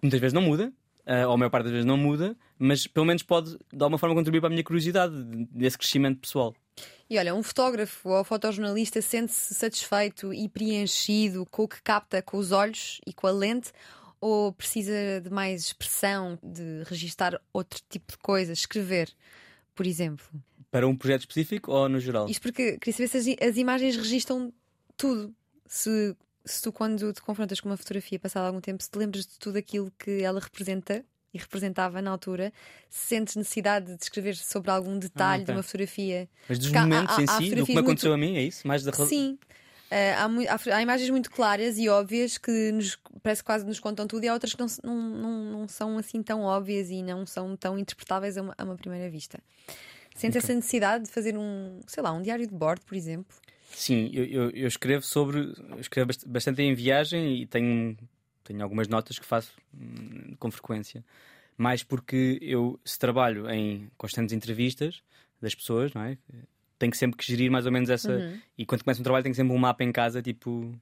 Muitas 0.02 0.20
vezes 0.20 0.34
não 0.34 0.42
muda, 0.42 0.74
uh, 1.06 1.28
ou 1.28 1.34
a 1.34 1.38
maior 1.38 1.52
parte 1.52 1.66
das 1.66 1.72
vezes 1.72 1.86
não 1.86 1.98
muda, 1.98 2.36
mas 2.58 2.88
pelo 2.88 3.06
menos 3.06 3.22
pode 3.22 3.52
de 3.52 3.84
alguma 3.84 4.00
forma 4.00 4.16
contribuir 4.16 4.42
para 4.42 4.48
a 4.48 4.50
minha 4.50 4.64
curiosidade 4.64 5.14
desse 5.52 5.78
crescimento 5.78 6.22
pessoal. 6.22 6.56
E 7.10 7.18
olha, 7.18 7.34
um 7.34 7.42
fotógrafo 7.42 8.10
ou 8.10 8.24
fotojornalista 8.24 9.02
sente-se 9.02 9.54
satisfeito 9.54 10.34
e 10.34 10.50
preenchido 10.50 11.46
com 11.46 11.64
o 11.64 11.68
que 11.68 11.82
capta 11.82 12.22
com 12.22 12.38
os 12.38 12.52
olhos 12.52 13.00
e 13.06 13.14
com 13.14 13.28
a 13.28 13.32
lente 13.32 13.72
ou 14.20 14.52
precisa 14.52 15.22
de 15.22 15.30
mais 15.30 15.62
expressão, 15.62 16.38
de 16.44 16.84
registar 16.86 17.40
outro 17.54 17.80
tipo 17.90 18.12
de 18.12 18.18
coisas, 18.18 18.60
escrever, 18.60 19.10
por 19.76 19.86
exemplo? 19.86 20.26
Para 20.70 20.88
um 20.88 20.96
projeto 20.96 21.22
específico 21.22 21.72
ou 21.72 21.88
no 21.88 22.00
geral? 22.00 22.28
Isto 22.28 22.42
porque 22.42 22.78
queria 22.78 23.08
saber 23.08 23.24
se 23.24 23.38
as, 23.40 23.50
as 23.50 23.58
imagens 23.58 23.96
registram 23.96 24.52
tudo. 24.98 25.34
Se, 25.66 26.16
se 26.44 26.62
tu, 26.62 26.74
quando 26.74 27.14
te 27.14 27.22
confrontas 27.22 27.62
com 27.62 27.70
uma 27.70 27.78
fotografia 27.78 28.20
passado 28.20 28.48
algum 28.48 28.60
tempo, 28.60 28.84
se 28.84 28.90
te 28.90 28.98
lembras 28.98 29.26
de 29.26 29.38
tudo 29.38 29.58
aquilo 29.58 29.92
que 29.98 30.24
ela 30.24 30.40
representa 30.40 31.06
e 31.34 31.38
representava 31.38 32.02
na 32.02 32.12
altura, 32.12 32.52
sentes 32.90 33.36
necessidade 33.36 33.96
de 33.96 34.04
escrever 34.04 34.36
sobre 34.36 34.72
algum 34.72 34.98
detalhe 34.98 35.44
ah, 35.44 35.46
de 35.46 35.52
uma 35.52 35.64
fotografia. 35.64 36.30
Mas 36.48 36.60
dos 36.60 36.72
momentos 36.72 37.18
há, 37.18 37.22
em 37.22 37.28
si, 37.28 37.56
do 37.56 37.66
que 37.66 37.74
me 37.74 37.80
aconteceu 37.80 38.12
muito... 38.12 38.24
a 38.24 38.32
mim, 38.32 38.38
é 38.38 38.44
isso? 38.44 38.68
Mais 38.68 38.84
da 38.84 38.92
Sim. 38.94 39.38
Uh, 39.90 39.96
há, 40.18 40.54
há, 40.54 40.78
há, 40.78 40.82
imagens 40.82 41.10
muito 41.10 41.32
claras 41.32 41.78
e 41.78 41.88
óbvias 41.88 42.38
que 42.38 42.72
nos, 42.74 42.98
parece 43.24 43.42
que 43.42 43.46
quase 43.46 43.66
nos 43.66 43.80
contam 43.80 44.06
tudo 44.06 44.26
e 44.26 44.28
há 44.28 44.34
outras 44.34 44.54
que 44.54 44.60
não, 44.60 44.68
não, 44.84 44.96
não, 44.96 45.60
não 45.60 45.68
são 45.68 45.98
assim 45.98 46.22
tão 46.22 46.42
óbvias 46.42 46.90
e 46.90 47.02
não 47.02 47.26
são 47.26 47.56
tão 47.56 47.80
interpretáveis 47.80 48.38
a 48.38 48.42
uma, 48.42 48.56
a 48.58 48.64
uma 48.66 48.76
primeira 48.76 49.10
vista. 49.10 49.40
Sentes 50.14 50.38
okay. 50.38 50.40
essa 50.40 50.54
necessidade 50.56 51.06
de 51.06 51.12
fazer 51.12 51.38
um, 51.38 51.80
sei 51.88 52.04
lá, 52.04 52.12
um 52.12 52.22
diário 52.22 52.46
de 52.46 52.54
bordo, 52.54 52.82
por 52.86 52.96
exemplo? 52.96 53.34
Sim, 53.70 54.10
eu, 54.14 54.26
eu, 54.26 54.50
eu 54.50 54.68
escrevo 54.68 55.06
sobre. 55.06 55.40
Eu 55.40 55.80
escrevo 55.80 56.10
bastante 56.26 56.62
em 56.62 56.74
viagem 56.74 57.42
e 57.42 57.46
tenho 57.46 57.96
tenho 58.48 58.64
algumas 58.64 58.88
notas 58.88 59.20
que 59.20 59.26
faço 59.26 59.54
hum, 59.74 60.36
com 60.40 60.50
frequência. 60.50 61.04
Mais 61.58 61.84
porque 61.84 62.38
eu, 62.42 62.80
se 62.86 62.98
trabalho 62.98 63.50
em 63.50 63.90
constantes 63.98 64.34
entrevistas 64.34 65.02
das 65.42 65.54
pessoas, 65.54 65.94
não 65.94 66.04
é? 66.04 66.18
Tenho 66.80 66.92
que 66.92 66.98
sempre 66.98 67.18
que 67.18 67.26
gerir 67.26 67.52
mais 67.52 67.66
ou 67.66 67.72
menos 67.72 67.90
essa. 67.90 68.12
Uhum. 68.12 68.40
E 68.58 68.66
quando 68.66 68.84
começo 68.84 69.02
um 69.02 69.04
trabalho, 69.04 69.24
tenho 69.24 69.36
sempre 69.36 69.54
um 69.54 69.58
mapa 69.58 69.84
em 69.84 69.92
casa, 69.92 70.22
tipo. 70.22 70.80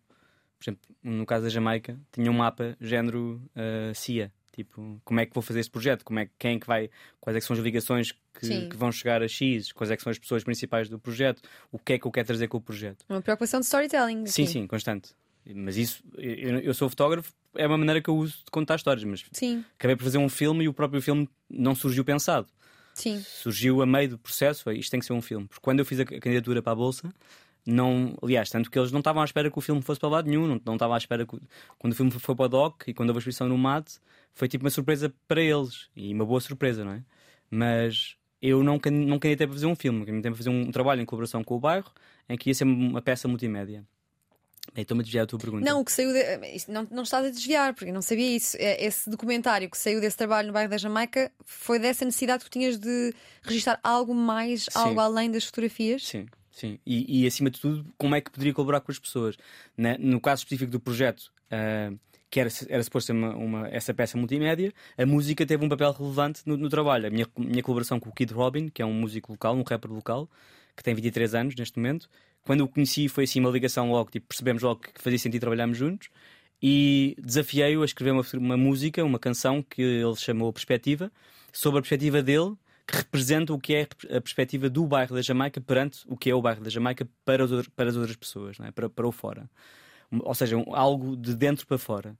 Por 0.58 0.63
exemplo, 0.63 0.95
no 1.04 1.25
caso 1.25 1.43
da 1.43 1.49
Jamaica, 1.49 1.97
tinha 2.12 2.32
um 2.32 2.34
mapa 2.34 2.78
género 2.80 3.41
uh, 3.56 3.93
CIA. 3.93 4.32
Tipo, 4.54 5.01
como 5.04 5.19
é 5.19 5.25
que 5.25 5.34
vou 5.34 5.43
fazer 5.43 5.60
este 5.60 5.69
projeto? 5.69 6.06
Como 6.06 6.17
é, 6.17 6.30
quem 6.39 6.56
é 6.56 6.60
que 6.60 6.65
vai, 6.65 6.89
quais 7.19 7.36
é 7.36 7.39
que 7.41 7.45
são 7.45 7.56
as 7.58 7.62
ligações 7.62 8.13
que, 8.34 8.45
Sim. 8.45 8.69
que 8.69 8.78
vão 8.78 8.89
chegar 8.89 9.21
a 9.21 9.28
X? 9.28 9.73
Quais 9.73 9.91
é 9.91 9.97
que 9.97 10.01
são 10.01 10.12
as 10.12 10.17
pessoas 10.17 10.45
principais 10.45 10.88
do 10.88 10.97
projeto? 10.97 11.41
O 11.69 11.78
que 11.78 11.93
é 11.93 11.99
que 11.99 12.08
eu 12.08 12.12
quero 12.12 12.25
trazer 12.25 12.47
com 12.47 12.58
o 12.58 12.62
projeto? 12.62 13.04
Uma 13.10 13.21
preocupação 13.21 13.60
de 13.60 13.65
storytelling. 13.65 14.25
Sim, 14.25 14.43
aqui. 14.43 14.51
sim, 14.51 14.67
constante. 14.67 15.13
Mas 15.53 15.77
isso, 15.77 16.03
eu, 16.17 16.60
eu 16.60 16.73
sou 16.73 16.89
fotógrafo, 16.89 17.31
é 17.55 17.67
uma 17.67 17.77
maneira 17.77 18.01
que 18.01 18.10
eu 18.10 18.15
uso 18.17 18.38
de 18.38 18.51
contar 18.51 18.75
histórias, 18.75 19.03
mas 19.03 19.23
Sim, 19.31 19.63
acabei 19.77 19.95
por 19.95 20.03
fazer 20.03 20.17
um 20.17 20.29
filme 20.29 20.65
e 20.65 20.67
o 20.67 20.73
próprio 20.73 21.01
filme 21.01 21.29
não 21.49 21.75
surgiu 21.75 22.03
pensado. 22.03 22.47
sim. 22.93 23.19
Surgiu 23.19 23.81
a 23.81 23.86
meio 23.86 24.10
do 24.10 24.17
processo, 24.17 24.69
"Ei, 24.69 24.79
isto 24.79 24.89
tem 24.91 24.99
que 24.99 25.05
ser 25.05 25.13
um 25.13 25.21
filme. 25.21 25.47
Porque 25.47 25.62
quando 25.62 25.79
eu 25.79 25.86
fiz 25.86 25.99
a 25.99 26.05
candidatura 26.05 26.62
para 26.62 26.71
a 26.71 26.75
Bolsa, 26.75 27.13
não, 27.65 28.15
aliás, 28.21 28.49
tanto 28.49 28.69
que 28.69 28.77
eles 28.77 28.91
não 28.91 28.99
estavam 28.99 29.21
à 29.21 29.25
espera 29.25 29.49
que 29.49 29.58
o 29.58 29.62
filme 29.62 29.81
fosse 29.81 29.99
para 29.99 30.10
lado 30.10 30.29
nenhum, 30.29 30.47
não, 30.47 30.62
não 30.63 30.73
estavam 30.75 30.93
à 30.93 30.97
espera 30.97 31.25
que, 31.25 31.38
quando 31.79 31.93
o 31.93 31.95
filme 31.95 32.12
foi 32.12 32.36
para 32.36 32.45
o 32.45 32.47
DOC 32.49 32.89
e 32.89 32.93
quando 32.93 33.10
houve 33.10 33.17
a 33.17 33.19
exposição 33.19 33.47
no 33.49 33.58
MAT, 33.58 33.99
foi 34.34 34.47
tipo 34.47 34.63
uma 34.63 34.69
surpresa 34.69 35.13
para 35.27 35.41
eles 35.41 35.89
e 35.95 36.13
uma 36.13 36.25
boa 36.25 36.39
surpresa, 36.39 36.86
não 36.86 36.91
é? 36.91 37.03
Mas 37.49 38.15
eu 38.41 38.63
não, 38.63 38.73
não 38.73 39.19
candidatei 39.19 39.47
para 39.47 39.53
fazer 39.53 39.65
um 39.65 39.75
filme, 39.75 40.05
candidatei 40.05 40.31
para 40.31 40.38
fazer 40.38 40.49
um 40.49 40.71
trabalho 40.71 41.01
em 41.01 41.05
colaboração 41.05 41.43
com 41.43 41.55
o 41.55 41.60
bairro 41.60 41.91
em 42.29 42.38
que 42.38 42.49
ia 42.49 42.53
ser 42.53 42.65
uma 42.65 43.01
peça 43.01 43.27
multimédia. 43.27 43.84
Bem, 44.73 44.82
Estou-me 44.82 45.01
a 45.01 45.04
desviar 45.04 45.23
a 45.23 45.28
tua 45.28 45.39
pergunta. 45.39 45.63
Não, 45.65 45.82
o 45.82 45.86
que 45.86 45.91
saiu. 45.91 46.12
De... 46.12 46.47
isto 46.56 46.71
Não, 46.71 46.88
não 46.91 47.04
estás 47.04 47.25
a 47.25 47.30
desviar, 47.30 47.73
porque 47.73 47.89
eu 47.89 47.93
não 47.93 48.01
sabia 48.01 48.36
isso. 48.36 48.58
É- 48.60 48.84
Esse 48.86 49.10
documentário 49.10 49.69
que 49.69 49.78
saiu 49.78 50.01
desse 50.01 50.17
trabalho 50.17 50.47
no 50.47 50.54
bairro 50.54 50.69
da 50.69 50.78
Jamaica 50.78 51.32
foi 51.45 51.80
dessa 51.80 52.04
necessidade 52.06 52.43
que 52.43 52.49
tu 52.49 52.54
tinhas 52.54 52.78
de 52.78 53.13
registrar 53.43 53.80
algo 53.84 54.13
mais, 54.13 54.63
Sim. 54.63 54.69
algo 54.73 54.99
além 54.99 55.32
das 55.32 55.45
fotografias. 55.45 56.04
Sim, 56.06 56.25
sim. 56.51 56.80
E, 56.86 57.23
e, 57.23 57.28
acima 57.28 57.49
de 57.49 57.60
tudo, 57.60 57.86
como 57.97 58.15
é 58.15 58.21
que 58.21 58.32
poderia 58.32 58.54
colaborar 58.54 58.82
com 58.82 58.91
as 58.91 58.99
pessoas? 58.99 59.38
Na- 59.78 59.97
no 59.97 60.19
caso 60.19 60.41
específico 60.41 60.71
do 60.71 60.80
projeto, 60.80 61.32
ah, 61.51 61.91
que 62.30 62.39
era, 62.39 62.49
era 62.67 62.84
suposto 62.84 63.08
ser 63.08 63.12
uma, 63.13 63.34
uma- 63.36 63.67
essa 63.69 63.93
peça 63.93 64.17
multimédia, 64.17 64.73
a 64.97 65.06
música 65.06 65.45
teve 65.45 65.63
um 65.63 65.69
papel 65.69 65.91
relevante 65.93 66.41
no, 66.45 66.58
no 66.58 66.67
trabalho. 66.69 67.08
A 67.08 67.10
minha, 67.10 67.28
minha 67.38 67.63
colaboração 67.63 67.97
com 67.99 68.10
o 68.10 68.13
Kid 68.13 68.34
Robin, 68.34 68.67
que 68.67 68.82
é 68.82 68.86
um 68.86 68.93
músico 68.93 69.32
local, 69.32 69.56
um 69.56 69.63
rapper 69.63 69.91
local, 69.91 70.30
que 70.75 70.84
tem 70.84 70.93
23 70.93 71.34
anos 71.36 71.56
neste 71.56 71.78
momento. 71.78 72.10
Quando 72.45 72.62
o 72.62 72.67
conheci, 72.67 73.10
foi 73.10 73.23
assim 73.23 73.39
uma 73.39 73.49
ligação 73.49 73.91
logo, 73.91 74.12
tipo, 74.12 74.27
percebemos 74.27 74.62
logo 74.63 74.81
que 74.81 75.01
fazia 75.01 75.19
sentido 75.19 75.41
trabalharmos 75.41 75.77
juntos. 75.77 76.10
E 76.62 77.15
desafiei-o 77.21 77.81
a 77.81 77.86
escrever 77.86 78.12
uma, 78.12 78.23
uma 78.36 78.58
música, 78.58 79.03
uma 79.03 79.19
canção 79.19 79.62
que 79.62 79.81
ele 79.81 80.15
chamou 80.15 80.53
Perspectiva, 80.53 81.12
sobre 81.51 81.79
a 81.79 81.81
perspectiva 81.81 82.21
dele 82.21 82.55
que 82.88 82.97
representa 82.97 83.53
o 83.53 83.60
que 83.60 83.73
é 83.73 83.88
a 84.15 84.21
perspectiva 84.21 84.69
do 84.69 84.86
bairro 84.86 85.15
da 85.15 85.21
Jamaica 85.21 85.60
perante 85.60 86.01
o 86.08 86.15
que 86.15 86.29
é 86.29 86.36
o 86.36 86.41
bairro 86.41 86.63
da 86.63 86.69
Jamaica 86.69 87.08
para, 87.23 87.43
os 87.43 87.67
para 87.69 87.89
as 87.89 87.95
outras 87.95 88.15
pessoas, 88.15 88.58
é? 88.60 88.71
para, 88.71 88.89
para 88.89 89.08
o 89.08 89.12
fora. 89.12 89.49
Ou 90.12 90.36
seja, 90.36 90.55
algo 90.67 91.15
de 91.17 91.36
dentro 91.36 91.65
para 91.65 91.77
fora. 91.77 92.15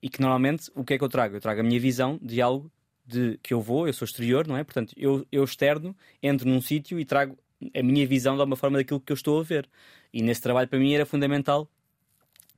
E 0.00 0.08
que 0.08 0.20
normalmente 0.20 0.70
o 0.74 0.84
que 0.84 0.94
é 0.94 0.98
que 0.98 1.04
eu 1.04 1.08
trago? 1.08 1.34
Eu 1.34 1.40
trago 1.40 1.60
a 1.60 1.64
minha 1.64 1.80
visão 1.80 2.18
de 2.22 2.40
algo 2.40 2.70
de 3.04 3.38
que 3.42 3.52
eu 3.52 3.60
vou, 3.60 3.86
eu 3.86 3.92
sou 3.92 4.06
exterior, 4.06 4.46
não 4.46 4.56
é? 4.56 4.62
Portanto, 4.62 4.94
eu, 4.96 5.26
eu 5.32 5.42
externo, 5.42 5.96
entro 6.22 6.48
num 6.48 6.60
sítio 6.60 6.98
e 7.00 7.04
trago 7.04 7.36
a 7.74 7.82
minha 7.82 8.06
visão 8.06 8.34
de 8.34 8.40
alguma 8.40 8.56
forma 8.56 8.78
daquilo 8.78 9.00
que 9.00 9.12
eu 9.12 9.14
estou 9.14 9.40
a 9.40 9.42
ver. 9.42 9.68
E 10.12 10.22
nesse 10.22 10.40
trabalho 10.40 10.68
para 10.68 10.78
mim 10.78 10.92
era 10.94 11.06
fundamental 11.06 11.68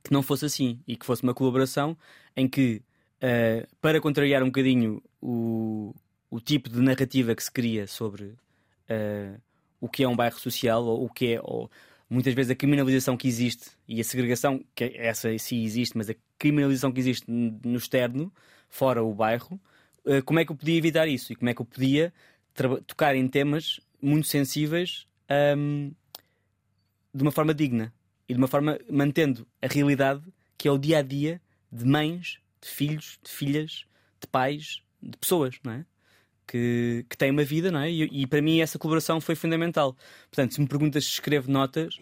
que 0.03 0.11
não 0.11 0.21
fosse 0.21 0.45
assim 0.45 0.79
e 0.87 0.95
que 0.95 1.05
fosse 1.05 1.23
uma 1.23 1.33
colaboração 1.33 1.97
em 2.35 2.47
que, 2.47 2.81
eh, 3.21 3.67
para 3.81 3.99
contrariar 3.99 4.41
um 4.43 4.47
bocadinho 4.47 5.01
o, 5.21 5.93
o 6.29 6.39
tipo 6.39 6.69
de 6.69 6.79
narrativa 6.79 7.35
que 7.35 7.43
se 7.43 7.51
cria 7.51 7.87
sobre 7.87 8.35
eh, 8.87 9.35
o 9.81 9.89
que 9.89 10.03
é 10.03 10.07
um 10.07 10.15
bairro 10.15 10.39
social 10.39 10.83
ou 10.85 11.05
o 11.05 11.09
que 11.09 11.33
é, 11.33 11.41
ou, 11.43 11.69
muitas 12.09 12.33
vezes, 12.33 12.51
a 12.51 12.55
criminalização 12.55 13.17
que 13.17 13.27
existe 13.27 13.71
e 13.87 13.99
a 13.99 14.03
segregação, 14.03 14.63
que 14.73 14.93
essa 14.95 15.35
sim 15.37 15.63
existe, 15.63 15.97
mas 15.97 16.09
a 16.09 16.15
criminalização 16.37 16.91
que 16.91 16.99
existe 16.99 17.29
no 17.29 17.77
externo, 17.77 18.31
fora 18.69 19.03
o 19.03 19.13
bairro, 19.13 19.59
eh, 20.05 20.21
como 20.21 20.39
é 20.39 20.45
que 20.45 20.51
eu 20.51 20.55
podia 20.55 20.77
evitar 20.77 21.07
isso 21.07 21.33
e 21.33 21.35
como 21.35 21.49
é 21.49 21.53
que 21.53 21.61
eu 21.61 21.65
podia 21.65 22.13
tocar 22.87 23.15
em 23.15 23.27
temas 23.27 23.79
muito 24.01 24.27
sensíveis 24.27 25.07
ahm, 25.29 25.91
de 27.13 27.21
uma 27.23 27.31
forma 27.31 27.53
digna 27.53 27.93
e 28.27 28.33
de 28.33 28.37
uma 28.37 28.47
forma 28.47 28.79
mantendo 28.89 29.47
a 29.61 29.67
realidade 29.67 30.21
que 30.57 30.67
é 30.67 30.71
o 30.71 30.77
dia 30.77 30.99
a 30.99 31.01
dia 31.01 31.41
de 31.71 31.85
mães, 31.85 32.39
de 32.61 32.67
filhos, 32.69 33.19
de 33.23 33.29
filhas, 33.31 33.85
de 34.19 34.27
pais, 34.27 34.81
de 35.01 35.17
pessoas, 35.17 35.55
não 35.63 35.73
é? 35.73 35.85
Que, 36.47 37.05
que 37.09 37.17
têm 37.17 37.29
uma 37.29 37.43
vida, 37.43 37.69
não 37.71 37.79
é? 37.81 37.91
E, 37.91 38.03
e 38.23 38.27
para 38.27 38.41
mim 38.41 38.59
essa 38.61 38.79
colaboração 38.79 39.19
foi 39.19 39.35
fundamental. 39.35 39.95
Portanto, 40.31 40.53
se 40.53 40.61
me 40.61 40.67
perguntas 40.67 41.03
se 41.05 41.11
escrevo 41.11 41.51
notas, 41.51 41.99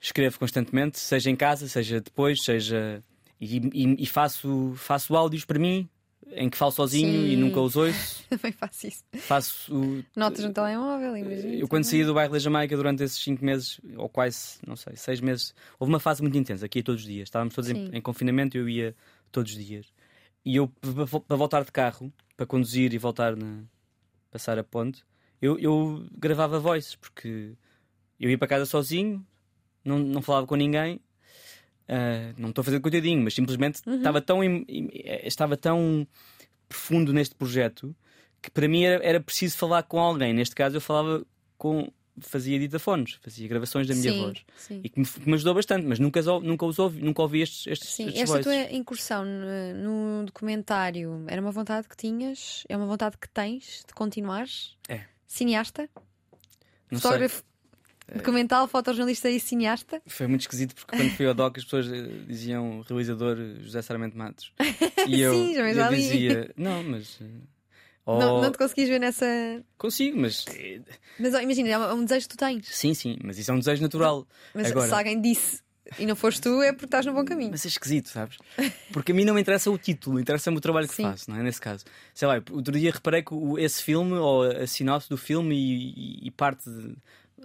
escrevo 0.00 0.38
constantemente, 0.38 0.98
seja 0.98 1.30
em 1.30 1.36
casa, 1.36 1.68
seja 1.68 2.00
depois, 2.00 2.42
seja. 2.44 3.02
E, 3.40 3.56
e- 3.58 4.02
e 4.02 4.06
faço, 4.06 4.74
faço 4.76 5.16
áudios 5.16 5.44
para 5.44 5.58
mim, 5.58 5.88
em 6.34 6.48
que 6.48 6.56
falo 6.56 6.72
sozinho 6.72 7.10
Sim. 7.10 7.32
e 7.32 7.36
nunca 7.36 7.60
os 7.60 7.76
ouço. 7.76 8.24
Também 8.30 8.52
faço 8.52 8.86
isso. 8.86 9.04
Faço 9.18 10.04
Notas 10.16 10.44
no 10.44 10.52
telemóvel, 10.52 11.16
imagina. 11.16 11.54
eu 11.54 11.68
quando 11.68 11.84
saí 11.84 12.04
do 12.04 12.14
bairro 12.14 12.32
da 12.32 12.38
Jamaica 12.38 12.76
durante 12.76 13.02
esses 13.02 13.22
5 13.22 13.44
meses, 13.44 13.80
ou 13.96 14.08
quase, 14.08 14.58
não 14.66 14.76
sei, 14.76 14.96
6 14.96 15.20
meses, 15.20 15.54
houve 15.78 15.92
uma 15.92 16.00
fase 16.00 16.22
muito 16.22 16.36
intensa, 16.36 16.66
aqui 16.66 16.82
todos 16.82 17.02
os 17.02 17.06
dias. 17.06 17.28
Estávamos 17.28 17.54
todos 17.54 17.70
em, 17.70 17.90
em 17.92 18.00
confinamento 18.00 18.56
e 18.56 18.60
eu 18.60 18.68
ia 18.68 18.96
todos 19.30 19.52
os 19.52 19.64
dias. 19.64 19.86
E 20.44 20.56
eu, 20.56 20.68
para 20.68 21.36
voltar 21.36 21.64
de 21.64 21.70
carro, 21.70 22.12
para 22.36 22.46
conduzir 22.46 22.92
e 22.92 22.98
voltar 22.98 23.36
na 23.36 23.62
passar 24.30 24.58
a 24.58 24.64
ponte, 24.64 25.04
eu, 25.40 25.58
eu 25.58 26.06
gravava 26.16 26.58
voices, 26.58 26.96
porque 26.96 27.52
eu 28.18 28.30
ia 28.30 28.38
para 28.38 28.48
casa 28.48 28.64
sozinho, 28.64 29.24
não, 29.84 29.98
não 29.98 30.22
falava 30.22 30.46
com 30.46 30.56
ninguém. 30.56 31.00
Ah, 31.92 32.32
não 32.38 32.48
estou 32.48 32.62
a 32.62 32.64
fazer 32.64 32.80
coitadinho, 32.80 33.22
mas 33.22 33.34
simplesmente 33.34 33.82
estava, 33.86 34.22
tão, 34.22 34.42
eh, 34.42 35.26
estava 35.26 35.58
tão 35.58 36.06
profundo 36.66 37.12
neste 37.12 37.34
projeto 37.34 37.94
que 38.40 38.50
para 38.50 38.66
mim 38.66 38.82
era, 38.82 39.04
era 39.04 39.20
preciso 39.20 39.58
falar 39.58 39.82
com 39.82 40.00
alguém. 40.00 40.32
Neste 40.32 40.54
caso, 40.54 40.78
eu 40.78 40.80
falava 40.80 41.22
com. 41.58 41.92
fazia 42.18 42.58
ditafones, 42.58 43.18
fazia 43.22 43.46
gravações 43.46 43.86
da 43.86 43.94
minha 43.94 44.10
sim, 44.10 44.20
voz. 44.20 44.44
Sim. 44.56 44.80
E 44.82 44.88
que 44.88 45.00
me, 45.00 45.06
que 45.06 45.28
me 45.28 45.34
ajudou 45.34 45.54
bastante, 45.54 45.86
mas 45.86 45.98
nunca, 45.98 46.22
nunca, 46.40 46.64
os 46.64 46.78
ouvi, 46.78 47.02
nunca 47.02 47.20
ouvi 47.20 47.42
estes, 47.42 47.66
estes, 47.66 47.90
Sim, 47.90 48.06
estes 48.06 48.22
esta 48.22 48.40
tua 48.40 48.56
incursão 48.72 49.22
no, 49.26 49.74
no 50.20 50.24
documentário 50.24 51.24
era 51.28 51.42
uma 51.42 51.52
vontade 51.52 51.86
que 51.86 51.96
tinhas? 51.96 52.64
É 52.70 52.76
uma 52.76 52.86
vontade 52.86 53.18
que 53.18 53.28
tens 53.28 53.84
de 53.86 53.92
continuares? 53.92 54.78
É. 54.88 55.02
Cineasta? 55.26 55.90
Não. 56.90 56.98
Fotógrafo 56.98 57.44
documental, 58.16 58.66
fotojornalista 58.68 59.28
e 59.30 59.38
cineasta? 59.40 60.00
Foi 60.06 60.26
muito 60.26 60.42
esquisito 60.42 60.74
porque 60.74 60.94
quando 60.96 61.10
fui 61.12 61.26
ao 61.26 61.34
DOC 61.34 61.58
as 61.58 61.64
pessoas 61.64 61.86
eh, 61.92 62.02
diziam 62.26 62.82
realizador 62.88 63.36
José 63.60 63.80
Sarmento 63.82 64.16
Matos. 64.16 64.52
E 65.08 65.20
eu, 65.20 65.32
Sim, 65.34 65.54
já 65.54 65.68
eu 65.70 65.94
dizia, 65.96 66.50
não, 66.56 66.82
mas. 66.84 67.18
eh, 67.20 67.24
ou- 68.06 68.18
Não, 68.20 68.42
não 68.42 68.52
te 68.52 68.58
conseguis 68.58 68.88
ver 68.88 69.00
nessa. 69.00 69.26
Consigo, 69.76 70.18
mas. 70.20 70.44
eh, 70.48 70.80
Mas 71.18 71.34
ó, 71.34 71.40
imagina, 71.40 71.68
é 71.70 71.92
um 71.92 72.04
desejo 72.04 72.28
que 72.28 72.36
tu 72.36 72.38
tens. 72.38 72.68
Sim, 72.68 72.94
sim, 72.94 73.16
mas 73.24 73.36
isso 73.38 73.50
é 73.50 73.54
um 73.54 73.58
desejo 73.58 73.82
natural. 73.82 74.26
Mas 74.54 74.70
Agora, 74.70 74.88
se 74.88 74.94
alguém 74.94 75.20
disse 75.20 75.60
e 75.98 76.06
não 76.06 76.14
foste 76.14 76.40
tu, 76.40 76.62
é 76.62 76.72
porque 76.72 76.84
estás 76.84 77.04
no 77.04 77.12
bom 77.12 77.24
caminho. 77.24 77.50
Mas 77.50 77.64
é 77.64 77.68
esquisito, 77.68 78.08
sabes? 78.10 78.38
Porque 78.92 79.10
a 79.10 79.14
mim 79.14 79.24
não 79.24 79.34
me 79.34 79.40
interessa 79.40 79.70
o 79.70 79.76
título, 79.76 80.20
interessa-me 80.20 80.56
o 80.56 80.60
trabalho 80.60 80.86
que 80.86 80.94
Sim. 80.94 81.02
faço, 81.02 81.28
não 81.30 81.38
é? 81.38 81.42
Nesse 81.42 81.60
caso. 81.60 81.84
Sei 82.14 82.28
lá, 82.28 82.40
outro 82.52 82.78
dia 82.78 82.92
reparei 82.92 83.22
que 83.22 83.34
esse 83.58 83.82
filme, 83.82 84.12
ou 84.14 84.42
a 84.44 84.66
sinopse 84.66 85.08
do 85.08 85.16
filme 85.16 85.54
e- 85.56 86.26
e 86.26 86.30
parte 86.30 86.70
de 86.70 86.94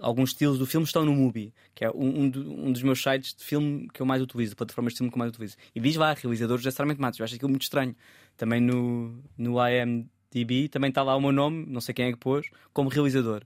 alguns 0.00 0.30
estilos 0.30 0.58
do 0.58 0.66
filme 0.66 0.84
estão 0.86 1.04
no 1.04 1.12
Mubi, 1.12 1.52
que 1.74 1.84
é 1.84 1.90
um, 1.90 2.22
um 2.22 2.28
do- 2.30 2.52
um 2.52 2.72
dos 2.72 2.82
meus 2.82 3.02
sites 3.02 3.34
de 3.34 3.44
filme 3.44 3.88
que 3.92 4.00
eu 4.00 4.06
mais 4.06 4.22
utilizo, 4.22 4.54
plataformas 4.56 4.92
de 4.92 4.98
filme 4.98 5.10
que 5.10 5.16
eu 5.16 5.18
mais 5.18 5.30
utilizo. 5.32 5.56
E 5.74 5.80
diz 5.80 5.96
lá, 5.96 6.12
realizador 6.14 6.56
José 6.58 6.70
Sarmento 6.70 7.00
Matos. 7.00 7.18
Eu 7.20 7.24
acho 7.24 7.34
aquilo 7.34 7.50
muito 7.50 7.62
estranho. 7.62 7.94
Também 8.36 8.60
no, 8.60 9.20
no 9.36 9.56
IMDb 9.68 10.68
também 10.68 10.88
está 10.90 11.02
lá 11.02 11.16
o 11.16 11.20
meu 11.20 11.32
nome, 11.32 11.66
não 11.66 11.80
sei 11.80 11.94
quem 11.94 12.06
é 12.06 12.12
que 12.12 12.18
pôs, 12.18 12.48
como 12.72 12.88
realizador. 12.88 13.42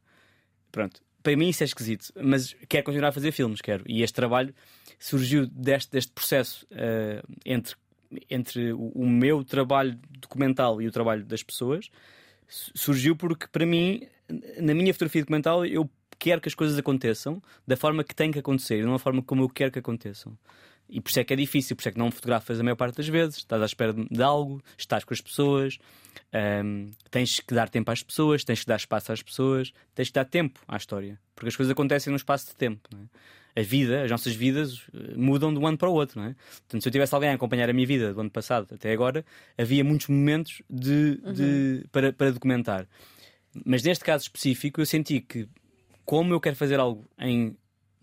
Pronto. 0.70 1.00
Para 1.22 1.36
mim 1.36 1.48
isso 1.48 1.62
é 1.62 1.66
esquisito, 1.66 2.12
mas 2.20 2.54
quero 2.68 2.84
continuar 2.84 3.08
a 3.10 3.12
fazer 3.12 3.30
filmes, 3.30 3.60
quero. 3.60 3.84
E 3.86 4.02
este 4.02 4.14
trabalho 4.14 4.52
surgiu 4.98 5.46
deste, 5.46 5.90
deste 5.92 6.10
processo 6.12 6.66
eh, 6.72 7.22
entre, 7.46 7.76
entre 8.28 8.72
o, 8.72 8.88
o 8.88 9.08
meu 9.08 9.44
trabalho 9.44 9.98
documental 10.18 10.82
e 10.82 10.88
o 10.88 10.90
trabalho 10.92 11.24
das 11.24 11.42
pessoas. 11.42 11.88
Su- 12.48 12.72
Surgiu 12.74 13.14
porque, 13.14 13.46
para 13.46 13.64
mim, 13.64 14.02
na 14.60 14.74
minha 14.74 14.92
fotografia 14.92 15.22
documental, 15.22 15.64
eu 15.64 15.88
quero 16.22 16.40
que 16.40 16.48
as 16.48 16.54
coisas 16.54 16.78
aconteçam 16.78 17.42
da 17.66 17.76
forma 17.76 18.04
que 18.04 18.14
têm 18.14 18.30
que 18.30 18.38
acontecer, 18.38 18.78
e 18.78 18.82
não 18.84 18.92
da 18.92 18.98
forma 18.98 19.20
como 19.22 19.42
eu 19.42 19.48
quero 19.48 19.72
que 19.72 19.80
aconteçam. 19.80 20.38
E 20.88 21.00
por 21.00 21.10
isso 21.10 21.18
é 21.18 21.24
que 21.24 21.32
é 21.32 21.36
difícil, 21.36 21.74
por 21.74 21.80
isso 21.80 21.88
é 21.88 21.92
que 21.92 21.98
não 21.98 22.10
fotografas 22.12 22.60
a 22.60 22.62
maior 22.62 22.76
parte 22.76 22.96
das 22.96 23.08
vezes, 23.08 23.38
estás 23.38 23.60
à 23.60 23.64
espera 23.64 23.92
de 23.92 24.22
algo, 24.22 24.62
estás 24.78 25.02
com 25.02 25.12
as 25.12 25.20
pessoas, 25.20 25.78
tens 27.10 27.40
que 27.40 27.54
dar 27.54 27.68
tempo 27.68 27.90
às 27.90 28.02
pessoas, 28.02 28.44
tens 28.44 28.60
que 28.60 28.66
dar 28.66 28.76
espaço 28.76 29.10
às 29.10 29.22
pessoas, 29.22 29.72
tens 29.94 30.08
que 30.08 30.14
dar 30.14 30.24
tempo 30.24 30.60
à 30.68 30.76
história, 30.76 31.18
porque 31.34 31.48
as 31.48 31.56
coisas 31.56 31.72
acontecem 31.72 32.10
num 32.10 32.16
espaço 32.16 32.48
de 32.48 32.54
tempo. 32.54 32.88
é? 32.94 33.42
a 33.54 33.62
vida, 33.62 34.02
as 34.02 34.10
nossas 34.10 34.34
vidas 34.34 34.82
eh, 34.94 35.14
mudam 35.14 35.52
de 35.52 35.58
um 35.58 35.66
ano 35.66 35.76
para 35.76 35.88
o 35.88 35.92
outro, 35.92 36.18
não 36.18 36.28
é? 36.28 36.34
Portanto, 36.60 36.82
se 36.82 36.88
eu 36.88 36.92
tivesse 36.92 37.14
alguém 37.14 37.28
a 37.28 37.34
acompanhar 37.34 37.68
a 37.68 37.72
minha 37.74 37.86
vida 37.86 38.14
do 38.14 38.20
ano 38.20 38.30
passado 38.30 38.74
até 38.74 38.90
agora, 38.90 39.24
havia 39.58 39.84
muitos 39.84 40.08
momentos 40.08 40.62
de, 40.70 41.20
uhum. 41.22 41.32
de 41.34 41.84
para, 41.92 42.14
para 42.14 42.32
documentar. 42.32 42.86
Mas 43.66 43.82
neste 43.82 44.04
caso 44.04 44.24
específico, 44.24 44.80
eu 44.80 44.86
senti 44.86 45.20
que, 45.20 45.46
como 46.04 46.32
eu 46.34 46.40
quero 46.40 46.56
fazer 46.56 46.78
algo 46.78 47.04
em 47.18 47.56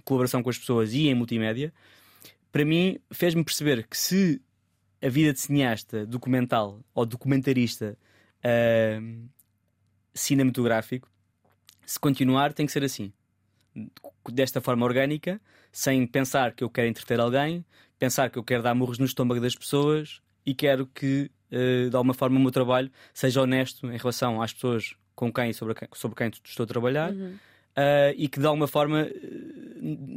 colaboração 0.04 0.42
com 0.42 0.50
as 0.50 0.58
pessoas 0.58 0.94
e 0.94 1.08
em 1.08 1.16
multimédia, 1.16 1.74
para 2.52 2.66
mim 2.66 3.00
fez-me 3.12 3.44
perceber 3.44 3.86
que 3.88 3.98
se 3.98 4.42
a 5.02 5.08
vida 5.08 5.32
de 5.32 5.40
cineasta, 5.40 6.06
documental 6.06 6.80
ou 6.94 7.06
documentarista 7.06 7.98
uh, 8.44 9.30
cinematográfico, 10.14 11.10
se 11.86 12.00
continuar, 12.00 12.54
tem 12.54 12.66
que 12.66 12.72
ser 12.72 12.84
assim. 12.84 13.14
Desta 14.32 14.60
forma 14.60 14.86
orgânica, 14.86 15.40
sem 15.72 16.06
pensar 16.06 16.54
que 16.54 16.64
eu 16.64 16.70
quero 16.70 16.88
entreter 16.88 17.20
alguém, 17.20 17.66
pensar 17.98 18.30
que 18.30 18.38
eu 18.38 18.44
quero 18.44 18.62
dar 18.62 18.76
murros 18.76 19.00
no 19.00 19.06
estômago 19.06 19.40
das 19.40 19.56
pessoas 19.56 20.22
e 20.46 20.54
quero 20.54 20.86
que, 20.88 21.32
uh, 21.52 21.90
de 21.90 21.96
alguma 21.96 22.14
forma, 22.14 22.38
o 22.38 22.42
meu 22.42 22.52
trabalho 22.52 22.92
seja 23.14 23.42
honesto 23.42 23.92
em 23.92 23.98
relação 23.98 24.42
às 24.42 24.54
pessoas 24.54 24.96
com 25.16 25.32
quem, 25.32 25.54
sobre, 25.54 25.76
quem, 25.76 25.88
sobre 25.94 26.16
quem 26.16 26.32
estou 26.44 26.64
a 26.64 26.68
trabalhar 26.68 27.12
uhum. 27.12 27.36
Uh, 27.80 28.14
e 28.16 28.28
que, 28.28 28.40
de 28.40 28.46
alguma 28.46 28.68
forma, 28.68 29.10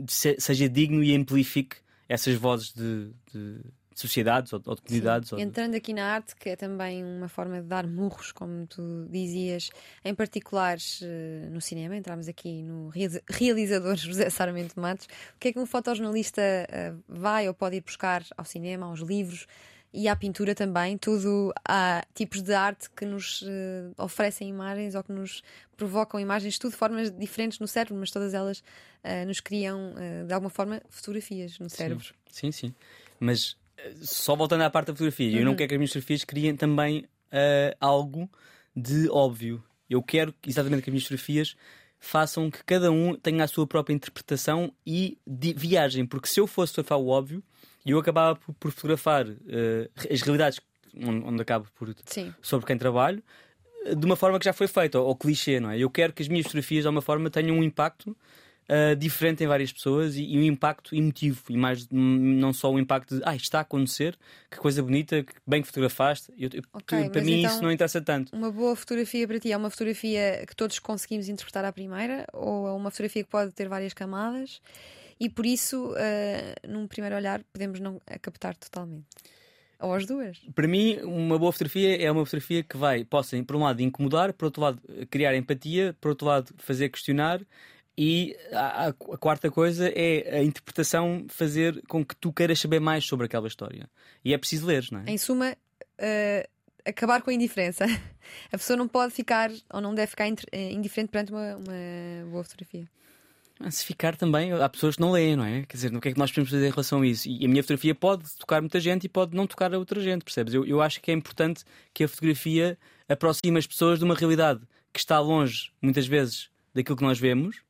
seja 0.09 0.69
digno 0.69 1.03
e 1.03 1.15
amplifique 1.15 1.77
essas 2.09 2.35
vozes 2.35 2.73
de, 2.73 3.11
de 3.33 3.61
sociedades 3.95 4.53
ou, 4.53 4.59
de 4.59 4.83
comunidades. 4.83 5.33
Entrando 5.33 5.75
aqui 5.75 5.93
na 5.93 6.05
arte, 6.05 6.35
que 6.35 6.51
é 6.51 6.57
também 6.57 7.05
uma 7.05 7.29
forma 7.29 7.61
de 7.61 7.67
dar 7.67 7.87
murros, 7.87 8.33
como 8.33 8.67
tu 8.67 9.07
dizias, 9.09 9.71
em 10.05 10.15
particular 10.15 10.77
eh, 11.03 11.49
no 11.51 11.61
cinema, 11.61 11.97
entramos 11.97 12.29
aqui 12.29 12.63
no 12.63 12.91
realizador 13.29 13.97
José 13.97 14.29
Sarmento 14.29 14.79
Matos. 14.79 15.07
O 15.37 15.39
que 15.39 15.49
é 15.49 15.53
que 15.53 15.59
um 15.59 15.67
fotojornalista 15.67 16.43
vai 17.09 17.49
ou 17.49 17.55
pode 17.55 17.77
ir 17.77 17.81
buscar 17.81 18.25
ao 18.37 18.45
cinema, 18.45 18.87
aos 18.87 19.01
livros? 19.01 19.47
E 19.93 20.09
à 20.09 20.17
pintura 20.17 20.55
também, 20.55 20.97
tudo 20.97 21.53
há 21.65 22.03
tipos 22.15 22.41
de 22.41 22.55
arte 22.55 22.89
que 22.97 23.05
nos 23.05 23.43
uh, 23.43 23.93
oferecem 23.99 24.49
imagens 24.49 24.95
ou 24.95 25.05
que 25.05 25.13
nos 25.13 25.43
provocam 25.77 26.19
imagens, 26.19 26.59
tudo 26.59 26.71
de 26.71 26.79
formas 26.79 27.11
diferentes 27.11 27.59
no 27.59 27.69
cérebro, 27.69 27.97
mas 27.97 28.11
todas 28.11 28.33
elas 28.33 28.61
uh, 29.05 29.27
nos 29.27 29.41
criam 29.41 29.93
uh, 29.93 30.27
de 30.27 30.33
alguma 30.33 30.49
forma 30.49 30.81
fotografias 30.89 31.59
no 31.59 31.69
cérebro. 31.69 32.05
Sim, 32.31 32.51
sim. 32.51 32.69
sim. 32.69 32.75
Mas 33.21 33.57
só 34.01 34.35
voltando 34.35 34.63
à 34.63 34.71
parte 34.71 34.87
da 34.87 34.93
fotografia, 34.95 35.31
uhum. 35.31 35.39
eu 35.39 35.45
não 35.45 35.51
uhum. 35.53 35.57
quero 35.57 35.69
que 35.69 35.75
as 35.75 35.79
minhas 35.79 35.91
fotografias 35.91 36.25
criem 36.25 36.57
também 36.57 37.05
algo 37.81 38.31
de 38.77 39.09
óbvio. 39.11 39.63
Eu 39.89 40.03
quero 40.03 40.35
exatamente 40.47 40.83
que 40.83 40.91
as 40.91 40.93
minhas 40.93 41.05
fotografias 41.05 41.57
façam 42.05 42.51
que 42.51 42.63
cada 42.65 42.91
um 42.91 43.15
tenha 43.15 43.45
a 43.45 43.47
sua 43.47 43.65
própria 43.65 43.95
interpretação 43.95 44.73
e 44.85 45.17
viagem, 45.25 46.05
porque 46.05 46.29
se 46.29 46.41
eu 46.41 46.49
fosse 46.49 46.73
fotografar 46.73 46.99
o 46.99 47.07
óbvio, 47.07 47.43
eu 47.87 47.97
acabava 47.97 48.37
por, 48.37 48.53
por 48.55 48.73
fotografar 48.73 49.27
uh, 49.29 49.39
as 50.11 50.21
realidades 50.21 50.61
onde, 50.97 51.25
onde 51.25 51.41
acabo 51.41 51.69
por 51.77 51.95
Sim. 52.05 52.35
sobre 52.43 52.67
quem 52.67 52.77
trabalho 52.77 53.23
de 53.97 54.05
uma 54.05 54.17
forma 54.17 54.39
que 54.39 54.45
já 54.45 54.53
foi 54.53 54.67
feita, 54.67 54.99
ou, 54.99 55.09
ou 55.09 55.17
clichê, 55.17 55.59
não 55.59 55.71
é? 55.71 55.79
Eu 55.79 55.91
quero 55.91 56.13
que 56.13 56.23
as 56.23 56.29
minhas 56.29 56.45
fotografias 56.45 56.83
de 56.83 56.87
alguma 56.87 57.03
forma 57.03 57.31
tenham 57.31 57.57
um 57.57 57.63
impacto 57.63 58.17
uh, 58.73 58.97
diferente 58.97 59.45
em 59.45 59.47
várias 59.47 59.73
pessoas 59.73 60.17
e, 60.17 60.25
e, 60.25 60.39
um 60.39 60.43
impacto 60.43 60.95
emotivo 60.95 61.43
e 61.51 61.57
mais 61.57 61.87
não 61.91 62.53
só 62.53 62.73
o 62.73 62.79
impacto 62.79 63.17
de 63.17 63.23
ah, 63.25 63.37
está 63.37 63.59
a 63.59 63.61
acontecer, 63.63 64.17
que 64.51 64.57
coisa 64.57 64.83
bonita, 64.83 65.23
que 65.23 65.33
bem 65.47 65.61
que 65.61 65.69
fotografaste. 65.69 66.33
Eu, 66.39 66.49
okay, 66.73 67.11
para 67.11 67.23
mim 67.23 67.41
então, 67.41 67.53
isso 67.53 67.63
não 67.63 67.71
interessa 67.71 68.01
tanto. 68.01 68.35
Uma 68.35 68.51
boa 68.51 68.75
fotografia 68.75 69.27
para 69.29 69.39
ti 69.39 69.53
é 69.53 69.57
uma 69.57 69.71
fotografia 69.71 70.45
que 70.47 70.57
todos 70.57 70.79
conseguimos 70.79 71.29
interpretar 71.29 71.65
à 71.65 71.73
primeira 71.73 72.27
ou 72.33 72.67
é 72.67 72.73
uma 72.73 72.91
fotografia 72.91 73.23
que 73.23 73.31
pode 73.31 73.53
ter 73.53 73.69
várias 73.69 73.93
camadas 73.93 74.61
e 75.21 75.29
por 75.29 75.47
isso, 75.47 75.93
uh, 75.93 76.69
num 76.69 76.87
primeiro 76.87 77.15
olhar, 77.15 77.43
podemos 77.53 77.79
não 77.79 78.01
captar 78.21 78.57
totalmente. 78.57 79.07
Ou 79.79 79.93
as 79.95 80.07
duas? 80.07 80.39
Para 80.55 80.69
mim, 80.69 80.99
uma 81.03 81.37
boa 81.37 81.51
fotografia 81.51 82.01
é 82.01 82.11
uma 82.11 82.25
fotografia 82.25 82.63
que 82.63 82.77
vai, 82.77 83.05
possa, 83.05 83.41
por 83.43 83.57
um 83.57 83.65
lado, 83.65 83.83
incomodar, 83.83 84.33
por 84.33 84.45
outro 84.45 84.63
lado, 84.63 84.81
criar 85.11 85.35
empatia, 85.35 85.97
por 86.01 86.11
outro 86.11 86.27
lado, 86.27 86.55
fazer 86.57 86.89
questionar 86.89 87.41
e 87.97 88.37
a, 88.53 88.89
a, 88.89 88.93
quarta 88.93 89.51
coisa 89.51 89.89
é 89.89 90.39
a 90.39 90.43
interpretação 90.43 91.27
fazer 91.29 91.83
com 91.87 92.05
que 92.05 92.17
tu 92.17 92.33
queiras 92.33 92.59
saber 92.59 92.81
mais 92.81 93.05
sobre 93.05 93.27
aquela 93.27 93.47
história. 93.47 93.89
E 94.25 94.33
é 94.33 94.39
preciso 94.39 94.67
ler, 94.67 94.87
não 94.91 95.01
é? 95.01 95.05
Em 95.09 95.19
suma, 95.19 95.53
uh, 95.53 96.49
acabar 96.85 97.23
com 97.23 97.31
a 97.31 97.35
indiferença. 97.35 97.85
A 98.53 98.57
pessoa 98.57 98.77
não 98.77 98.89
pode 98.89 99.13
ficar 99.13 99.51
ou 99.73 99.81
não 99.81 99.95
deve 99.95 100.09
ficar 100.09 100.27
eh, 100.53 100.73
indiferente 100.73 101.11
perante 101.11 101.33
uma, 101.33 101.57
uma 101.57 102.31
boa 102.31 102.45
fotografia. 102.45 102.89
Se 103.71 103.85
ficar 103.85 104.17
também, 104.17 104.53
há 104.53 104.69
pessoas 104.69 104.97
que 104.97 105.01
não 105.01 105.13
leem, 105.13 105.37
não 105.37 105.45
é? 105.45 105.63
Quer 105.63 105.77
dizer, 105.77 105.95
o 105.95 106.01
que 106.01 106.09
é 106.09 106.13
que 106.13 106.19
nós 106.19 106.31
podemos 106.31 106.51
fazer 106.51 106.67
em 106.67 106.71
relação 106.71 107.03
a 107.03 107.07
isso? 107.07 107.29
E 107.29 107.45
a 107.45 107.49
minha 107.49 107.63
fotografia 107.63 107.95
pode 107.95 108.25
tocar 108.37 108.61
muita 108.61 108.81
gente 108.81 109.05
e 109.05 109.09
pode 109.09 109.37
não 109.37 109.47
tocar 109.47 109.73
a 109.73 109.79
outra 109.79 110.01
gente, 110.01 110.25
percebes? 110.25 110.55
Eu, 110.55 110.65
eu 110.65 110.81
acho 110.81 111.01
que 111.01 111.11
é 111.11 111.15
importante 111.15 111.65
que 111.93 112.03
a 112.03 112.09
fotografia 112.09 112.79
aproxime 113.09 113.59
as 113.59 113.67
pessoas 113.67 113.99
de 113.99 114.05
uma 114.05 114.15
realidade 114.15 114.61
que 114.93 114.99
está 114.99 115.21
longe, 115.21 115.71
muitas 115.81 116.07
vezes, 116.07 116.51
daquilo 116.75 116.97
que 116.97 117.05
nós 117.05 117.19
vemos, 117.19 117.63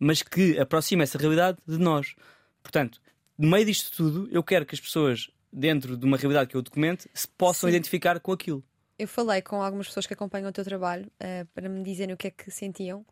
mas 0.00 0.22
que 0.22 0.58
aproxima 0.58 1.02
essa 1.02 1.18
realidade 1.18 1.58
de 1.68 1.76
nós. 1.76 2.14
Portanto, 2.62 3.00
no 3.38 3.48
meio 3.50 3.66
disto 3.66 3.94
tudo, 3.94 4.28
eu 4.32 4.42
quero 4.42 4.64
que 4.64 4.74
as 4.74 4.80
pessoas, 4.80 5.30
dentro 5.52 5.96
de 5.96 6.04
uma 6.06 6.16
realidade 6.16 6.48
que 6.48 6.56
eu 6.56 6.62
documente, 6.62 7.08
se 7.12 7.28
possam 7.28 7.68
Sim. 7.68 7.76
identificar 7.76 8.18
com 8.18 8.32
aquilo. 8.32 8.64
Eu 8.98 9.06
falei 9.06 9.42
com 9.42 9.62
algumas 9.62 9.86
pessoas 9.86 10.06
que 10.06 10.14
acompanham 10.14 10.48
o 10.48 10.52
teu 10.52 10.64
trabalho 10.64 11.06
uh, 11.06 11.46
para 11.54 11.68
me 11.68 11.82
dizerem 11.82 12.14
o 12.14 12.16
que 12.16 12.28
é 12.28 12.30
que 12.30 12.50
sentiam 12.50 13.04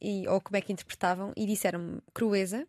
e, 0.00 0.26
ou 0.28 0.40
como 0.40 0.56
é 0.56 0.60
que 0.60 0.72
interpretavam 0.72 1.32
e 1.36 1.44
disseram-me 1.44 2.00
crueza, 2.14 2.66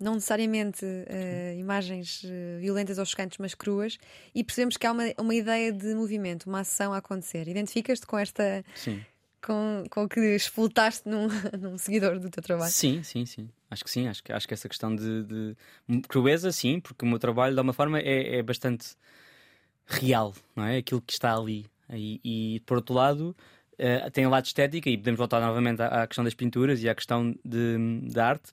não 0.00 0.14
necessariamente 0.14 0.84
uh, 0.84 1.58
imagens 1.58 2.22
uh, 2.24 2.60
violentas 2.60 2.98
ou 2.98 3.04
chocantes, 3.04 3.38
mas 3.38 3.54
cruas, 3.54 3.98
e 4.34 4.42
percebemos 4.42 4.76
que 4.76 4.86
há 4.86 4.92
uma, 4.92 5.04
uma 5.18 5.34
ideia 5.34 5.72
de 5.72 5.94
movimento, 5.94 6.46
uma 6.46 6.60
ação 6.60 6.92
a 6.92 6.98
acontecer. 6.98 7.48
Identificas-te 7.48 8.06
com 8.06 8.18
esta, 8.18 8.64
Sim 8.74 9.02
com, 9.42 9.84
com 9.90 10.08
que 10.08 10.20
explotaste 10.20 11.08
num, 11.08 11.28
num 11.58 11.76
seguidor 11.76 12.18
do 12.18 12.30
teu 12.30 12.42
trabalho. 12.42 12.70
Sim, 12.70 13.02
sim, 13.02 13.26
sim. 13.26 13.48
Acho 13.70 13.84
que 13.84 13.90
sim, 13.90 14.08
acho 14.08 14.22
que, 14.22 14.32
acho 14.32 14.46
que 14.46 14.54
essa 14.54 14.68
questão 14.68 14.94
de, 14.94 15.24
de 15.24 15.56
crueza, 16.08 16.52
sim, 16.52 16.80
porque 16.80 17.04
o 17.04 17.08
meu 17.08 17.18
trabalho, 17.18 17.54
de 17.54 17.58
alguma 17.58 17.72
forma, 17.72 17.98
é, 17.98 18.38
é 18.38 18.42
bastante 18.42 18.94
real, 19.86 20.34
não 20.54 20.64
é? 20.64 20.78
Aquilo 20.78 21.02
que 21.02 21.12
está 21.12 21.34
ali. 21.34 21.66
E, 21.90 22.20
e 22.24 22.60
por 22.60 22.76
outro 22.78 22.94
lado, 22.94 23.36
uh, 23.74 24.10
tem 24.10 24.26
o 24.26 24.30
lado 24.30 24.46
estética, 24.46 24.88
e 24.88 24.96
podemos 24.96 25.18
voltar 25.18 25.40
novamente 25.40 25.82
à, 25.82 26.02
à, 26.02 26.06
questão 26.06 26.24
das 26.24 26.34
pinturas 26.34 26.82
e 26.82 26.88
à 26.88 26.94
questão 26.94 27.34
de, 27.44 28.00
de 28.04 28.20
arte, 28.20 28.52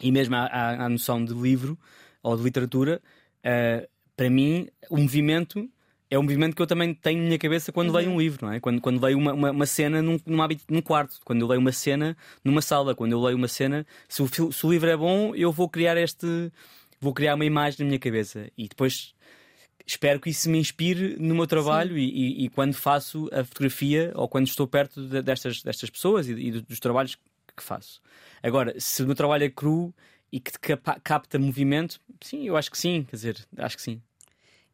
e 0.00 0.10
mesmo 0.10 0.34
à, 0.36 0.84
à 0.84 0.88
noção 0.88 1.22
de 1.24 1.34
livro 1.34 1.78
ou 2.22 2.36
de 2.36 2.42
literatura. 2.42 3.02
Uh, 3.38 3.88
para 4.16 4.30
mim, 4.30 4.68
o 4.88 4.98
movimento 4.98 5.68
é 6.12 6.18
um 6.18 6.22
movimento 6.22 6.54
que 6.54 6.60
eu 6.60 6.66
também 6.66 6.92
tenho 6.92 7.20
na 7.20 7.24
minha 7.24 7.38
cabeça 7.38 7.72
quando 7.72 7.88
uhum. 7.88 7.96
leio 7.96 8.10
um 8.10 8.20
livro, 8.20 8.44
não 8.44 8.52
é? 8.52 8.60
Quando, 8.60 8.82
quando 8.82 9.02
leio 9.02 9.16
uma, 9.16 9.32
uma, 9.32 9.50
uma 9.50 9.64
cena 9.64 10.02
num, 10.02 10.20
num, 10.26 10.46
num 10.68 10.82
quarto, 10.82 11.18
quando 11.24 11.40
eu 11.40 11.46
leio 11.46 11.58
uma 11.58 11.72
cena 11.72 12.14
numa 12.44 12.60
sala, 12.60 12.94
quando 12.94 13.12
eu 13.12 13.20
leio 13.22 13.34
uma 13.34 13.48
cena, 13.48 13.86
se 14.06 14.22
o, 14.22 14.52
se 14.52 14.66
o 14.66 14.70
livro 14.70 14.90
é 14.90 14.96
bom, 14.96 15.34
eu 15.34 15.50
vou 15.50 15.70
criar 15.70 15.96
este. 15.96 16.52
vou 17.00 17.14
criar 17.14 17.34
uma 17.34 17.46
imagem 17.46 17.78
na 17.80 17.86
minha 17.86 17.98
cabeça 17.98 18.46
e 18.58 18.68
depois 18.68 19.14
espero 19.86 20.20
que 20.20 20.28
isso 20.28 20.50
me 20.50 20.58
inspire 20.58 21.16
no 21.18 21.34
meu 21.34 21.46
trabalho 21.46 21.96
e, 21.96 22.04
e, 22.04 22.44
e, 22.44 22.48
quando 22.50 22.74
faço 22.74 23.30
a 23.32 23.42
fotografia 23.42 24.12
ou 24.14 24.28
quando 24.28 24.46
estou 24.46 24.66
perto 24.66 25.00
de, 25.00 25.22
destas, 25.22 25.62
destas 25.62 25.88
pessoas 25.88 26.28
e, 26.28 26.32
e, 26.32 26.50
dos 26.60 26.78
trabalhos 26.78 27.16
que 27.56 27.62
faço. 27.62 28.02
Agora, 28.42 28.78
se 28.78 29.02
o 29.02 29.06
meu 29.06 29.16
trabalho 29.16 29.44
é 29.44 29.48
cru 29.48 29.94
e 30.30 30.38
que 30.38 30.52
capta 31.02 31.38
movimento, 31.38 31.98
sim, 32.20 32.46
eu 32.46 32.54
acho 32.54 32.70
que 32.70 32.76
sim, 32.76 33.02
quer 33.02 33.16
dizer, 33.16 33.46
acho 33.56 33.76
que 33.76 33.82
sim. 33.82 34.02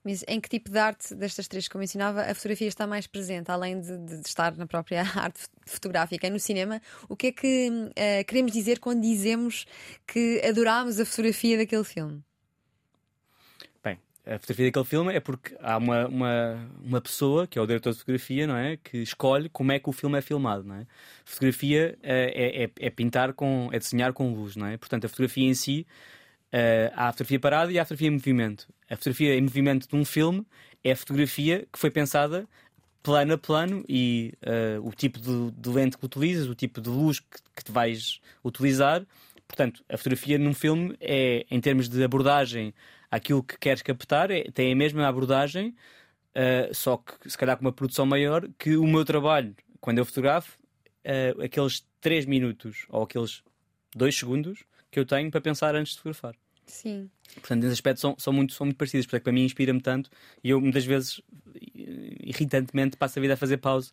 Mas 0.05 0.24
em 0.28 0.40
que 0.40 0.49
tipo 0.49 0.70
de 0.70 0.78
arte 0.78 1.14
destas 1.14 1.49
três 1.49 1.68
que 1.68 1.76
eu 1.76 1.78
mencionava 1.78 2.22
a 2.22 2.34
fotografia 2.34 2.68
está 2.68 2.86
mais 2.86 3.07
presente, 3.07 3.51
além 3.51 3.80
de, 3.80 3.96
de, 3.99 4.14
estar 4.26 4.57
na 4.57 4.66
própria 4.66 5.03
arte 5.14 5.40
fotográfica 5.66 6.26
e 6.26 6.30
no 6.30 6.38
cinema? 6.38 6.80
O 7.09 7.16
que 7.16 7.28
é 7.28 7.32
que 7.32 7.68
uh, 7.70 8.24
queremos 8.26 8.53
dizer 8.53 8.78
quando 8.78 9.03
dizemos 9.03 9.66
que 10.07 10.40
adorámos 10.46 10.99
a 11.01 11.05
fotografia 11.05 11.57
daquele 11.57 11.84
filme? 11.84 12.22
Bem, 13.82 13.99
a 14.26 14.38
fotografia 14.38 14.66
daquele 14.66 14.84
filme 14.84 15.14
é 15.14 15.20
porque 15.20 15.57
há 15.61 15.76
uma, 15.76 16.07
uma, 16.07 16.70
uma 16.82 17.01
pessoa, 17.01 17.46
que 17.46 17.59
é 17.59 17.62
o 17.62 17.66
diretor 17.66 17.92
de 17.92 17.99
fotografia, 17.99 18.46
não 18.46 18.57
é? 18.57 18.76
Que 18.76 18.99
escolhe 18.99 19.49
como 19.49 19.72
é 19.72 19.78
que 19.78 19.88
o 19.88 19.92
filme 19.92 20.18
é 20.18 20.20
filmado, 20.22 20.64
não 20.64 20.76
é? 20.76 20.86
Fotografia 21.24 21.99
uh, 21.99 22.07
é, 22.07 22.64
é, 22.64 22.70
é 22.78 22.90
pintar 22.90 23.32
com. 23.32 23.68
é 23.72 23.78
desenhar 23.78 24.12
com 24.12 24.32
luz, 24.32 24.57
não 24.57 24.66
é? 24.66 24.76
Portanto, 24.76 25.05
a 25.07 25.09
fotografia 25.09 25.49
em 25.49 25.55
si 25.55 25.86
Uh, 26.49 26.88
há 26.94 27.09
a 27.09 27.12
fotografia 27.12 27.40
parada 27.40 27.72
e 27.72 27.78
há 27.78 27.82
a 27.82 27.84
fotografia 27.84 28.09
em 28.09 28.12
movimento. 28.12 28.68
A 28.89 28.97
fotografia 28.97 29.34
em 29.34 29.43
movimento 29.43 29.89
de 29.89 29.97
um 29.97 30.05
filme 30.05 30.47
é 30.82 30.93
a 30.93 30.97
fotografia 30.97 31.66
que 31.72 31.78
foi 31.78 31.91
pensada 31.91 32.49
plano 33.03 33.34
a 33.34 33.39
plano 33.39 33.84
e 33.89 34.34
uh, 34.43 34.86
o 34.86 34.93
tipo 34.93 35.18
de, 35.18 35.51
de, 35.53 35.68
lente 35.70 35.97
que 35.97 36.05
utilizas, 36.05 36.47
o 36.47 36.55
tipo 36.55 36.80
de 36.80 36.89
luz 36.89 37.20
que, 37.20 37.39
que 37.57 37.64
te 37.64 37.72
vais 37.72 38.20
utilizar. 38.45 39.07
Portanto, 39.47 39.82
a 39.89 39.97
fotografia 39.97 40.39
num 40.39 40.53
filme 40.53 40.95
é, 41.01 41.47
em 41.51 41.61
termos 41.61 41.89
de 41.89 42.03
abordagem 42.03 42.74
aquilo 43.11 43.43
que 43.43 43.59
queres 43.59 43.80
captar, 43.80 44.30
é, 44.30 44.45
tem 44.53 44.72
a 44.72 44.76
mesma 44.76 45.07
abordagem, 45.07 45.74
uh, 46.34 46.74
só 46.74 46.99
que 46.99 47.30
se 47.30 47.39
calhar 47.39 47.57
com 47.57 47.64
uma 47.64 47.72
produção 47.72 48.05
maior, 48.05 48.47
que 48.59 48.76
o 48.76 48.86
meu 48.86 49.05
trabalho, 49.05 49.57
quando 49.80 49.99
eu 49.99 50.05
fotografo, 50.05 50.59
uh, 51.07 51.43
aqueles 51.43 51.86
3 52.01 52.26
minutos 52.26 52.84
ou 52.91 53.03
aqueles 53.03 53.43
dois 53.97 54.16
segundos 54.16 54.64
que 54.91 55.01
eu 55.01 55.07
tenho 55.07 55.30
para 55.30 55.41
pensar 55.41 55.74
antes 55.74 55.93
de 55.93 55.99
fotografar. 55.99 56.34
Sim. 56.68 57.10
Portanto, 57.34 57.62
nesse 57.62 57.74
aspecto 57.74 58.00
são, 58.00 58.14
são, 58.18 58.32
muito, 58.32 58.52
são 58.52 58.66
muito 58.66 58.76
parecidas, 58.76 59.06
porque 59.06 59.20
para 59.20 59.32
mim 59.32 59.44
inspira-me 59.44 59.80
tanto 59.80 60.10
e 60.42 60.50
eu 60.50 60.60
muitas 60.60 60.84
vezes, 60.84 61.20
irritantemente, 61.64 62.96
passo 62.96 63.18
a 63.18 63.22
vida 63.22 63.34
a 63.34 63.36
fazer 63.36 63.58
pausa 63.58 63.92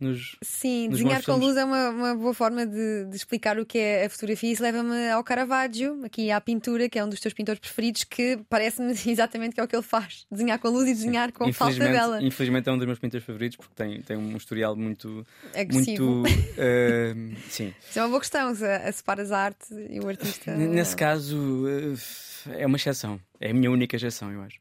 nos. 0.00 0.36
Sim, 0.42 0.88
nos 0.88 0.98
desenhar 0.98 1.20
com 1.22 1.32
filmes. 1.32 1.46
luz 1.46 1.56
é 1.56 1.64
uma, 1.64 1.90
uma 1.90 2.14
boa 2.14 2.34
forma 2.34 2.66
de, 2.66 3.04
de 3.06 3.16
explicar 3.16 3.58
o 3.58 3.66
que 3.66 3.78
é 3.78 4.04
a 4.06 4.10
fotografia. 4.10 4.52
Isso 4.52 4.62
leva-me 4.62 5.10
ao 5.10 5.24
Caravaggio, 5.24 6.00
aqui 6.04 6.30
à 6.30 6.40
pintura, 6.40 6.88
que 6.88 6.98
é 6.98 7.04
um 7.04 7.08
dos 7.08 7.20
teus 7.20 7.34
pintores 7.34 7.58
preferidos, 7.60 8.04
que 8.04 8.38
parece-me 8.48 8.92
exatamente 9.10 9.54
que 9.54 9.60
é 9.60 9.64
o 9.64 9.68
que 9.68 9.74
ele 9.76 9.82
faz: 9.82 10.26
desenhar 10.30 10.58
com 10.58 10.68
luz 10.68 10.88
e 10.88 10.94
desenhar 10.94 11.32
com 11.32 11.52
falta 11.52 11.78
dela. 11.78 12.22
infelizmente 12.22 12.68
é 12.68 12.72
um 12.72 12.78
dos 12.78 12.86
meus 12.86 12.98
pintores 12.98 13.24
favoritos 13.26 13.56
porque 13.56 13.74
tem, 13.74 14.00
tem 14.02 14.16
um 14.16 14.36
historial 14.36 14.76
muito. 14.76 15.26
Agressivo. 15.54 16.04
muito 16.20 16.28
eh, 16.58 17.14
sim. 17.48 17.74
Isso 17.88 17.98
é 17.98 18.02
uma 18.02 18.08
boa 18.08 18.20
questão, 18.20 18.54
se, 18.54 18.64
a 18.64 18.92
separas 18.92 19.32
a 19.32 19.38
arte 19.38 19.66
e 19.90 19.98
o 20.00 20.08
artista. 20.08 20.50
N- 20.52 20.68
Nesse 20.68 20.94
caso, 20.96 21.64
eh, 21.68 22.60
é 22.62 22.66
uma 22.66 22.76
exceção. 22.76 23.20
É 23.40 23.50
a 23.50 23.54
minha 23.54 23.70
única 23.70 23.96
exceção, 23.96 24.32
eu 24.32 24.42
acho. 24.42 24.58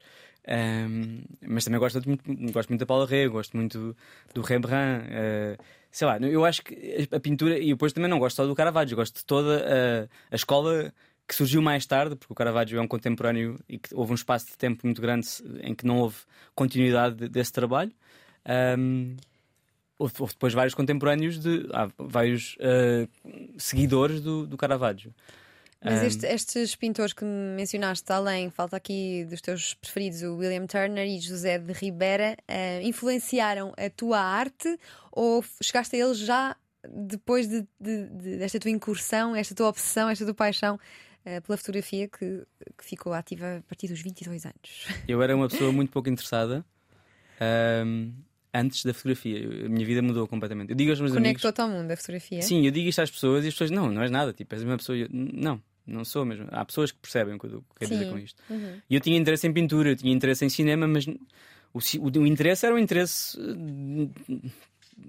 Ahm, 0.47 1.23
mas 1.45 1.65
também 1.65 1.79
gosto 1.79 2.01
muito, 2.05 2.23
gosto 2.53 2.69
muito 2.69 2.79
da 2.79 2.85
Paula 2.85 3.05
Rego, 3.05 3.33
gosto 3.33 3.57
muito 3.57 3.95
do 4.33 4.41
Rembrandt. 4.41 5.05
eh, 5.09 5.57
sei 5.91 6.07
lá, 6.07 6.17
eu 6.19 6.45
acho 6.45 6.61
que 6.63 7.07
a 7.11 7.19
pintura. 7.19 7.59
E 7.59 7.67
depois 7.69 7.91
também 7.93 8.09
não 8.09 8.19
gosto 8.19 8.37
só 8.37 8.45
do 8.45 8.55
Caravaggio, 8.55 8.95
gosto 8.95 9.17
de 9.17 9.25
toda 9.25 9.65
a, 9.65 10.33
a 10.33 10.35
escola 10.35 10.93
que 11.27 11.35
surgiu 11.35 11.61
mais 11.61 11.85
tarde, 11.85 12.15
porque 12.15 12.31
o 12.31 12.35
Caravaggio 12.35 12.79
é 12.79 12.81
um 12.81 12.87
contemporâneo 12.87 13.59
e 13.67 13.77
que 13.77 13.93
houve 13.93 14.13
um 14.13 14.15
espaço 14.15 14.45
de 14.47 14.57
tempo 14.57 14.81
muito 14.85 15.01
grande 15.01 15.27
em 15.61 15.75
que 15.75 15.85
não 15.85 15.97
houve 15.99 16.15
continuidade 16.55 17.15
de- 17.15 17.27
desse 17.29 17.51
trabalho. 17.51 17.91
Ahm, 18.45 19.17
houve, 19.99 20.13
depois 20.29 20.53
vários 20.53 20.73
contemporâneos 20.73 21.39
de 21.39 21.67
vários 21.97 22.55
eh, 22.61 23.07
seguidores 23.57 24.21
do, 24.21 24.47
do 24.47 24.55
Caravaggio. 24.55 25.13
Mas 25.83 26.01
este- 26.07 26.25
estes 26.25 26.75
pintores 26.75 27.13
que 27.13 27.23
mencionaste, 27.23 28.11
além, 28.11 28.49
falta 28.49 28.75
aqui 28.75 29.25
dos 29.29 29.41
teus 29.41 29.73
preferidos, 29.75 30.21
o 30.23 30.35
William 30.37 30.65
Turner 30.65 31.07
e 31.07 31.19
José 31.19 31.59
de 31.59 31.71
Ribeira, 31.71 32.35
eh, 32.47 32.81
influenciaram 32.83 33.73
a 33.77 33.89
tua 33.89 34.19
arte 34.19 34.77
ou 35.11 35.43
chegaste 35.61 35.95
a 35.95 35.99
eles 35.99 36.17
já 36.17 36.55
depois 36.89 37.47
de, 37.47 37.61
de- 37.79 38.07
de- 38.07 38.37
desta 38.37 38.59
tua 38.59 38.71
incursão, 38.71 39.35
esta 39.35 39.53
tua 39.53 39.67
obsessão, 39.67 40.09
esta 40.09 40.25
tua 40.25 40.33
paixão 40.33 40.79
eh, 41.25 41.41
pela 41.41 41.57
fotografia 41.57 42.07
que, 42.07 42.43
que 42.77 42.83
ficou 42.83 43.13
ativa 43.13 43.57
a 43.57 43.61
partir 43.61 43.87
dos 43.87 44.01
22 44.01 44.45
anos? 44.45 44.87
Eu 45.07 45.21
era 45.21 45.35
uma 45.35 45.47
pessoa 45.47 45.71
muito 45.71 45.91
pouco 45.91 46.09
interessada 46.09 46.65
ahm, 47.39 48.11
antes 48.59 48.83
da 48.85 48.93
fotografia. 48.93 49.37
Eu- 49.39 49.65
A 49.65 49.69
minha 49.69 49.85
vida 49.85 50.01
mudou 50.01 50.27
completamente. 50.27 50.69
Eu 50.71 50.75
digo 50.75 50.91
aos 50.91 50.99
meus. 50.99 51.13
Conectou-te 51.13 51.61
ao 51.61 51.69
mundo 51.69 51.91
a 51.91 51.95
fotografia? 51.97 52.41
Sim, 52.41 52.65
eu 52.65 52.71
digo 52.71 52.87
isto 52.89 53.01
às 53.01 53.11
pessoas 53.11 53.45
e 53.45 53.47
as 53.47 53.53
pessoas, 53.53 53.71
não, 53.71 53.91
não 53.91 54.01
és 54.01 54.11
nada, 54.11 54.33
tipo, 54.33 54.53
és 54.55 54.63
uma 54.63 54.77
pessoa. 54.77 54.97
Eu, 54.97 55.07
não, 55.11 55.61
não 55.85 56.03
sou 56.05 56.25
mesmo. 56.25 56.47
Há 56.51 56.63
pessoas 56.65 56.91
que 56.91 56.97
percebem 56.99 57.35
o 57.35 57.39
que 57.39 57.45
eu 57.47 57.63
quero 57.77 57.91
dizer 57.91 58.09
com 58.09 58.17
isto. 58.17 58.41
Uhum. 58.49 58.73
E 58.89 58.95
eu 58.95 59.01
tinha 59.01 59.17
interesse 59.17 59.47
em 59.47 59.53
pintura, 59.53 59.89
eu 59.89 59.95
tinha 59.95 60.13
interesse 60.13 60.43
em 60.45 60.49
cinema, 60.49 60.87
mas 60.87 61.05
o, 61.07 61.17
o, 61.99 62.19
o 62.21 62.27
interesse 62.27 62.65
era 62.65 62.73
um 62.75 62.79
interesse. 62.79 63.37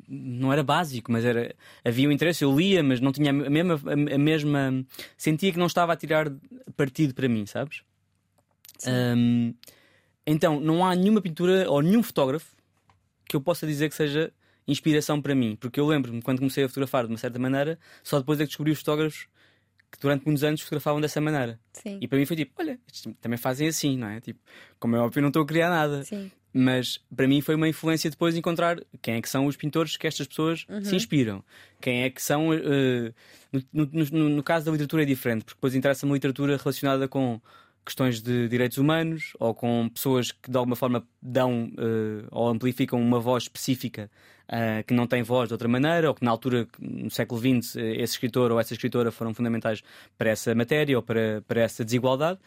Não 0.06 0.52
era 0.52 0.62
básico, 0.62 1.10
mas 1.10 1.24
era 1.24 1.54
havia 1.84 2.08
um 2.08 2.12
interesse. 2.12 2.44
Eu 2.44 2.54
lia, 2.56 2.82
mas 2.82 3.00
não 3.00 3.10
tinha 3.12 3.30
a 3.30 3.32
mesma, 3.32 3.80
a 4.14 4.18
mesma. 4.18 4.84
Sentia 5.16 5.50
que 5.50 5.58
não 5.58 5.66
estava 5.66 5.92
a 5.92 5.96
tirar 5.96 6.30
partido 6.76 7.14
para 7.14 7.28
mim, 7.28 7.46
sabes? 7.46 7.80
Hum, 8.86 9.54
então, 10.26 10.60
não 10.60 10.84
há 10.86 10.94
nenhuma 10.94 11.22
pintura 11.22 11.68
ou 11.70 11.80
nenhum 11.80 12.02
fotógrafo 12.02 12.54
que 13.28 13.36
eu 13.36 13.40
possa 13.40 13.66
dizer 13.66 13.88
que 13.90 13.94
seja 13.94 14.32
inspiração 14.66 15.20
para 15.20 15.34
mim. 15.34 15.56
Porque 15.60 15.78
eu 15.78 15.86
lembro-me, 15.86 16.20
quando 16.22 16.38
comecei 16.38 16.64
a 16.64 16.68
fotografar 16.68 17.04
de 17.06 17.12
uma 17.12 17.18
certa 17.18 17.38
maneira, 17.38 17.78
só 18.02 18.18
depois 18.18 18.40
é 18.40 18.44
que 18.44 18.48
descobri 18.48 18.72
os 18.72 18.78
fotógrafos 18.78 19.26
que 19.90 19.98
durante 20.00 20.24
muitos 20.26 20.44
anos 20.44 20.60
fotografavam 20.60 21.00
dessa 21.00 21.20
maneira. 21.20 21.58
Sim. 21.72 21.98
E 22.00 22.06
para 22.08 22.18
mim 22.18 22.26
foi 22.26 22.36
tipo, 22.36 22.52
olha, 22.58 22.78
estes 22.92 23.12
também 23.20 23.38
fazem 23.38 23.68
assim, 23.68 23.96
não 23.96 24.08
é? 24.08 24.20
Tipo, 24.20 24.38
como 24.78 24.96
é 24.96 24.98
óbvio, 25.00 25.20
eu 25.20 25.22
não 25.22 25.28
estou 25.28 25.42
a 25.42 25.46
criar 25.46 25.70
nada. 25.70 26.04
Sim. 26.04 26.30
Mas 26.52 26.98
para 27.14 27.28
mim 27.28 27.40
foi 27.40 27.54
uma 27.54 27.68
influência 27.68 28.10
depois 28.10 28.34
encontrar 28.36 28.78
quem 29.02 29.14
é 29.14 29.22
que 29.22 29.28
são 29.28 29.46
os 29.46 29.56
pintores 29.56 29.96
que 29.96 30.06
estas 30.06 30.26
pessoas 30.26 30.66
se 30.82 30.96
inspiram. 30.96 31.44
Quem 31.80 32.02
é 32.02 32.10
que 32.10 32.22
são. 32.22 32.52
eh, 32.52 33.12
no, 33.52 33.62
no- 33.92 34.04
no- 34.12 34.28
no 34.30 34.42
caso 34.42 34.64
da 34.66 34.72
literatura 34.72 35.02
é 35.02 35.06
diferente, 35.06 35.44
porque 35.44 35.56
depois 35.56 35.74
interessa-me 35.74 36.12
literatura 36.12 36.56
relacionada 36.56 37.06
com 37.06 37.40
questões 37.88 38.20
de 38.20 38.48
direitos 38.48 38.76
humanos 38.76 39.32
ou 39.40 39.54
com 39.54 39.88
pessoas 39.88 40.30
que 40.30 40.50
de 40.50 40.56
alguma 40.56 40.76
forma 40.76 41.02
dão 41.20 41.70
eh, 41.78 42.26
ou 42.30 42.48
amplificam 42.48 43.00
uma 43.00 43.18
voz 43.18 43.44
específica 43.44 44.10
eh, 44.46 44.82
que 44.82 44.92
não 44.92 45.06
tem 45.06 45.22
voz 45.22 45.48
de 45.48 45.54
outra 45.54 45.68
maneira, 45.68 46.08
ou 46.08 46.14
que 46.14 46.22
na 46.22 46.30
altura, 46.30 46.68
no 46.78 47.10
século 47.10 47.40
XX, 47.40 47.76
eh, 47.76 48.02
esse 48.02 48.12
escritor 48.12 48.52
ou 48.52 48.60
essa 48.60 48.74
escritora 48.74 49.10
foram 49.10 49.32
fundamentais 49.32 49.82
para 50.18 50.30
essa 50.30 50.54
matéria 50.54 50.96
ou 50.96 51.02
para, 51.02 51.42
para 51.48 51.62
essa 51.62 51.84
desigualdade. 51.84 52.38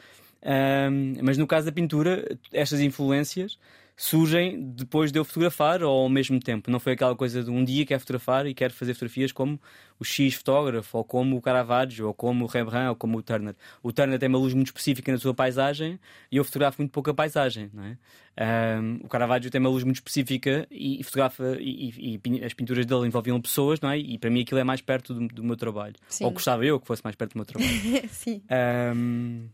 Mas 1.21 1.37
no 1.37 1.45
caso 1.45 1.67
da 1.67 1.71
pintura, 1.71 2.35
estas 2.51 2.79
influências 2.79 3.59
surgem 4.03 4.59
depois 4.71 5.11
de 5.11 5.19
eu 5.19 5.23
fotografar 5.23 5.83
ou 5.83 6.01
ao 6.01 6.09
mesmo 6.09 6.39
tempo. 6.39 6.71
Não 6.71 6.79
foi 6.79 6.93
aquela 6.93 7.15
coisa 7.15 7.43
de 7.43 7.51
um 7.51 7.63
dia 7.63 7.85
quero 7.85 7.99
fotografar 7.99 8.47
e 8.47 8.53
quero 8.55 8.73
fazer 8.73 8.95
fotografias 8.95 9.31
como 9.31 9.61
o 9.99 10.03
X 10.03 10.33
fotógrafo, 10.33 10.97
ou 10.97 11.03
como 11.03 11.37
o 11.37 11.41
Caravaggio, 11.41 12.07
ou 12.07 12.13
como 12.13 12.45
o 12.45 12.47
Rembrandt, 12.47 12.89
ou 12.89 12.95
como 12.95 13.19
o 13.19 13.21
Turner. 13.21 13.55
O 13.83 13.93
Turner 13.93 14.17
tem 14.17 14.27
uma 14.27 14.39
luz 14.39 14.55
muito 14.55 14.67
específica 14.69 15.11
na 15.11 15.19
sua 15.19 15.35
paisagem 15.35 15.99
e 16.31 16.37
eu 16.37 16.43
fotografo 16.43 16.81
muito 16.81 16.91
pouca 16.91 17.13
paisagem. 17.13 17.69
Não 17.71 17.83
é? 17.83 17.97
Ahm, 18.37 19.01
o 19.03 19.07
Caravaggio 19.07 19.51
tem 19.51 19.61
uma 19.61 19.69
luz 19.69 19.83
muito 19.83 19.97
específica 19.97 20.65
e, 20.71 20.99
e 20.99 21.03
fotografa 21.03 21.57
e, 21.59 22.19
e- 22.25 22.43
as 22.43 22.55
pinturas 22.55 22.87
dele 22.87 23.05
envolviam 23.05 23.39
pessoas, 23.39 23.79
não 23.79 23.91
é? 23.91 23.99
E 23.99 24.17
para 24.17 24.31
mim 24.31 24.41
aquilo 24.41 24.59
é 24.59 24.63
mais 24.63 24.81
perto 24.81 25.13
do, 25.13 25.27
do 25.27 25.43
meu 25.43 25.55
trabalho. 25.55 25.93
Sim. 26.09 26.25
Ou 26.25 26.31
gostava 26.31 26.65
eu 26.65 26.79
que 26.79 26.87
fosse 26.87 27.03
mais 27.03 27.15
perto 27.15 27.33
do 27.33 27.37
meu 27.37 27.45
trabalho. 27.45 27.71
Sim. 28.09 28.41
Ahm, 28.49 29.45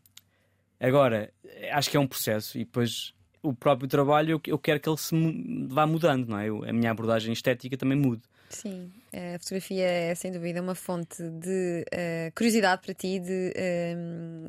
agora, 0.80 1.34
acho 1.74 1.90
que 1.90 1.98
é 1.98 2.00
um 2.00 2.08
processo 2.08 2.58
e 2.58 2.64
depois 2.64 3.14
o 3.50 3.54
próprio 3.54 3.88
trabalho 3.88 4.42
eu, 4.46 4.58
quero 4.60 4.80
que 4.80 4.90
ele 4.90 4.98
se 4.98 5.16
vá 5.70 5.86
mudando, 5.86 6.28
não 6.28 6.40
é? 6.40 6.50
Eu- 6.50 6.64
a 6.64 6.74
minha 6.74 6.92
abordagem 6.92 7.34
estética 7.34 7.78
também 7.78 7.98
mude. 7.98 8.22
Sim, 8.50 8.90
a 9.14 9.38
fotografia 9.40 9.86
é 9.86 10.16
sem 10.16 10.32
dúvida 10.32 10.62
uma 10.62 10.74
fonte 10.74 11.22
de 11.22 11.86
eh, 11.92 12.32
curiosidade 12.34 12.82
para 12.82 12.94
ti, 12.94 13.20
de 13.20 13.52
eh, 13.54 13.96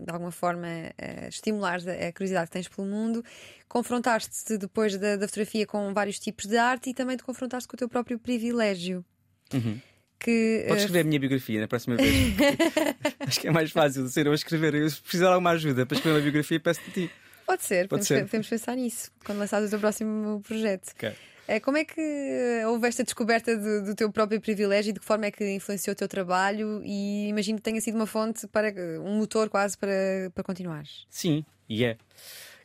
de 0.07 0.13
alguma 0.13 0.31
forma 0.31 0.69
uh, 0.69 1.29
estimular 1.29 1.81
a, 1.81 2.13
curiosidade 2.13 2.47
que 2.47 2.53
tens 2.53 2.69
pelo 2.69 2.87
mundo, 2.87 3.25
confrontaste-te 3.69 4.57
depois 4.57 4.97
da, 4.97 5.17
da 5.17 5.27
fotografia 5.27 5.67
com 5.67 5.93
vários 5.93 6.21
tipos 6.21 6.47
de 6.47 6.57
arte 6.57 6.91
e 6.91 6.95
também 6.95 7.17
te 7.17 7.25
confrontaste 7.25 7.69
com 7.69 7.75
o 7.75 7.79
teu 7.79 7.89
próprio 7.89 8.21
privilégio. 8.21 9.05
Uhum. 9.53 9.81
Que, 10.19 10.65
Podes 10.67 10.83
eh, 10.83 10.87
escrever 10.87 11.01
a 11.01 11.05
minha 11.05 11.21
biografia 11.21 11.61
na 11.61 11.69
próxima 11.69 11.97
vez. 11.97 12.35
Acho 13.21 13.41
que 13.41 13.49
é 13.49 13.51
mais 13.51 13.71
fácil 13.71 14.05
de 14.05 14.13
ser 14.13 14.27
eu 14.27 14.33
a 14.33 14.35
escrever. 14.35 14.75
Eu, 14.75 14.89
se 14.91 15.01
precisar 15.01 15.27
de 15.27 15.33
alguma 15.33 15.51
ajuda 15.51 15.87
para 15.87 15.97
escrever 15.97 16.17
uma 16.17 16.23
biografia, 16.23 16.61
peço-te 16.61 16.91
a 16.91 16.93
ti. 16.93 17.11
Pode 17.49 17.65
ser, 17.65 17.89
pode 17.89 18.03
podemos, 18.03 18.07
ser. 18.07 18.25
podemos 18.27 18.49
pensar 18.49 18.77
nisso 18.77 19.11
quando 19.25 19.39
lançares 19.39 19.69
o 19.69 19.71
teu 19.71 19.81
próximo 19.81 20.41
projeto. 20.47 20.93
Ok. 20.95 21.13
Eh, 21.49 21.61
Como 21.61 21.79
é 21.79 21.85
que 21.85 21.99
eh, 21.99 22.67
houve 22.67 22.87
esta 22.87 23.03
descoberta 23.03 23.57
do, 23.57 23.85
do 23.87 23.95
teu 23.95 24.13
próprio 24.13 24.39
privilégio 24.39 24.91
e 24.91 24.93
de 24.93 25.01
que 25.01 25.07
forma 25.07 25.25
é 25.27 25.31
que 25.31 25.51
influenciou 25.55 25.93
o 25.95 25.97
teu 25.97 26.07
trabalho? 26.07 26.83
E 26.85 27.27
imagino 27.29 27.57
que 27.57 27.65
tenha 27.65 27.81
sido 27.81 27.95
uma 27.95 28.07
fonte 28.07 28.47
para 28.49 28.71
um 29.01 29.17
motor 29.17 29.49
quase 29.49 29.79
para, 29.79 30.31
para 30.35 30.45
continuares. 30.45 31.07
Sim, 31.09 31.45
e 31.67 31.85
é. 31.85 31.97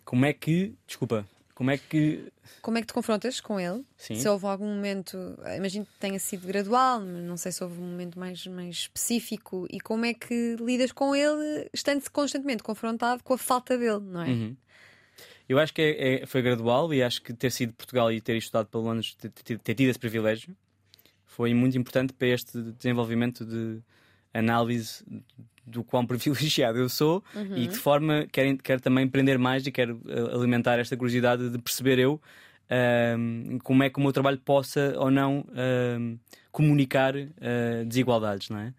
Como 0.03 0.25
é 0.25 0.33
que. 0.33 0.75
Desculpa. 0.85 1.25
Como 1.55 1.69
é 1.71 1.77
que. 1.77 2.31
Como 2.61 2.77
é 2.77 2.81
que 2.81 2.87
te 2.87 2.93
confrontas 2.93 3.39
com 3.39 3.59
ele? 3.59 3.85
Sim. 3.95 4.15
Se 4.15 4.27
houve 4.27 4.45
algum 4.47 4.65
momento, 4.65 5.17
eh, 5.45 5.57
imagino 5.57 5.85
que 5.85 5.91
tenha 5.99 6.19
sido 6.19 6.45
gradual, 6.47 6.99
não 6.99 7.37
sei 7.37 7.51
se 7.53 7.63
houve 7.63 7.79
um 7.79 7.85
momento 7.85 8.19
mais, 8.19 8.45
mais 8.47 8.75
específico. 8.75 9.65
E 9.69 9.79
como 9.79 10.03
é 10.05 10.13
que 10.13 10.57
lidas 10.59 10.91
com 10.91 11.15
ele, 11.15 11.69
estando 11.73 12.03
constantemente 12.11 12.63
confrontado 12.63 13.23
com 13.23 13.33
a 13.33 13.37
falta 13.37 13.77
dele, 13.77 14.01
não 14.01 14.23
é? 14.23 14.27
Uhum. 14.27 14.57
Eu 15.47 15.59
acho 15.59 15.73
que 15.73 15.81
é- 15.81 16.23
é- 16.23 16.25
foi 16.25 16.41
gradual 16.41 16.93
e 16.93 17.03
acho 17.03 17.21
que 17.21 17.33
ter 17.33 17.51
sido 17.51 17.69
de 17.69 17.75
Portugal 17.75 18.11
e 18.11 18.21
ter 18.21 18.35
estudado 18.37 18.67
pelo 18.67 18.85
menos 18.89 19.13
ter, 19.15 19.29
ter- 19.29 19.57
tido 19.75 19.89
esse 19.89 19.99
privilégio 19.99 20.55
foi 21.25 21.53
muito 21.53 21.77
importante 21.77 22.13
para 22.13 22.27
este 22.27 22.61
desenvolvimento 22.61 23.45
de 23.45 23.79
análise 24.33 25.03
do 25.65 25.83
quão 25.83 26.05
privilegiado 26.07 26.77
eu 26.77 26.89
sou 26.89 27.23
e 27.57 27.67
que 27.67 27.73
de 27.73 27.79
forma 27.79 28.27
quero, 28.31 28.57
quero 28.57 28.81
também 28.81 29.05
aprender 29.05 29.37
mais 29.37 29.65
e 29.67 29.71
quero 29.71 30.01
eh, 30.07 30.33
alimentar 30.35 30.79
esta 30.79 30.95
curiosidade 30.97 31.49
de 31.49 31.57
perceber 31.59 31.99
eu 31.99 32.21
ahm, 32.69 33.57
como 33.63 33.83
é 33.83 33.89
que 33.89 33.99
o 33.99 34.01
meu 34.01 34.11
trabalho 34.13 34.39
possa 34.39 34.93
ou 34.97 35.11
não 35.11 35.45
ahm, 35.53 36.15
comunicar 36.51 37.13
ah, 37.15 37.83
desigualdades, 37.85 38.49
não 38.49 38.59
é? 38.59 38.73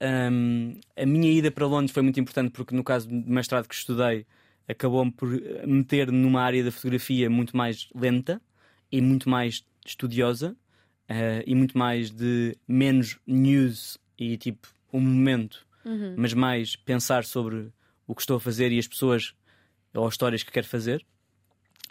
Ahm, 0.00 0.80
a 0.96 1.04
minha 1.04 1.30
ida 1.30 1.50
para 1.50 1.66
Londres 1.66 1.92
foi 1.92 2.02
muito 2.02 2.18
importante 2.18 2.50
porque 2.52 2.74
no 2.74 2.82
caso 2.82 3.08
do 3.08 3.14
mestrado 3.30 3.68
que 3.68 3.74
estudei 3.74 4.24
acabou-me 4.70 5.10
por 5.10 5.28
meter 5.66 6.10
numa 6.10 6.42
área 6.42 6.62
da 6.64 6.70
fotografia 6.70 7.28
muito 7.28 7.56
mais 7.56 7.88
lenta 7.94 8.40
e 8.90 9.00
muito 9.00 9.28
mais 9.28 9.64
estudiosa 9.84 10.56
eh, 11.08 11.42
e 11.46 11.54
muito 11.54 11.76
mais 11.76 12.10
de 12.10 12.56
menos 12.66 13.18
news 13.26 13.98
e 14.18 14.36
tipo 14.36 14.68
um 14.92 15.00
momento, 15.00 15.66
mas 16.16 16.34
mais 16.34 16.76
pensar 16.76 17.24
sobre 17.24 17.72
o 18.06 18.14
que 18.14 18.22
estou 18.22 18.36
a 18.36 18.40
fazer 18.40 18.72
e 18.72 18.78
as 18.78 18.86
pessoas 18.88 19.34
ou 19.94 20.06
as 20.06 20.14
histórias 20.14 20.42
que 20.42 20.52
quero 20.52 20.66
fazer. 20.66 21.04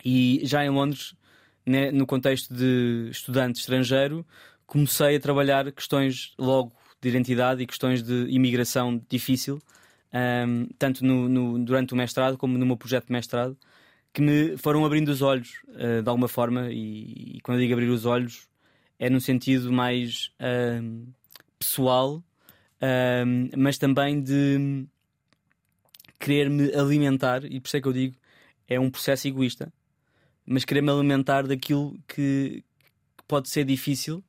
E 0.03 0.41
já 0.43 0.63
em 0.63 0.69
Londres, 0.69 1.13
né, 1.65 1.91
no 1.91 2.05
contexto 2.05 2.53
de 2.53 3.09
estudante 3.11 3.59
estrangeiro, 3.59 4.25
comecei 4.65 5.15
a 5.15 5.19
trabalhar 5.19 5.71
questões 5.71 6.33
logo 6.37 6.73
de 7.01 7.09
identidade 7.09 7.63
e 7.63 7.67
questões 7.67 8.03
de 8.03 8.25
imigração 8.29 9.01
difícil, 9.09 9.61
um, 10.13 10.67
tanto 10.77 11.05
no, 11.05 11.29
no, 11.29 11.59
durante 11.59 11.93
o 11.93 11.97
mestrado 11.97 12.37
como 12.37 12.57
no 12.57 12.65
meu 12.65 12.77
projeto 12.77 13.07
de 13.07 13.13
mestrado, 13.13 13.57
que 14.13 14.21
me 14.21 14.57
foram 14.57 14.85
abrindo 14.85 15.09
os 15.09 15.21
olhos 15.21 15.61
uh, 15.69 16.01
de 16.01 16.09
alguma 16.09 16.27
forma. 16.27 16.71
E, 16.71 17.35
e, 17.37 17.41
quando 17.41 17.57
eu 17.57 17.61
digo 17.61 17.73
abrir 17.73 17.89
os 17.89 18.05
olhos, 18.05 18.47
é 18.97 19.09
no 19.09 19.21
sentido 19.21 19.71
mais 19.71 20.31
pessoal, 21.57 22.21
mas 23.57 23.77
também 23.77 24.21
de 24.21 24.85
querer 26.19 26.49
me 26.49 26.73
alimentar, 26.73 27.45
e 27.45 27.61
por 27.61 27.67
isso 27.67 27.77
é 27.77 27.81
que 27.81 27.87
eu 27.87 27.93
digo, 27.93 28.15
é 28.67 28.79
um 28.79 28.89
processo 28.91 29.27
egoísta, 29.27 29.71
mas 30.45 30.65
querer 30.65 30.81
me 30.81 30.91
alimentar 30.91 31.47
daquilo 31.47 31.97
que, 32.07 32.63
que 33.17 33.23
pode 33.25 33.49
ser 33.49 33.63
difícil 33.63 34.21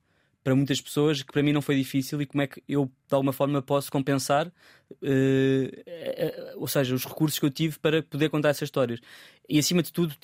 para 0.43 0.55
muitas 0.55 0.81
pessoas, 0.81 1.23
que 1.23 1.33
para 1.33 1.43
mim 1.43 1.53
não 1.53 1.63
foi 1.63 1.77
difícil, 1.77 2.21
e 2.23 2.27
como 2.27 2.43
é 2.43 2.47
que 2.47 2.63
eu 2.69 2.87
de 2.87 3.15
alguma 3.15 3.33
forma 3.33 3.61
posso 3.61 3.91
compensar, 3.91 4.47
uh, 4.47 4.53
ou 6.57 6.67
seja, 6.67 6.95
os 6.95 7.05
recursos 7.05 7.39
que 7.39 7.45
eu 7.45 7.51
tive 7.51 7.79
para 7.79 8.03
poder 8.03 8.31
contar 8.31 8.51
essas 8.51 8.69
histórias. 8.69 9.01
E 9.49 9.59
acima 9.59 9.83
de 9.83 9.93
tudo, 9.93 10.15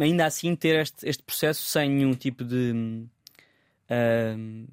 ainda 0.00 0.26
assim, 0.26 0.54
ter 0.56 0.80
este, 0.80 1.06
este 1.06 1.22
processo 1.22 1.62
sem 1.62 1.90
nenhum 1.90 2.14
tipo 2.14 2.44
de. 2.44 3.04
Uh, 3.90 4.66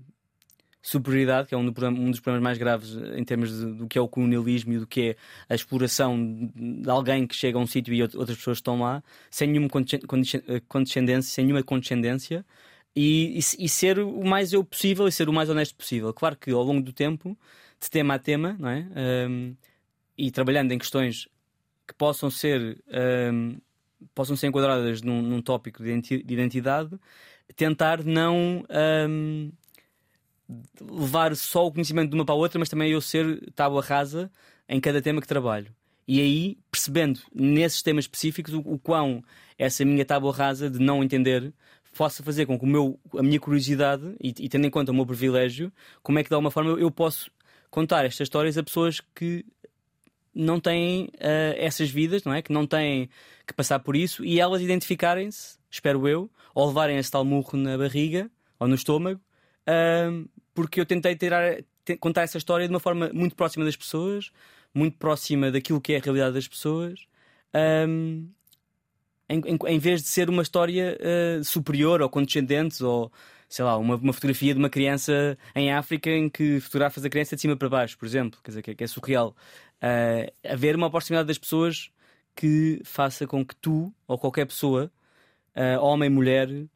superioridade, 0.85 1.47
que 1.47 1.55
é 1.55 1.57
um, 1.57 1.65
do, 1.65 1.87
um, 1.87 2.11
dos 2.11 2.19
problemas 2.19 2.43
mais 2.43 2.57
graves 2.59 2.95
em 3.15 3.23
termos 3.23 3.49
de, 3.49 3.73
do 3.73 3.87
que 3.87 3.97
é 3.97 4.01
o 4.01 4.07
colonialismo 4.07 4.73
e 4.73 4.77
do 4.77 4.85
que 4.85 5.01
é 5.01 5.15
a 5.49 5.55
exploração 5.55 6.51
de 6.55 6.87
alguém 6.87 7.25
que 7.25 7.35
chega 7.35 7.57
a 7.57 7.61
um 7.61 7.65
sítio 7.65 7.91
e 7.91 8.03
outras 8.03 8.37
pessoas 8.37 8.59
estão 8.59 8.79
lá, 8.79 9.03
sem 9.31 9.47
nenhuma 9.47 9.67
condescendência, 10.67 11.33
sem 11.33 11.43
nenhuma 11.43 11.63
condescendência, 11.63 12.45
e, 12.95 13.39
e, 13.39 13.65
e, 13.65 13.69
ser 13.69 13.99
o 13.99 14.23
mais 14.23 14.53
eu 14.53 14.63
possível 14.63 15.07
e 15.07 15.11
ser 15.11 15.27
o 15.27 15.33
mais 15.33 15.49
honesto 15.49 15.75
possível. 15.75 16.13
Claro 16.13 16.37
que 16.37 16.51
ao 16.51 16.63
longo 16.63 16.81
do 16.81 16.93
tempo, 16.93 17.37
de 17.79 17.89
tema 17.89 18.15
a 18.15 18.19
tema, 18.19 18.55
não 18.59 18.69
é? 18.69 18.87
Um, 19.29 19.55
e 20.17 20.31
trabalhando 20.31 20.71
em 20.71 20.77
questões 20.77 21.27
que 21.85 21.93
possam 21.93 22.29
ser 22.29 22.81
um, 23.33 23.57
possam 24.13 24.35
ser 24.35 24.47
enquadradas 24.47 25.01
num, 25.01 25.21
num 25.21 25.41
tópico 25.41 25.83
de 25.83 26.23
identidade, 26.27 26.97
tentar 27.55 28.03
não 28.03 28.63
um, 29.09 29.51
levar 30.81 31.35
só 31.35 31.65
o 31.65 31.71
conhecimento 31.71 32.09
de 32.09 32.15
uma 32.15 32.25
para 32.25 32.35
a 32.35 32.37
outra, 32.37 32.59
mas 32.59 32.69
também 32.69 32.91
eu 32.91 33.01
ser 33.01 33.51
tábua 33.53 33.81
rasa 33.81 34.31
em 34.67 34.79
cada 34.79 35.01
tema 35.01 35.21
que 35.21 35.27
trabalho. 35.27 35.73
E 36.07 36.21
aí, 36.21 36.57
percebendo 36.69 37.19
nesses 37.33 37.81
temas 37.81 38.05
específicos 38.05 38.53
o, 38.53 38.59
o 38.59 38.77
quão 38.77 39.23
essa 39.57 39.83
minha 39.83 40.05
tábua 40.05 40.33
rasa 40.33 40.69
de 40.69 40.79
não 40.79 41.03
entender 41.03 41.53
possa 41.95 42.21
fazer 42.21 42.45
com 42.45 42.59
que 42.59 42.65
o 42.65 42.67
meu, 42.67 42.99
a 43.17 43.23
minha 43.23 43.39
curiosidade 43.39 44.15
e, 44.21 44.29
e 44.39 44.49
tendo 44.49 44.67
em 44.67 44.69
conta 44.69 44.91
o 44.91 44.95
meu 44.95 45.05
privilégio, 45.05 45.71
como 46.03 46.19
é 46.19 46.23
que 46.23 46.29
de 46.29 46.35
alguma 46.35 46.51
forma 46.51 46.71
eu, 46.71 46.79
eu 46.79 46.91
posso 46.91 47.31
contar 47.71 48.05
estas 48.05 48.25
histórias 48.25 48.57
a 48.57 48.63
pessoas 48.63 49.01
que 49.15 49.45
não 50.33 50.59
têm 50.59 51.05
uh, 51.15 51.55
essas 51.55 51.89
vidas, 51.89 52.23
não 52.23 52.33
é? 52.33 52.41
Que 52.41 52.51
não 52.51 52.67
têm 52.67 53.09
que 53.47 53.53
passar 53.53 53.79
por 53.79 53.95
isso 53.95 54.23
e 54.25 54.39
elas 54.39 54.61
identificarem-se, 54.61 55.57
espero 55.71 56.07
eu, 56.07 56.29
ou 56.53 56.67
levarem 56.67 56.97
esse 56.97 57.09
tal 57.09 57.23
murro 57.23 57.57
na 57.57 57.77
barriga 57.77 58.29
ou 58.59 58.67
no 58.67 58.75
estômago, 58.75 59.21
uh, 59.67 60.29
porque 60.53 60.81
eu 60.81 60.85
tentei 60.85 61.15
tirar, 61.15 61.63
contar 61.99 62.23
essa 62.23 62.37
história 62.37 62.67
de 62.67 62.73
uma 62.73 62.79
forma 62.79 63.09
muito 63.13 63.35
próxima 63.35 63.63
das 63.63 63.75
pessoas, 63.75 64.31
muito 64.73 64.97
próxima 64.97 65.49
daquilo 65.49 65.79
que 65.79 65.93
é 65.93 65.97
a 65.97 66.01
realidade 66.01 66.33
das 66.33 66.47
pessoas. 66.47 66.99
Um, 67.87 68.29
em, 69.29 69.39
em, 69.39 69.57
em, 69.67 69.79
vez 69.79 70.01
de 70.01 70.07
ser 70.07 70.29
uma 70.29 70.41
história 70.41 70.97
uh, 70.99 71.43
superior 71.43 72.01
ou 72.01 72.09
condescendente 72.09 72.83
ou 72.83 73.11
sei 73.47 73.63
lá, 73.63 73.77
uma, 73.77 73.95
uma, 73.95 74.13
fotografia 74.13 74.53
de 74.53 74.59
uma 74.59 74.69
criança 74.69 75.37
em 75.55 75.71
África 75.71 76.09
em 76.09 76.29
que 76.29 76.59
fotografas 76.59 77.05
a 77.05 77.09
criança 77.09 77.35
de 77.35 77.41
cima 77.41 77.55
para 77.55 77.69
baixo, 77.69 77.97
por 77.97 78.05
exemplo, 78.05 78.39
quer 78.43 78.51
dizer, 78.51 78.61
que, 78.61 78.75
que 78.75 78.83
é 78.83 78.87
surreal. 78.87 79.35
Uh, 79.77 80.31
haver 80.51 80.75
uma 80.75 80.89
proximidade 80.89 81.27
das 81.27 81.37
pessoas 81.37 81.89
que 82.35 82.81
faça 82.83 83.25
com 83.25 83.45
que 83.45 83.55
tu 83.55 83.93
ou 84.07 84.17
qualquer 84.17 84.45
pessoa, 84.45 84.91
uh, 85.55 85.81
homem, 85.81 86.09
mulher, 86.09 86.49
uh, 86.49 86.67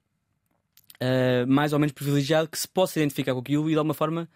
mais 1.47 1.74
ou 1.74 1.80
menos 1.80 1.91
privilegiado, 1.91 2.47
que 2.47 2.58
se 2.58 2.68
possa 2.68 3.00
identificar 3.00 3.34
com 3.34 3.39
aquilo 3.39 3.70
e 3.70 3.74
de 3.74 3.78
alguma 3.78 3.93
forma 3.93 4.30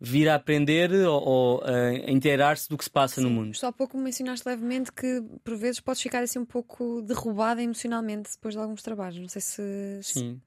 vir 0.00 0.28
a 0.28 0.34
aprender 0.34 0.92
ou, 0.92 1.22
ou 1.22 1.64
a 1.64 2.10
inteirar-se 2.10 2.68
do 2.68 2.76
que 2.76 2.84
se 2.84 2.90
passa 2.90 3.16
Sim, 3.16 3.22
no 3.22 3.30
mundo. 3.30 3.56
Só 3.56 3.68
há 3.68 3.72
pouco 3.72 3.96
mencionaste 3.96 4.46
levemente 4.46 4.92
que 4.92 5.22
por 5.42 5.56
vezes 5.56 5.80
podes 5.80 6.02
ficar 6.02 6.22
assim 6.22 6.38
um 6.38 6.44
pouco 6.44 7.02
derrubada 7.02 7.62
emocionalmente 7.62 8.30
depois 8.32 8.54
de 8.54 8.60
alguns 8.60 8.82
trabalhos. 8.82 9.18
Não 9.18 9.28
sei 9.28 9.40
se. 9.40 9.98
Sim. 10.02 10.40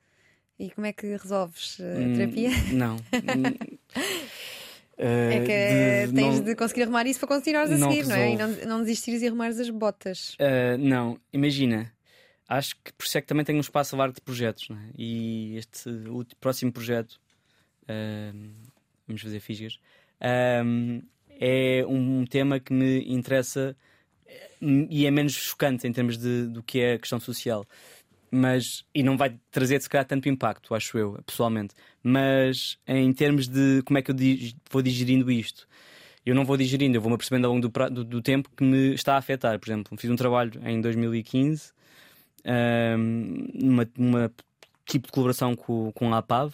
E 0.60 0.70
como 0.72 0.88
é 0.88 0.93
que 0.93 1.08
resolves 1.16 1.80
a 1.80 2.00
hum, 2.00 2.14
terapia? 2.16 2.50
Não. 2.74 2.97
é 4.97 5.39
que 5.39 6.10
uh, 6.10 6.14
tens 6.14 6.36
não, 6.36 6.43
de 6.43 6.56
conseguir 6.56 6.84
arrumar 6.84 7.08
isso 7.08 7.20
para 7.20 7.30
continuares 7.30 7.72
a 7.72 7.78
não 7.78 7.89
seguir, 7.89 8.02
resolve. 8.02 8.20
não 8.20 8.28
é? 8.28 8.34
E 8.34 8.38
não, 8.66 8.78
não 8.78 8.84
desistires 8.84 9.22
e 9.22 9.28
arrumares 9.28 9.58
as 9.58 9.70
botas. 9.70 10.36
Uh, 10.36 10.78
não, 10.78 11.18
imagina. 11.32 11.91
Acho 12.47 12.76
que 12.84 12.91
por 12.93 13.06
isso 13.06 13.18
é 13.18 13.22
que 13.22 13.28
também 13.28 13.45
tenho 13.45 13.58
um 13.58 13.62
espaço 13.62 13.95
largo 13.95 14.16
de 14.16 14.22
projetos, 14.22 14.68
não 14.70 14.78
é? 14.78 14.89
E 14.97 15.56
este 15.58 15.89
o 16.10 16.26
próximo 16.41 16.74
projeto, 16.74 17.22
uh, 17.84 18.70
vamos 19.10 19.22
fazer 19.22 19.39
fisgas, 19.39 19.80
é 20.22 21.86
um 21.88 22.26
tema 22.26 22.60
que 22.60 22.74
me 22.74 23.01
interessa 23.12 23.76
e 24.62 25.05
é 25.05 25.12
menos 25.12 25.34
chocante 25.34 25.88
em 25.88 25.91
termos 25.91 26.18
de, 26.18 26.47
do 26.47 26.62
que 26.62 26.80
é 26.80 26.93
a 26.93 26.99
questão 26.99 27.20
social 27.20 27.66
mas 28.32 28.86
e 28.93 29.01
não 29.03 29.18
vai 29.18 29.38
trazer 29.51 29.82
se 29.82 29.89
calhar 29.89 30.05
tanto 30.05 30.30
impacto, 30.30 30.76
acho 30.76 30.97
eu, 30.97 31.20
pessoalmente. 31.26 31.74
Mas 32.03 32.78
em 32.88 33.12
termos 33.14 33.47
de 33.47 33.82
como 33.84 33.97
é 33.97 34.01
que 34.01 34.12
eu 34.12 34.16
vou 34.70 34.82
digerindo 34.82 35.32
isto, 35.32 35.68
eu 36.26 36.36
não 36.36 36.45
vou 36.45 36.57
digerindo, 36.57 36.97
eu 36.97 37.01
vou-me 37.01 37.18
percebendo 37.18 37.45
ao 37.45 37.53
longo 37.53 37.68
do, 37.68 37.89
do, 37.89 38.03
do, 38.03 38.22
tempo 38.22 38.49
que 38.55 38.64
me 38.64 38.93
está 38.93 39.16
a 39.16 39.18
afetar. 39.18 39.57
Por 39.60 39.70
exemplo, 39.70 39.97
fiz 39.97 40.10
um 40.10 40.16
trabalho 40.16 40.62
em 40.64 40.80
2015 40.82 41.72
um, 42.45 43.47
numa, 43.53 43.89
numa 43.97 44.32
tipo 44.86 45.07
de 45.07 45.12
colaboração 45.12 45.55
com, 45.55 45.91
com 45.91 46.14
a 46.14 46.20
APAV. 46.20 46.53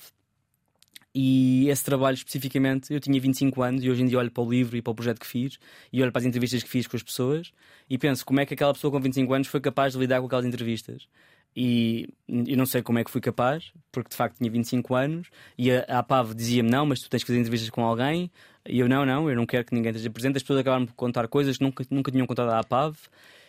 E 1.17 1.69
esse 1.69 1.81
trabalho 1.85 2.15
especificamente, 2.15 2.93
eu 2.93 2.99
tinha 2.99 3.17
25 3.21 3.63
anos 3.63 3.81
e 3.85 3.89
hoje 3.89 4.03
em 4.03 4.05
dia 4.05 4.19
olho 4.19 4.29
para 4.29 4.43
o 4.43 4.49
livro 4.49 4.75
e 4.75 4.81
para 4.81 4.91
o 4.91 4.95
projeto 4.95 5.21
que 5.21 5.25
fiz 5.25 5.57
e 5.93 6.03
olho 6.03 6.11
para 6.11 6.19
as 6.19 6.25
entrevistas 6.25 6.61
que 6.61 6.67
fiz 6.67 6.87
com 6.87 6.97
as 6.97 7.03
pessoas 7.03 7.53
e 7.89 7.97
penso 7.97 8.25
como 8.25 8.41
é 8.41 8.45
que 8.45 8.53
aquela 8.53 8.73
pessoa 8.73 8.91
com 8.91 8.99
25 8.99 9.33
anos 9.33 9.47
foi 9.47 9.61
capaz 9.61 9.93
de 9.93 9.99
lidar 9.99 10.19
com 10.19 10.25
aquelas 10.25 10.45
entrevistas. 10.45 11.07
E 11.55 12.09
eu 12.27 12.57
não 12.57 12.65
sei 12.65 12.81
como 12.81 12.99
é 12.99 13.03
que 13.05 13.09
fui 13.09 13.21
capaz, 13.21 13.71
porque 13.93 14.09
de 14.09 14.15
facto 14.17 14.39
tinha 14.39 14.51
25 14.51 14.93
anos 14.93 15.29
e 15.57 15.71
a, 15.71 15.85
a 15.87 15.99
APAV 15.99 16.35
dizia-me: 16.35 16.69
Não, 16.69 16.85
mas 16.85 16.99
tu 16.99 17.09
tens 17.09 17.23
que 17.23 17.27
fazer 17.27 17.39
entrevistas 17.39 17.69
com 17.69 17.81
alguém. 17.85 18.29
E 18.67 18.77
eu: 18.77 18.89
Não, 18.89 19.05
não, 19.05 19.29
eu 19.29 19.37
não 19.37 19.45
quero 19.45 19.63
que 19.63 19.73
ninguém 19.73 19.91
esteja 19.91 20.09
presente. 20.09 20.35
As 20.35 20.43
pessoas 20.43 20.59
acabaram 20.59 20.85
por 20.85 20.95
contar 20.95 21.29
coisas 21.29 21.57
que 21.57 21.63
nunca, 21.63 21.85
nunca 21.89 22.11
tinham 22.11 22.27
contado 22.27 22.49
à 22.49 22.59
APAV. 22.59 22.97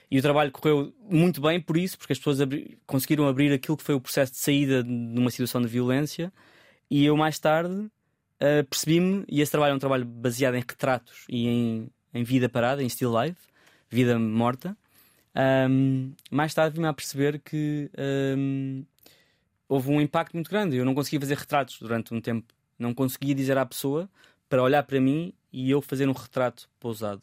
E 0.08 0.20
o 0.20 0.22
trabalho 0.22 0.52
correu 0.52 0.94
muito 1.10 1.40
bem 1.40 1.60
por 1.60 1.76
isso, 1.76 1.98
porque 1.98 2.12
as 2.12 2.18
pessoas 2.20 2.40
abri 2.40 2.78
conseguiram 2.86 3.26
abrir 3.26 3.52
aquilo 3.52 3.76
que 3.76 3.82
foi 3.82 3.96
o 3.96 4.00
processo 4.00 4.30
de 4.30 4.38
saída 4.38 4.84
de 4.84 5.18
uma 5.18 5.30
situação 5.32 5.60
de 5.60 5.66
violência. 5.66 6.32
E 6.90 7.04
eu, 7.04 7.16
mais 7.16 7.38
tarde, 7.38 7.74
uh, 7.74 8.64
percebi-me, 8.68 9.24
e 9.28 9.40
esse 9.40 9.50
trabalho 9.50 9.72
é 9.72 9.74
um 9.74 9.78
trabalho 9.78 10.04
baseado 10.04 10.54
em 10.54 10.60
retratos 10.60 11.24
e 11.28 11.48
em, 11.48 11.90
em 12.14 12.22
vida 12.22 12.48
parada, 12.48 12.82
em 12.82 12.88
still 12.88 13.12
life, 13.20 13.40
vida 13.90 14.18
morta. 14.18 14.76
Um, 15.68 16.14
mais 16.30 16.54
tarde 16.54 16.78
vim 16.78 16.86
a 16.86 16.92
perceber 16.92 17.40
que 17.40 17.90
um, 18.38 18.84
houve 19.68 19.90
um 19.90 20.00
impacto 20.00 20.34
muito 20.34 20.50
grande. 20.50 20.76
Eu 20.76 20.84
não 20.84 20.94
conseguia 20.94 21.20
fazer 21.20 21.36
retratos 21.36 21.78
durante 21.80 22.14
um 22.14 22.20
tempo. 22.20 22.54
Não 22.78 22.94
conseguia 22.94 23.34
dizer 23.34 23.58
à 23.58 23.66
pessoa 23.66 24.08
para 24.48 24.62
olhar 24.62 24.82
para 24.84 25.00
mim 25.00 25.34
e 25.52 25.70
eu 25.70 25.82
fazer 25.82 26.08
um 26.08 26.12
retrato 26.12 26.68
pousado. 26.78 27.22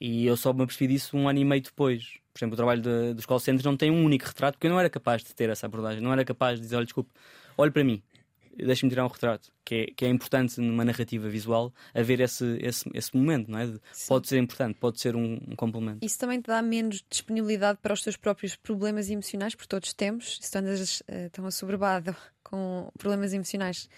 E 0.00 0.26
eu 0.26 0.36
só 0.36 0.52
me 0.52 0.62
apercebi 0.62 0.94
disso 0.94 1.16
um 1.16 1.28
ano 1.28 1.38
e 1.38 1.44
meio 1.44 1.62
depois. 1.62 2.18
Por 2.32 2.38
exemplo, 2.38 2.54
o 2.54 2.56
trabalho 2.56 3.14
dos 3.14 3.24
call 3.24 3.38
centers 3.38 3.64
não 3.64 3.76
tem 3.76 3.90
um 3.90 4.04
único 4.04 4.26
retrato, 4.26 4.54
porque 4.54 4.66
eu 4.66 4.70
não 4.70 4.78
era 4.78 4.90
capaz 4.90 5.22
de 5.22 5.34
ter 5.34 5.48
essa 5.48 5.66
abordagem. 5.66 6.02
Não 6.02 6.12
era 6.12 6.24
capaz 6.24 6.56
de 6.56 6.62
dizer: 6.62 6.76
olha, 6.76 6.84
desculpe, 6.84 7.10
olhe 7.56 7.70
para 7.70 7.84
mim 7.84 8.02
deixa-me 8.64 8.90
tirar 8.90 9.04
um 9.04 9.08
retrato, 9.08 9.50
que 9.64 9.74
é, 9.74 9.86
que 9.86 10.04
é 10.04 10.08
importante 10.08 10.60
numa 10.60 10.84
narrativa 10.84 11.28
visual 11.28 11.72
haver 11.94 12.20
esse, 12.20 12.58
esse, 12.60 12.88
esse 12.94 13.16
momento, 13.16 13.50
não 13.50 13.58
é? 13.58 13.72
Pode 14.08 14.28
ser 14.28 14.38
importante, 14.38 14.78
pode 14.78 15.00
ser 15.00 15.16
um, 15.16 15.34
um, 15.34 15.56
complemento. 15.56 16.04
Isso 16.04 16.18
também 16.18 16.40
te 16.40 16.46
dá 16.46 16.62
menos 16.62 17.04
disponibilidade 17.08 17.78
para 17.82 17.92
os 17.92 18.02
teus 18.02 18.16
próprios 18.16 18.56
problemas 18.56 19.10
emocionais, 19.10 19.54
porque 19.54 19.68
todos 19.68 19.92
temos, 19.92 20.38
se 20.40 20.50
tu 20.50 20.58
andas 20.58 21.00
uh, 21.00 21.30
tão 21.32 21.46
assoberbado 21.46 22.14
com 22.42 22.90
problemas 22.98 23.32
emocionais 23.32 23.88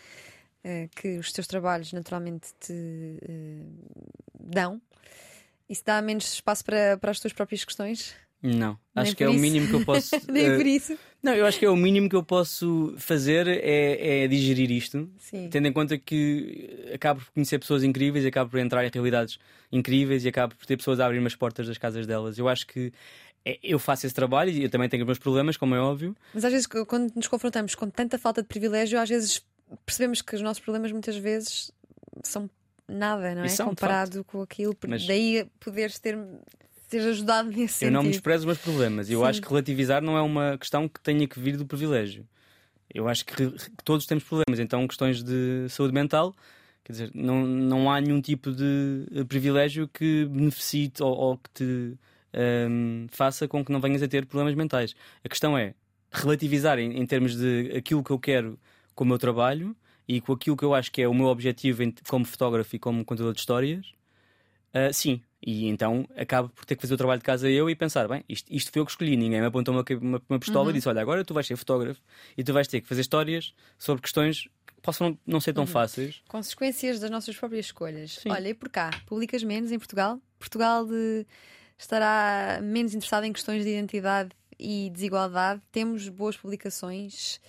uh, 0.64 0.88
que 0.96 1.18
os 1.18 1.32
teus 1.32 1.46
trabalhos 1.46 1.92
naturalmente 1.92 2.48
te 2.58 2.72
uh, 2.72 4.10
dão, 4.38 4.80
isso 5.68 5.82
dá 5.84 6.00
menos 6.00 6.32
espaço 6.32 6.64
para, 6.64 6.96
para 6.96 7.10
as 7.10 7.20
tuas 7.20 7.32
próprias 7.32 7.64
questões? 7.64 8.14
Não, 8.42 8.78
acho 8.94 9.16
que 9.16 9.24
é 9.24 9.28
isso. 9.28 9.36
o 9.36 9.40
mínimo 9.40 9.66
que 9.66 9.74
eu 9.74 9.84
posso. 9.84 10.10
Nem 10.30 10.56
por 10.56 10.66
isso. 10.66 10.96
Não, 11.20 11.34
eu 11.34 11.44
acho 11.44 11.58
que 11.58 11.64
é 11.64 11.70
o 11.70 11.76
mínimo 11.76 12.08
que 12.08 12.14
eu 12.14 12.22
posso 12.22 12.94
fazer 12.96 13.48
é, 13.48 14.24
é 14.24 14.28
digerir 14.28 14.70
isto, 14.70 15.10
Sim. 15.18 15.48
tendo 15.50 15.66
em 15.66 15.72
conta 15.72 15.98
que 15.98 16.88
acabo 16.94 17.20
por 17.20 17.32
conhecer 17.32 17.58
pessoas 17.58 17.82
incríveis, 17.82 18.24
acabo 18.24 18.50
por 18.50 18.60
entrar 18.60 18.84
em 18.84 18.90
realidades 18.92 19.38
incríveis 19.72 20.24
e 20.24 20.28
acabo 20.28 20.54
por 20.54 20.64
ter 20.64 20.76
pessoas 20.76 21.00
a 21.00 21.06
abrir 21.06 21.24
as 21.26 21.34
portas 21.34 21.66
das 21.66 21.76
casas 21.76 22.06
delas. 22.06 22.38
Eu 22.38 22.48
acho 22.48 22.66
que 22.66 22.92
é, 23.44 23.58
eu 23.62 23.78
faço 23.78 24.06
esse 24.06 24.14
trabalho 24.14 24.50
e 24.50 24.62
eu 24.62 24.70
também 24.70 24.88
tenho 24.88 25.02
os 25.02 25.06
meus 25.06 25.18
problemas, 25.18 25.56
como 25.56 25.74
é 25.74 25.80
óbvio. 25.80 26.16
Mas 26.32 26.44
às 26.44 26.52
vezes, 26.52 26.66
quando 26.66 27.12
nos 27.14 27.26
confrontamos 27.26 27.74
com 27.74 27.90
tanta 27.90 28.18
falta 28.18 28.42
de 28.42 28.48
privilégio, 28.48 29.00
às 29.00 29.08
vezes 29.08 29.42
percebemos 29.84 30.22
que 30.22 30.34
os 30.36 30.40
nossos 30.40 30.62
problemas 30.62 30.92
muitas 30.92 31.16
vezes 31.16 31.72
são 32.22 32.48
nada, 32.86 33.34
não 33.34 33.42
é? 33.42 33.48
São, 33.48 33.66
Comparado 33.68 34.24
com 34.24 34.42
aquilo. 34.42 34.76
Mas... 34.86 35.06
Daí 35.06 35.46
poderes 35.60 35.98
ter 35.98 36.16
ter 36.88 37.00
ajudado 37.00 37.48
nesse 37.48 37.62
eu 37.62 37.68
sentido. 37.68 37.88
Eu 37.88 38.02
não 38.02 38.10
desprezo 38.10 38.40
os 38.40 38.46
meus 38.46 38.58
problemas. 38.58 39.10
Eu 39.10 39.20
Sim. 39.20 39.26
acho 39.26 39.42
que 39.42 39.48
relativizar 39.48 40.02
não 40.02 40.16
é 40.16 40.22
uma 40.22 40.56
questão 40.58 40.88
que 40.88 41.00
tenha 41.00 41.26
que 41.26 41.38
vir 41.38 41.56
do 41.56 41.66
privilégio. 41.66 42.26
Eu 42.92 43.08
acho 43.08 43.24
que, 43.24 43.34
que 43.34 43.84
todos 43.84 44.06
temos 44.06 44.24
problemas. 44.24 44.58
Então, 44.58 44.86
questões 44.88 45.22
de 45.22 45.66
saúde 45.68 45.92
mental, 45.92 46.34
quer 46.82 46.92
dizer, 46.92 47.10
não, 47.14 47.46
não 47.46 47.90
há 47.90 48.00
nenhum 48.00 48.20
tipo 48.20 48.50
de 48.50 49.24
privilégio 49.28 49.88
que 49.88 50.24
beneficie 50.26 50.90
ou, 51.00 51.14
ou 51.14 51.38
que 51.38 51.50
te 51.54 51.98
um, 52.34 53.06
faça 53.10 53.46
com 53.46 53.64
que 53.64 53.72
não 53.72 53.80
venhas 53.80 54.02
a 54.02 54.08
ter 54.08 54.26
problemas 54.26 54.54
mentais. 54.54 54.94
A 55.24 55.28
questão 55.28 55.56
é 55.56 55.74
relativizar 56.10 56.78
em, 56.78 56.98
em 56.98 57.06
termos 57.06 57.36
de 57.36 57.72
aquilo 57.76 58.02
que 58.02 58.10
eu 58.10 58.18
quero 58.18 58.58
com 58.94 59.04
o 59.04 59.06
meu 59.06 59.18
trabalho 59.18 59.76
e 60.06 60.20
com 60.20 60.32
aquilo 60.32 60.56
que 60.56 60.64
eu 60.64 60.74
acho 60.74 60.90
que 60.90 61.02
é 61.02 61.08
o 61.08 61.14
meu 61.14 61.26
objetivo 61.26 61.82
como 62.08 62.24
fotógrafo 62.24 62.74
e 62.74 62.78
como 62.78 63.04
contador 63.04 63.32
de 63.32 63.40
histórias. 63.40 63.92
Uh, 64.74 64.92
sim, 64.92 65.20
e 65.40 65.68
então 65.68 66.08
acabo 66.16 66.48
por 66.48 66.64
ter 66.64 66.74
que 66.74 66.82
fazer 66.82 66.94
o 66.94 66.96
trabalho 66.96 67.20
de 67.20 67.24
casa 67.24 67.48
eu 67.48 67.70
e 67.70 67.76
pensar: 67.76 68.08
bem, 68.08 68.24
isto, 68.28 68.52
isto 68.52 68.72
foi 68.72 68.80
eu 68.80 68.84
que 68.84 68.90
escolhi, 68.90 69.16
ninguém 69.16 69.40
me 69.40 69.46
apontou 69.46 69.74
uma, 69.74 69.84
uma, 70.00 70.22
uma 70.28 70.38
pistola 70.38 70.64
uhum. 70.64 70.70
e 70.70 70.74
disse: 70.74 70.88
olha, 70.88 71.00
agora 71.00 71.24
tu 71.24 71.32
vais 71.32 71.46
ser 71.46 71.56
fotógrafo 71.56 72.00
e 72.36 72.42
tu 72.42 72.52
vais 72.52 72.66
ter 72.66 72.80
que 72.80 72.88
fazer 72.88 73.02
histórias 73.02 73.54
sobre 73.78 74.02
questões 74.02 74.48
que 74.66 74.74
possam 74.82 75.10
não, 75.10 75.18
não 75.26 75.40
ser 75.40 75.52
tão 75.52 75.62
uhum. 75.62 75.68
fáceis. 75.68 76.22
Consequências 76.28 76.98
das 76.98 77.10
nossas 77.10 77.36
próprias 77.36 77.66
escolhas. 77.66 78.18
Sim. 78.22 78.30
Olha, 78.30 78.48
e 78.48 78.54
por 78.54 78.68
cá, 78.68 78.90
publicas 79.06 79.42
menos 79.44 79.70
em 79.70 79.78
Portugal? 79.78 80.20
Portugal 80.38 80.84
de... 80.84 81.24
estará 81.78 82.60
menos 82.62 82.94
interessado 82.94 83.24
em 83.24 83.32
questões 83.32 83.64
de 83.64 83.70
identidade 83.70 84.30
e 84.58 84.90
desigualdade. 84.92 85.62
Temos 85.70 86.08
boas 86.08 86.36
publicações 86.36 87.40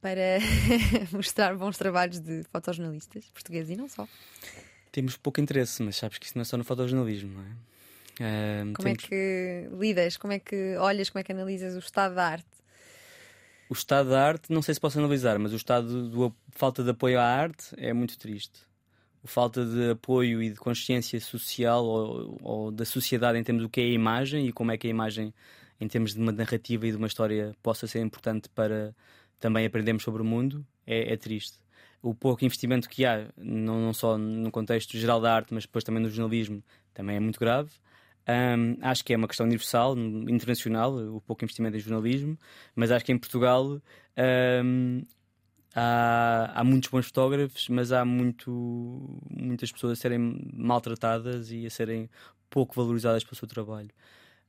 para 0.00 0.38
mostrar 1.12 1.56
bons 1.56 1.76
trabalhos 1.76 2.20
de 2.20 2.44
fotojornalistas 2.44 3.24
portugueses 3.34 3.70
e 3.70 3.76
não 3.76 3.88
só. 3.88 4.08
Temos 4.92 5.16
pouco 5.16 5.40
interesse, 5.40 5.82
mas 5.82 5.96
sabes 5.96 6.18
que 6.18 6.26
isso 6.26 6.36
não 6.36 6.42
é 6.42 6.44
só 6.44 6.56
no 6.56 6.64
fotojornalismo, 6.64 7.32
não 7.34 7.42
é? 7.42 7.70
Como 8.74 8.88
é 8.88 8.94
temos... 8.94 9.04
é 9.04 9.06
que 9.06 9.68
lidas? 9.78 10.16
Como 10.16 10.32
é 10.32 10.38
que 10.38 10.76
olhas? 10.76 11.08
Como 11.08 11.20
é 11.20 11.24
que 11.24 11.32
analisas 11.32 11.74
o 11.74 11.78
estado 11.78 12.14
da 12.14 12.26
arte? 12.26 12.46
O 13.68 13.72
estado 13.72 14.10
da 14.10 14.22
arte, 14.22 14.52
não 14.52 14.60
sei 14.60 14.74
se 14.74 14.80
posso 14.80 14.98
analisar, 14.98 15.38
mas 15.38 15.52
o 15.52 15.56
estado 15.56 16.10
da 16.10 16.34
falta 16.50 16.82
de 16.82 16.90
apoio 16.90 17.18
à 17.18 17.24
arte 17.24 17.66
é 17.76 17.92
muito 17.92 18.18
triste. 18.18 18.60
A 19.24 19.28
falta 19.28 19.64
de 19.64 19.90
apoio 19.90 20.42
e 20.42 20.50
de 20.50 20.56
consciência 20.56 21.20
social 21.20 21.84
ou, 21.84 22.38
ou, 22.42 22.70
da 22.70 22.84
sociedade 22.84 23.38
em 23.38 23.44
termos 23.44 23.62
do 23.62 23.68
que 23.68 23.80
é 23.80 23.84
a 23.84 23.88
imagem 23.88 24.48
e 24.48 24.52
como 24.52 24.72
é 24.72 24.76
que 24.76 24.86
a 24.86 24.90
imagem, 24.90 25.32
em 25.80 25.86
termos 25.86 26.14
de 26.14 26.20
uma 26.20 26.32
narrativa 26.32 26.86
e 26.86 26.90
de 26.90 26.96
uma 26.96 27.06
história, 27.06 27.54
possa 27.62 27.86
ser 27.86 28.00
importante 28.00 28.48
para 28.48 28.94
também 29.38 29.64
aprendermos 29.64 30.02
sobre 30.02 30.20
o 30.20 30.24
mundo, 30.24 30.66
é, 30.86 31.12
é 31.12 31.16
triste 31.16 31.58
o 32.02 32.14
pouco 32.14 32.44
investimento 32.44 32.88
que 32.88 33.04
há, 33.04 33.28
não, 33.36 33.80
não, 33.80 33.92
só 33.92 34.16
no 34.16 34.50
contexto 34.50 34.96
geral 34.96 35.20
da 35.20 35.34
arte, 35.34 35.52
mas 35.52 35.64
depois 35.64 35.84
também 35.84 36.02
no 36.02 36.08
jornalismo, 36.08 36.62
também 36.94 37.16
é 37.16 37.20
muito 37.20 37.38
grave. 37.38 37.70
Um, 38.28 38.76
acho 38.82 39.04
que 39.04 39.12
é 39.12 39.16
uma 39.16 39.26
questão 39.26 39.46
universal, 39.46 39.96
internacional, 39.98 40.94
o 40.94 41.20
pouco 41.20 41.44
investimento 41.44 41.76
em 41.76 41.80
jornalismo, 41.80 42.38
mas 42.74 42.90
acho 42.90 43.04
que 43.04 43.12
em 43.12 43.18
Portugal 43.18 43.80
um, 44.64 45.02
há, 45.74 46.52
há 46.54 46.64
muitos 46.64 46.90
bons 46.90 47.06
fotógrafos, 47.06 47.68
mas 47.68 47.92
há 47.92 48.04
muito, 48.04 49.20
muitas 49.28 49.72
pessoas 49.72 49.98
a 49.98 50.00
serem 50.00 50.40
maltratadas 50.52 51.50
e 51.50 51.66
a 51.66 51.70
serem 51.70 52.08
pouco 52.48 52.74
valorizadas 52.74 53.24
pelo 53.24 53.36
seu 53.36 53.48
trabalho. 53.48 53.90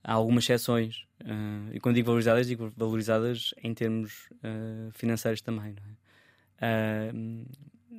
Há 0.04 0.14
algumas 0.14 0.43
exceções, 0.45 1.06
uh, 1.24 1.74
e 1.74 1.80
quando 1.80 1.95
digo 1.95 2.08
valorizadas, 2.08 2.47
digo 2.47 2.72
valorizadas 2.76 3.54
em 3.64 3.74
termos 3.74 4.30
uh, 4.38 4.91
financeiros 4.93 5.41
também. 5.41 5.74
Não 5.74 5.84
é? 5.84 6.01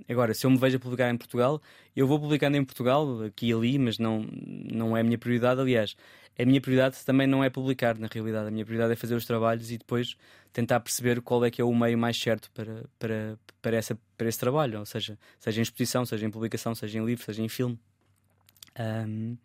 Agora, 0.09 0.35
se 0.35 0.47
eu 0.47 0.51
me 0.51 0.59
vejo 0.59 0.77
a 0.77 0.81
publicar 0.81 1.11
em 1.11 1.17
Portugal, 1.17 1.61
eu 1.95 2.07
vou 2.07 2.19
publicando 2.19 2.57
em 2.57 2.65
Portugal, 2.65 3.23
aqui 3.25 3.49
e 3.49 3.53
ali, 3.53 3.79
mas 3.79 3.99
não, 3.99 4.27
não 4.31 4.97
é 4.97 5.01
a 5.01 5.05
minha 5.05 5.19
prioridade. 5.19 5.61
Aliás, 5.61 5.97
a 6.39 6.45
minha 6.45 6.61
prioridade 6.61 7.05
também 7.05 7.27
não 7.27 7.43
é 7.45 7.51
publicar, 7.51 7.99
na 7.99 8.09
realidade. 8.11 8.49
A 8.49 8.51
minha 8.51 8.65
prioridade 8.65 8.93
é 8.93 8.97
fazer 8.97 9.15
os 9.15 9.25
trabalhos 9.25 9.71
e 9.71 9.79
depois 9.79 10.17
tentar 10.53 10.81
perceber 10.81 11.21
qual 11.21 11.45
é 11.45 11.51
que 11.51 11.61
é 11.61 11.65
o 11.65 11.75
meio 11.75 11.97
mais 11.97 12.19
certo 12.19 12.51
para, 12.53 12.85
para, 12.99 13.39
para, 13.61 13.77
essa, 13.77 13.99
para 14.17 14.29
esse 14.29 14.39
trabalho. 14.39 14.81
Ou 14.81 14.87
seja, 14.87 15.19
seja 15.39 15.61
em 15.61 15.63
exposição, 15.63 16.05
seja 16.05 16.27
em 16.27 16.31
publicação, 16.31 16.75
seja 16.75 16.99
em 16.99 17.05
livro, 17.05 17.25
seja 17.25 17.43
em 17.43 17.49
filme. 17.49 17.79
Um, 18.79 19.37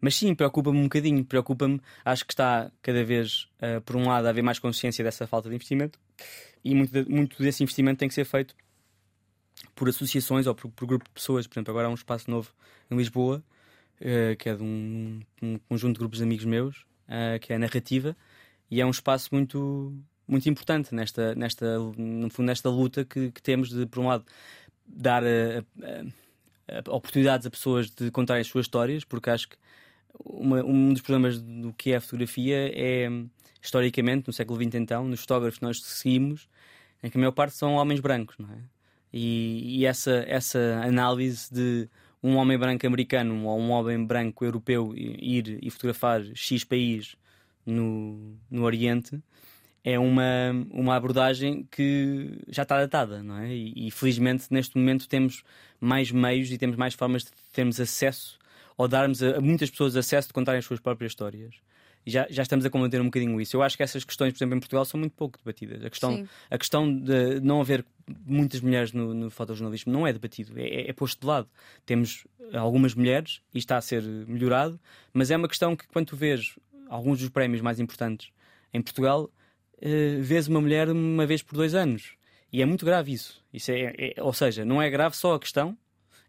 mas 0.00 0.14
sim, 0.14 0.34
preocupa-me 0.34 0.78
um 0.78 0.84
bocadinho. 0.84 1.24
Preocupa-me, 1.24 1.80
acho 2.04 2.24
que 2.24 2.32
está 2.32 2.70
cada 2.82 3.04
vez, 3.04 3.48
uh, 3.60 3.80
por 3.82 3.96
um 3.96 4.06
lado, 4.06 4.26
a 4.26 4.30
haver 4.30 4.42
mais 4.42 4.58
consciência 4.58 5.04
dessa 5.04 5.26
falta 5.26 5.48
de 5.48 5.54
investimento 5.54 5.98
e 6.64 6.74
muito, 6.74 6.92
de, 6.92 7.10
muito 7.10 7.42
desse 7.42 7.62
investimento 7.62 7.98
tem 7.98 8.08
que 8.08 8.14
ser 8.14 8.24
feito 8.24 8.54
por 9.74 9.88
associações 9.88 10.46
ou 10.46 10.54
por, 10.54 10.70
por 10.70 10.86
grupo 10.86 11.04
de 11.04 11.10
pessoas. 11.10 11.46
Por 11.46 11.54
exemplo, 11.54 11.70
agora 11.70 11.88
há 11.88 11.90
um 11.90 11.94
espaço 11.94 12.30
novo 12.30 12.52
em 12.90 12.96
Lisboa, 12.96 13.42
uh, 14.00 14.36
que 14.36 14.48
é 14.48 14.54
de 14.54 14.62
um, 14.62 15.20
um, 15.42 15.58
conjunto 15.68 15.94
de 15.94 15.98
grupos 16.00 16.18
de 16.18 16.24
amigos 16.24 16.44
meus, 16.44 16.78
uh, 17.08 17.38
que 17.40 17.52
é 17.52 17.56
a 17.56 17.58
Narrativa, 17.58 18.16
e 18.70 18.80
é 18.80 18.86
um 18.86 18.90
espaço 18.90 19.28
muito, 19.32 19.94
muito 20.26 20.48
importante 20.48 20.94
nesta, 20.94 21.34
nesta, 21.34 21.78
no 21.78 22.28
fundo, 22.30 22.46
nesta 22.46 22.68
luta 22.68 23.04
que, 23.04 23.30
que 23.30 23.42
temos 23.42 23.70
de, 23.70 23.86
por 23.86 24.00
um 24.00 24.08
lado, 24.08 24.24
dar 24.86 25.22
oportunidades 26.88 27.46
a 27.46 27.50
pessoas 27.50 27.90
de 27.90 28.10
contarem 28.10 28.40
as 28.40 28.46
suas 28.46 28.66
histórias, 28.66 29.04
porque 29.04 29.30
acho 29.30 29.48
que 29.48 29.56
uma, 30.24 30.62
um 30.64 30.92
dos 30.92 31.02
problemas 31.02 31.40
do 31.40 31.72
que 31.72 31.92
é 31.92 31.96
a 31.96 32.00
fotografia 32.00 32.70
é, 32.74 33.08
historicamente, 33.60 34.26
no 34.26 34.32
século 34.32 34.60
XX 34.60 34.74
então, 34.76 35.06
nos 35.06 35.20
fotógrafos 35.20 35.58
que 35.58 35.64
nós 35.64 35.82
seguimos, 35.82 36.48
em 37.02 37.10
que 37.10 37.16
a 37.16 37.20
maior 37.20 37.32
parte 37.32 37.54
são 37.54 37.74
homens 37.74 38.00
brancos, 38.00 38.36
não 38.38 38.48
é? 38.50 38.58
E, 39.12 39.80
e 39.80 39.86
essa, 39.86 40.24
essa 40.26 40.58
análise 40.84 41.52
de 41.52 41.88
um 42.22 42.36
homem 42.36 42.58
branco 42.58 42.86
americano 42.86 43.46
ou 43.46 43.58
um 43.58 43.70
homem 43.70 44.04
branco 44.04 44.44
europeu 44.44 44.92
ir 44.96 45.58
e 45.62 45.70
fotografar 45.70 46.22
X 46.34 46.64
país 46.64 47.16
no, 47.64 48.36
no 48.50 48.64
Oriente 48.64 49.22
é 49.84 49.98
uma, 49.98 50.50
uma 50.70 50.96
abordagem 50.96 51.66
que 51.70 52.38
já 52.48 52.62
está 52.62 52.78
datada, 52.78 53.22
não 53.22 53.38
é? 53.38 53.54
E, 53.54 53.86
e, 53.86 53.90
felizmente 53.90 54.46
neste 54.50 54.76
momento 54.76 55.08
temos 55.08 55.42
mais 55.80 56.10
meios 56.10 56.50
e 56.50 56.58
temos 56.58 56.76
mais 56.76 56.94
formas 56.94 57.24
de 57.24 57.30
termos 57.52 57.80
acesso 57.80 58.38
ou 58.76 58.88
darmos 58.88 59.22
a, 59.22 59.36
a 59.36 59.40
muitas 59.40 59.70
pessoas 59.70 59.96
acesso 59.96 60.28
de 60.28 60.34
contarem 60.34 60.58
as 60.58 60.64
suas 60.64 60.80
próprias 60.80 61.12
histórias. 61.12 61.54
Já, 62.08 62.26
já 62.30 62.42
estamos 62.42 62.64
a 62.64 62.70
combater 62.70 63.00
um 63.00 63.04
bocadinho 63.04 63.40
isso. 63.40 63.56
Eu 63.56 63.62
acho 63.62 63.76
que 63.76 63.82
essas 63.82 64.04
questões, 64.04 64.32
por 64.32 64.38
exemplo, 64.38 64.56
em 64.56 64.60
Portugal, 64.60 64.84
são 64.84 64.98
muito 64.98 65.12
pouco 65.12 65.38
debatidas. 65.38 65.84
A 65.84 65.90
questão, 65.90 66.26
a 66.50 66.58
questão 66.58 66.98
de 66.98 67.40
não 67.40 67.60
haver 67.60 67.84
muitas 68.24 68.60
mulheres 68.60 68.92
no, 68.92 69.12
no 69.12 69.30
fotojornalismo 69.30 69.92
não 69.92 70.06
é 70.06 70.12
debatido, 70.12 70.52
é, 70.56 70.88
é, 70.88 70.92
posto 70.92 71.20
de 71.20 71.26
lado. 71.26 71.48
Temos 71.84 72.26
algumas 72.54 72.94
mulheres 72.94 73.42
e 73.54 73.58
está 73.58 73.76
a 73.76 73.80
ser 73.80 74.02
melhorado, 74.02 74.80
mas 75.12 75.30
é 75.30 75.36
uma 75.36 75.48
questão 75.48 75.76
que, 75.76 75.86
quando 75.88 76.06
tu 76.06 76.16
vês 76.16 76.54
alguns 76.88 77.20
dos 77.20 77.28
prémios 77.28 77.60
mais 77.60 77.78
importantes 77.78 78.30
em 78.72 78.80
Portugal, 78.80 79.24
uh, 79.24 80.22
vês 80.22 80.48
uma 80.48 80.60
mulher 80.60 80.88
uma 80.88 81.26
vez 81.26 81.42
por 81.42 81.56
dois 81.56 81.74
anos. 81.74 82.16
E 82.50 82.62
é 82.62 82.66
muito 82.66 82.84
grave 82.86 83.12
isso. 83.12 83.44
isso 83.52 83.70
é, 83.70 83.94
é, 83.98 84.22
ou 84.22 84.32
seja, 84.32 84.64
não 84.64 84.80
é 84.80 84.88
grave 84.88 85.14
só 85.14 85.34
a 85.34 85.38
questão, 85.38 85.76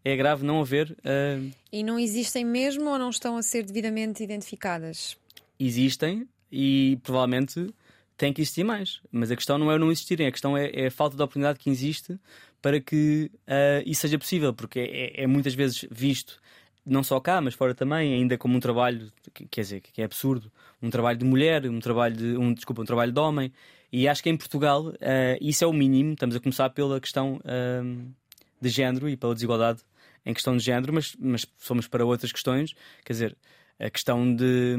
é 0.04 0.16
grave 0.16 0.44
não 0.44 0.60
haver. 0.60 0.90
Uh... 1.00 1.50
E 1.72 1.82
não 1.82 1.98
existem 1.98 2.44
mesmo 2.44 2.90
ou 2.90 2.98
não 2.98 3.10
estão 3.10 3.36
a 3.36 3.42
ser 3.42 3.64
devidamente 3.64 4.22
identificadas? 4.22 5.16
Existem 5.60 6.26
e 6.50 6.98
provavelmente 7.02 7.72
têm 8.16 8.32
que 8.32 8.40
existir 8.42 8.64
mais. 8.64 9.00
Mas 9.12 9.30
a 9.30 9.36
questão 9.36 9.58
não 9.58 9.70
é 9.70 9.78
não 9.78 9.92
existirem, 9.92 10.26
a 10.26 10.32
questão 10.32 10.56
é, 10.56 10.70
é 10.72 10.86
a 10.86 10.90
falta 10.90 11.16
de 11.16 11.22
oportunidade 11.22 11.58
que 11.58 11.70
existe 11.70 12.18
para 12.60 12.80
que 12.80 13.30
uh, 13.46 13.82
isso 13.86 14.02
seja 14.02 14.18
possível, 14.18 14.52
porque 14.52 14.80
é, 14.80 15.22
é, 15.22 15.26
muitas 15.26 15.54
vezes 15.54 15.86
visto, 15.90 16.40
não 16.84 17.02
só 17.02 17.18
cá, 17.20 17.40
mas 17.40 17.54
fora 17.54 17.74
também, 17.74 18.14
ainda 18.14 18.36
como 18.36 18.56
um 18.56 18.60
trabalho, 18.60 19.10
que, 19.32 19.46
quer 19.46 19.62
dizer, 19.62 19.80
que 19.80 20.02
é 20.02 20.04
absurdo, 20.04 20.52
um 20.82 20.90
trabalho 20.90 21.18
de 21.18 21.24
mulher, 21.24 21.66
um 21.66 21.80
trabalho 21.80 22.16
de, 22.16 22.36
um, 22.36 22.52
desculpa, 22.52 22.82
um 22.82 22.84
trabalho 22.84 23.12
de 23.12 23.20
homem. 23.20 23.52
E 23.92 24.06
acho 24.06 24.22
que 24.22 24.30
em 24.30 24.36
Portugal 24.36 24.88
uh, 24.88 24.94
isso 25.40 25.64
é 25.64 25.66
o 25.66 25.72
mínimo. 25.72 26.12
Estamos 26.12 26.36
a 26.36 26.40
começar 26.40 26.70
pela 26.70 27.00
questão 27.00 27.36
uh, 27.36 28.14
de 28.60 28.68
género 28.68 29.08
e 29.08 29.16
pela 29.16 29.34
desigualdade 29.34 29.80
em 30.24 30.34
questão 30.34 30.56
de 30.56 30.62
género, 30.62 30.92
mas, 30.92 31.16
mas 31.18 31.46
somos 31.58 31.88
para 31.88 32.04
outras 32.04 32.30
questões, 32.30 32.74
quer 33.04 33.14
dizer, 33.14 33.36
a 33.78 33.88
questão 33.88 34.34
de 34.34 34.76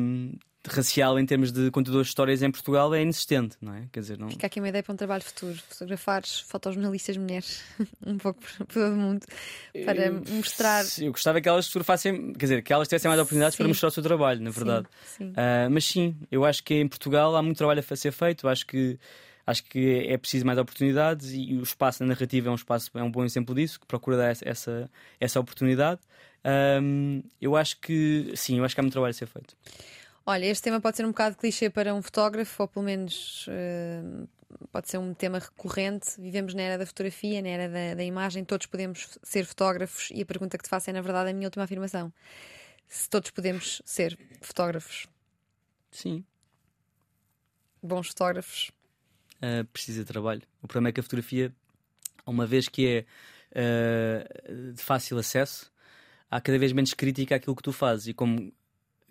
racial 0.67 1.19
em 1.19 1.25
termos 1.25 1.51
de 1.51 1.71
contadores 1.71 2.07
de 2.07 2.11
histórias 2.11 2.41
em 2.41 2.51
Portugal 2.51 2.93
é 2.93 3.01
inexistente, 3.01 3.57
não 3.61 3.73
é? 3.73 3.87
Quer 3.91 3.99
dizer, 4.01 4.17
não... 4.17 4.29
Fica 4.29 4.47
aqui 4.47 4.59
uma 4.59 4.69
ideia 4.69 4.83
para 4.83 4.93
um 4.93 4.95
trabalho 4.95 5.23
futuro: 5.23 5.57
fotografares 5.69 6.39
fotojornalistas 6.41 7.17
mulheres 7.17 7.63
um 8.05 8.17
pouco 8.17 8.39
por 8.39 8.65
todo 8.67 8.93
o 8.93 8.95
mundo 8.95 9.25
para 9.85 10.05
eu, 10.05 10.23
mostrar. 10.29 10.85
Eu 10.99 11.11
gostava 11.11 11.41
que 11.41 11.49
elas 11.49 11.67
fotografassem, 11.67 12.33
quer 12.33 12.45
dizer, 12.45 12.61
que 12.61 12.71
elas 12.71 12.87
tivessem 12.87 13.09
mais 13.09 13.19
oportunidades 13.19 13.55
sim. 13.55 13.63
para 13.63 13.67
mostrar 13.67 13.89
o 13.89 13.91
seu 13.91 14.03
trabalho, 14.03 14.41
na 14.41 14.51
verdade. 14.51 14.87
Sim, 15.05 15.25
sim. 15.25 15.31
Uh, 15.31 15.69
mas 15.71 15.85
sim, 15.85 16.15
eu 16.31 16.45
acho 16.45 16.63
que 16.63 16.75
em 16.75 16.87
Portugal 16.87 17.35
há 17.35 17.41
muito 17.41 17.57
trabalho 17.57 17.79
a 17.79 17.95
ser 17.95 18.11
feito, 18.11 18.47
acho 18.47 18.65
que 18.65 18.99
acho 19.45 19.63
que 19.63 20.05
é 20.07 20.17
preciso 20.17 20.45
mais 20.45 20.57
oportunidades 20.57 21.31
e 21.33 21.55
o 21.55 21.63
espaço 21.63 22.03
na 22.03 22.09
narrativa 22.09 22.49
é 22.49 22.51
um 22.51 22.55
espaço 22.55 22.91
é 22.93 23.03
um 23.03 23.11
bom 23.11 23.25
exemplo 23.25 23.55
disso 23.55 23.79
que 23.79 23.87
procura 23.87 24.15
dar 24.15 24.37
essa 24.43 24.89
essa 25.19 25.39
oportunidade 25.39 25.99
um, 26.81 27.23
eu 27.41 27.55
acho 27.55 27.79
que 27.79 28.31
sim 28.35 28.59
eu 28.59 28.65
acho 28.65 28.75
que 28.75 28.81
há 28.81 28.83
muito 28.83 28.93
trabalho 28.93 29.09
a 29.09 29.13
ser 29.13 29.25
feito 29.25 29.55
olha 30.25 30.45
este 30.45 30.63
tema 30.63 30.79
pode 30.79 30.97
ser 30.97 31.05
um 31.05 31.09
bocado 31.09 31.37
clichê 31.37 31.69
para 31.69 31.93
um 31.93 32.01
fotógrafo 32.01 32.63
ou 32.63 32.67
pelo 32.67 32.85
menos 32.85 33.47
uh, 33.47 34.27
pode 34.71 34.89
ser 34.89 34.97
um 34.97 35.13
tema 35.13 35.39
recorrente. 35.39 36.19
Vivemos 36.19 36.53
na 36.53 36.61
era 36.61 36.77
da 36.77 36.85
fotografia, 36.85 37.41
na 37.41 37.49
era 37.49 37.69
da, 37.69 37.95
da 37.95 38.03
imagem, 38.03 38.43
todos 38.43 38.67
podemos 38.67 39.19
ser 39.23 39.45
fotógrafos. 39.45 40.09
E 40.13 40.21
a 40.21 40.25
pergunta 40.25 40.57
que 40.57 40.63
te 40.63 40.69
faço 40.69 40.89
é, 40.89 40.93
na 40.93 41.01
verdade, 41.01 41.29
a 41.29 41.33
minha 41.33 41.47
última 41.47 41.63
afirmação: 41.63 42.11
se 42.87 43.09
todos 43.09 43.31
podemos 43.31 43.81
ser 43.85 44.17
fotógrafos, 44.41 45.07
Sim, 45.91 46.23
bons 47.81 48.07
fotógrafos. 48.09 48.71
uh, 49.37 49.65
precisa 49.65 50.01
de 50.01 50.05
trabalho. 50.05 50.41
O 50.61 50.67
problema 50.67 50.89
é 50.89 50.91
que 50.91 50.99
a 50.99 51.03
fotografia, 51.03 51.53
uma 52.25 52.45
vez 52.45 52.67
que 52.67 52.87
é 52.87 53.05
uh, 53.59 54.73
de 54.73 54.81
fácil 54.81 55.17
acesso, 55.17 55.71
há 56.29 56.39
cada 56.39 56.57
vez 56.57 56.71
menos 56.71 56.93
crítica 56.93 57.35
àquilo 57.35 57.55
que 57.55 57.63
tu 57.63 57.73
fazes. 57.73 58.07
E 58.07 58.13
como 58.13 58.53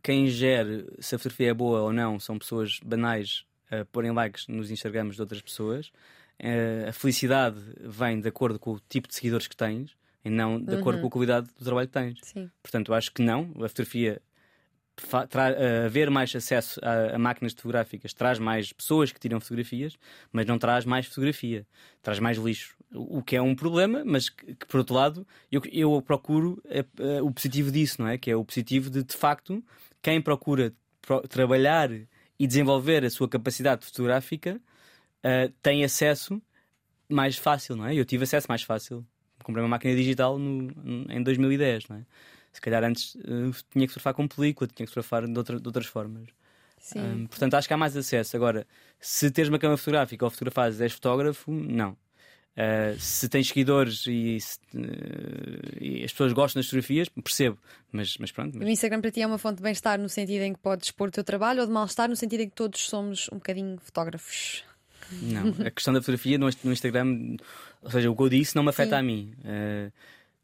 quem 0.02 0.26
gere 0.28 0.86
se 0.98 1.14
a 1.14 1.18
fotografia 1.18 1.50
é 1.50 1.54
boa 1.54 1.80
ou 1.82 1.92
não 1.92 2.18
são 2.20 2.38
pessoas 2.38 2.78
banais 2.84 3.44
a 3.70 3.84
porem 3.86 4.10
likes 4.12 4.48
nos 4.48 4.70
Instagrams 4.70 5.14
de 5.16 5.20
outras 5.22 5.40
pessoas, 5.40 5.88
uh, 6.40 6.88
a 6.88 6.92
felicidade 6.92 7.58
vem 7.80 8.20
de 8.20 8.28
acordo 8.28 8.58
com 8.58 8.72
o 8.72 8.80
tipo 8.88 9.06
de 9.08 9.14
seguidores 9.14 9.46
que 9.46 9.56
tens 9.56 9.96
e 10.24 10.28
não 10.30 10.60
de 10.60 10.74
acordo 10.74 10.96
Uhum. 10.96 11.02
com 11.02 11.08
a 11.08 11.10
qualidade 11.10 11.46
do 11.58 11.64
trabalho 11.64 11.86
que 11.86 11.92
tens. 11.94 12.18
Sim. 12.22 12.50
Portanto, 12.62 12.92
acho 12.92 13.12
que 13.12 13.22
não. 13.22 13.52
A 13.62 13.68
fotografia, 13.68 14.20
eh, 15.56 15.84
haver 15.86 16.10
mais 16.10 16.34
acesso 16.36 16.78
a, 16.82 17.14
a 17.14 17.18
máquinas 17.18 17.52
fotográficas 17.52 18.12
traz 18.12 18.38
mais 18.38 18.72
pessoas 18.72 19.10
que 19.12 19.18
tiram 19.20 19.40
fotografias, 19.40 19.96
mas 20.32 20.44
não 20.46 20.58
traz 20.58 20.84
mais 20.84 21.06
fotografia, 21.06 21.66
traz 22.02 22.18
mais 22.18 22.36
lixo. 22.36 22.76
O 22.92 23.18
o 23.18 23.22
que 23.22 23.36
é 23.36 23.40
um 23.40 23.54
problema, 23.54 24.02
mas 24.04 24.28
que, 24.28 24.54
que, 24.54 24.66
por 24.66 24.78
outro 24.78 24.94
lado, 24.94 25.26
eu, 25.50 25.62
eu 25.72 26.02
procuro 26.02 26.60
eh, 26.66 26.84
eh, 26.98 27.22
o 27.22 27.30
positivo 27.30 27.70
disso, 27.70 28.02
não 28.02 28.08
é? 28.08 28.18
Que 28.18 28.30
é 28.30 28.36
o 28.36 28.44
positivo 28.44 28.90
de, 28.90 29.02
de 29.04 29.16
facto, 29.16 29.62
quem 30.02 30.20
procura 30.20 30.72
pro- 31.02 31.22
trabalhar 31.28 31.90
e 32.38 32.46
desenvolver 32.46 33.04
a 33.04 33.10
sua 33.10 33.28
capacidade 33.28 33.84
fotográfica 33.84 34.60
eh, 35.22 35.50
tem 35.62 35.84
acesso 35.84 36.40
mais 37.08 37.36
fácil, 37.36 37.76
não 37.76 37.86
é? 37.86 37.94
Eu 37.94 38.04
tive 38.04 38.24
acesso 38.24 38.46
mais 38.48 38.62
fácil. 38.62 39.04
Comprei 39.42 39.62
uma 39.62 39.68
máquina 39.68 39.94
digital 39.94 40.38
no- 40.38 41.06
em 41.12 41.22
2010, 41.22 41.88
não 41.88 41.96
é? 41.96 42.06
Se 42.52 42.60
calhar 42.60 42.82
antes 42.84 43.16
eh, 43.16 43.50
tinha 43.70 43.86
que 43.86 43.92
surfar 43.92 44.14
com 44.14 44.26
película, 44.26 44.68
tinha 44.72 44.86
que 44.86 44.92
surfar 44.92 45.26
de, 45.26 45.36
outra- 45.38 45.60
de 45.60 45.66
outras 45.68 45.86
formas. 45.86 46.28
Sim. 46.78 47.00
Hum, 47.00 47.26
portanto, 47.26 47.54
acho 47.54 47.68
que 47.68 47.74
há 47.74 47.76
mais 47.76 47.96
acesso. 47.96 48.34
Agora, 48.36 48.66
se 48.98 49.30
tens 49.30 49.48
uma 49.48 49.58
câmera 49.58 49.76
fotográfica 49.76 50.24
ou 50.24 50.30
fotografas 50.30 50.80
és 50.80 50.92
fotógrafo, 50.92 51.50
não. 51.52 51.96
Uh, 52.60 52.98
se 52.98 53.26
tens 53.28 53.48
seguidores 53.48 54.06
e, 54.06 54.38
se, 54.38 54.58
uh, 54.74 55.78
e 55.80 56.04
as 56.04 56.12
pessoas 56.12 56.34
gostam 56.34 56.60
das 56.60 56.66
fotografias, 56.66 57.08
percebo. 57.08 57.58
Mas, 57.90 58.18
mas 58.18 58.30
pronto. 58.30 58.56
O 58.56 58.58
mas- 58.58 58.68
Instagram 58.68 59.00
para 59.00 59.10
ti 59.10 59.22
é 59.22 59.26
uma 59.26 59.38
fonte 59.38 59.56
de 59.58 59.62
bem-estar 59.62 59.98
no 59.98 60.08
sentido 60.10 60.42
em 60.42 60.52
que 60.52 60.58
podes 60.58 60.88
expor 60.88 61.08
o 61.08 61.10
teu 61.10 61.24
trabalho 61.24 61.60
ou 61.60 61.66
de 61.66 61.72
mal-estar 61.72 62.08
no 62.08 62.16
sentido 62.16 62.40
em 62.40 62.48
que 62.50 62.54
todos 62.54 62.80
somos 62.80 63.28
um 63.32 63.36
bocadinho 63.36 63.78
fotógrafos? 63.80 64.62
Não, 65.22 65.66
a 65.66 65.70
questão 65.70 65.94
da 65.94 66.00
fotografia 66.00 66.36
no, 66.38 66.50
no 66.62 66.72
Instagram, 66.72 67.36
ou 67.82 67.90
seja, 67.90 68.10
o 68.10 68.16
que 68.16 68.22
eu 68.22 68.28
disse 68.28 68.54
não 68.54 68.62
me 68.62 68.68
afeta 68.68 68.96
Sim. 68.96 69.00
a 69.00 69.02
mim. 69.02 69.34
Uh, 69.38 69.92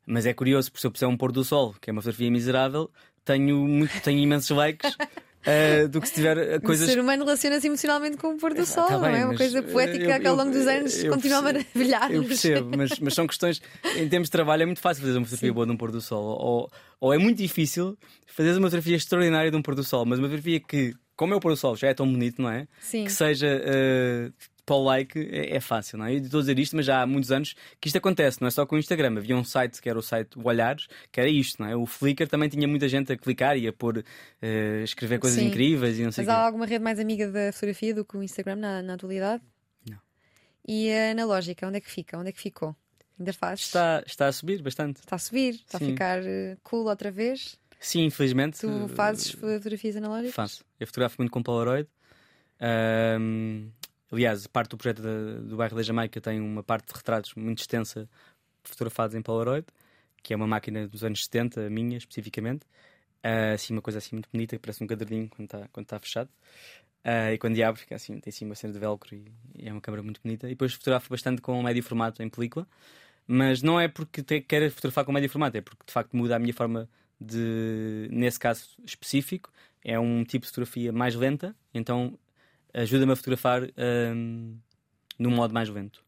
mas 0.06 0.24
é 0.24 0.32
curioso, 0.32 0.70
porque 0.70 0.80
se 0.80 0.86
eu 0.86 0.90
puser 0.90 1.08
um 1.08 1.16
pôr 1.16 1.32
do 1.32 1.44
sol, 1.44 1.74
que 1.80 1.90
é 1.90 1.92
uma 1.92 2.00
fotografia 2.00 2.30
miserável, 2.30 2.90
tenho, 3.24 3.58
muito, 3.66 4.00
tenho 4.00 4.20
imensos 4.20 4.50
likes 4.50 4.96
uh, 5.47 5.88
do 5.88 6.01
que 6.01 6.09
se 6.09 6.14
tiver 6.14 6.57
O 6.57 6.61
coisas. 6.62 6.88
ser 6.88 6.99
humano 6.99 7.24
relaciona-se 7.24 7.66
emocionalmente 7.66 8.16
com 8.16 8.28
o 8.34 8.36
pôr 8.36 8.53
do 8.55 8.62
Ah, 8.62 8.66
sol, 8.66 8.86
tá 8.86 8.92
não 8.94 9.01
bem, 9.03 9.20
é? 9.20 9.24
Uma 9.24 9.36
coisa 9.36 9.59
eh, 9.59 9.62
poética 9.62 10.05
eu- 10.16 10.20
que 10.20 10.26
ao 10.26 10.36
longo 10.36 10.51
dos 10.51 10.66
anos 10.66 11.03
eu 11.05 11.12
continua 11.12 11.38
a 11.38 11.42
percebo- 11.42 11.68
maravilhar. 11.74 12.11
Eu 12.12 12.24
percebo, 12.24 12.76
mas, 12.76 12.99
mas 13.01 13.14
são 13.14 13.26
questões. 13.26 13.61
Em 13.97 14.09
termos 14.09 14.28
de 14.28 14.32
trabalho, 14.32 14.62
é 14.62 14.66
muito 14.66 14.80
fácil 14.80 15.03
fazer 15.05 15.16
uma 15.16 15.24
fotografia 15.24 15.49
Sim. 15.51 15.55
boa 15.55 15.66
de 15.66 15.72
um 15.72 15.76
pôr 15.76 15.90
do 15.92 16.01
sol. 16.01 16.24
Ou, 16.24 16.70
ou 17.01 17.14
é 17.14 17.18
muito 17.18 17.38
difícil 17.38 17.97
fazer 18.26 18.51
uma 18.53 18.62
fotografia 18.68 18.97
extraordinária 18.97 19.51
de 19.51 19.57
um 19.57 19.62
pôr 19.62 19.74
do 19.74 19.84
sol, 19.84 20.05
mas 20.05 20.18
uma 20.18 20.26
fotografia 20.28 20.61
que, 20.61 20.94
como 21.16 21.32
é 21.34 21.36
o 21.36 21.40
pôr 21.40 21.53
do 21.53 21.57
sol, 21.57 21.76
já 21.76 21.88
é 21.88 21.94
tão 21.94 22.11
bonito, 22.11 22.40
não 22.42 22.51
é? 22.51 22.66
Sim. 22.80 23.05
Que 23.05 23.12
seja. 23.12 23.47
Uh, 23.47 24.32
para 24.66 24.76
o 24.76 24.82
like 24.82 25.18
é, 25.18 25.56
é 25.56 25.60
fácil, 25.60 25.96
não 25.96 26.04
é? 26.04 26.14
Eu 26.14 26.18
estou 26.18 26.38
a 26.38 26.42
dizer 26.42 26.58
isto, 26.58 26.74
mas 26.74 26.84
já 26.84 27.00
há 27.00 27.06
muitos 27.06 27.30
anos 27.30 27.54
que 27.80 27.88
isto 27.88 27.96
acontece, 27.96 28.40
não 28.40 28.48
é 28.48 28.50
só 28.50 28.66
com 28.66 28.74
o 28.74 28.78
Instagram. 28.78 29.16
Havia 29.16 29.36
um 29.36 29.44
site 29.44 29.80
que 29.80 29.88
era 29.88 29.96
o 29.98 30.02
site 30.02 30.36
Olhares, 30.42 30.88
que 31.12 31.20
era 31.20 31.30
isto, 31.30 31.62
não 31.62 31.68
é? 31.70 31.76
O 31.76 31.86
Flickr 31.86 32.26
também 32.28 32.48
tinha 32.48 32.66
muita 32.66 32.88
gente 32.88 33.12
a 33.12 33.16
clicar 33.16 33.56
e 33.56 33.68
a 33.68 33.72
pôr, 33.72 33.98
uh, 33.98 34.82
escrever 34.82 35.20
coisas 35.20 35.38
Sim. 35.38 35.46
incríveis 35.46 35.98
e 35.98 36.02
não 36.02 36.10
sei 36.10 36.24
Mas 36.24 36.34
quê. 36.34 36.38
há 36.38 36.44
alguma 36.44 36.66
rede 36.66 36.82
mais 36.82 36.98
amiga 36.98 37.30
da 37.30 37.52
fotografia 37.52 37.94
do 37.94 38.04
que 38.04 38.16
o 38.16 38.22
Instagram 38.22 38.56
na, 38.56 38.82
na 38.82 38.94
atualidade? 38.94 39.42
Não. 39.88 39.98
E 40.66 40.92
a 40.92 41.12
analógica, 41.12 41.66
onde 41.66 41.78
é 41.78 41.80
que 41.80 41.90
fica? 41.90 42.18
Onde 42.18 42.30
é 42.30 42.32
que 42.32 42.40
ficou? 42.40 42.74
Ainda 43.18 43.32
faz? 43.32 43.60
Está, 43.60 44.02
está 44.04 44.26
a 44.26 44.32
subir 44.32 44.60
bastante. 44.60 44.96
Está 44.98 45.16
a 45.16 45.18
subir? 45.18 45.54
Está 45.54 45.78
a 45.78 45.80
Sim. 45.80 45.86
ficar 45.92 46.18
eh, 46.22 46.56
cool 46.62 46.86
outra 46.86 47.10
vez? 47.10 47.58
Sim, 47.80 48.04
infelizmente. 48.04 48.58
Tu 48.60 48.68
uh, 48.68 48.88
fazes 48.88 49.30
fotografias 49.30 49.96
analógicas? 49.96 50.34
Faço. 50.34 50.64
Eu 50.78 50.86
fotografo 50.86 51.16
muito 51.18 51.30
com 51.30 51.42
Polaroid. 51.42 51.88
Ahm, 52.60 53.68
aliás, 54.12 54.46
parte 54.46 54.70
do 54.70 54.76
projeto 54.76 55.02
do 55.02 55.57
bairro 55.57 55.76
da 55.76 55.82
Jamaica 55.82 56.20
tem 56.20 56.40
uma 56.40 56.62
parte 56.62 56.88
de 56.88 56.94
retratos 56.94 57.34
muito 57.34 57.61
extensa 57.61 58.09
fotografados 58.64 59.14
em 59.14 59.22
Polaroid, 59.22 59.66
que 60.22 60.32
é 60.32 60.36
uma 60.36 60.46
máquina 60.46 60.88
dos 60.88 61.04
anos 61.04 61.24
70, 61.24 61.66
a 61.66 61.70
minha 61.70 61.96
especificamente. 61.96 62.66
Ah, 63.22 63.52
assim, 63.54 63.72
uma 63.74 63.82
coisa 63.82 63.98
assim 63.98 64.16
muito 64.16 64.28
bonita, 64.32 64.57
que 64.57 64.62
parece 64.62 64.82
um 64.84 64.86
caderninho 64.86 65.28
quando 65.28 65.46
está 65.46 65.68
quando 65.72 65.86
tá 65.86 65.98
fechado. 65.98 66.30
Ah, 67.04 67.32
e 67.32 67.38
quando 67.38 67.61
abre, 67.62 67.80
fica 67.80 67.94
assim, 67.96 68.18
tem 68.20 68.30
assim 68.30 68.44
uma 68.44 68.54
cena 68.54 68.72
de 68.72 68.78
velcro 68.80 69.14
e, 69.14 69.32
e 69.57 69.68
é 69.68 69.72
uma 69.72 69.80
câmera 69.80 70.02
muito 70.02 70.20
bonita. 70.22 70.46
E 70.46 70.50
depois 70.50 70.72
fotografo 70.74 71.09
bastante 71.11 71.40
com 71.40 71.62
médio 71.62 71.82
formato 71.82 72.22
em 72.22 72.28
película. 72.28 72.66
Mas 73.26 73.62
não 73.62 73.80
é 73.80 73.88
porque 73.88 74.22
te, 74.22 74.40
queira 74.40 74.70
fotografar 74.70 75.04
com 75.04 75.12
médio 75.12 75.30
formato, 75.30 75.57
é 75.57 75.61
porque 75.61 75.84
de 75.86 75.92
facto 75.92 76.16
muda 76.16 76.36
a 76.36 76.38
minha 76.38 76.54
forma 76.54 76.88
de. 77.20 78.09
Nesse 78.11 78.38
caso 78.38 78.68
específico, 78.84 79.52
é 79.84 79.98
um 79.98 80.24
tipo 80.24 80.44
de 80.44 80.48
fotografia 80.50 80.92
mais 80.92 81.14
lenta, 81.14 81.54
então 81.74 82.18
ajuda-me 82.83 83.12
a 83.12 83.16
fotografar 83.16 83.62
hum, 84.14 84.57
num 85.18 85.31
modo 85.31 85.53
mais 85.55 85.68
lento. 85.68 86.05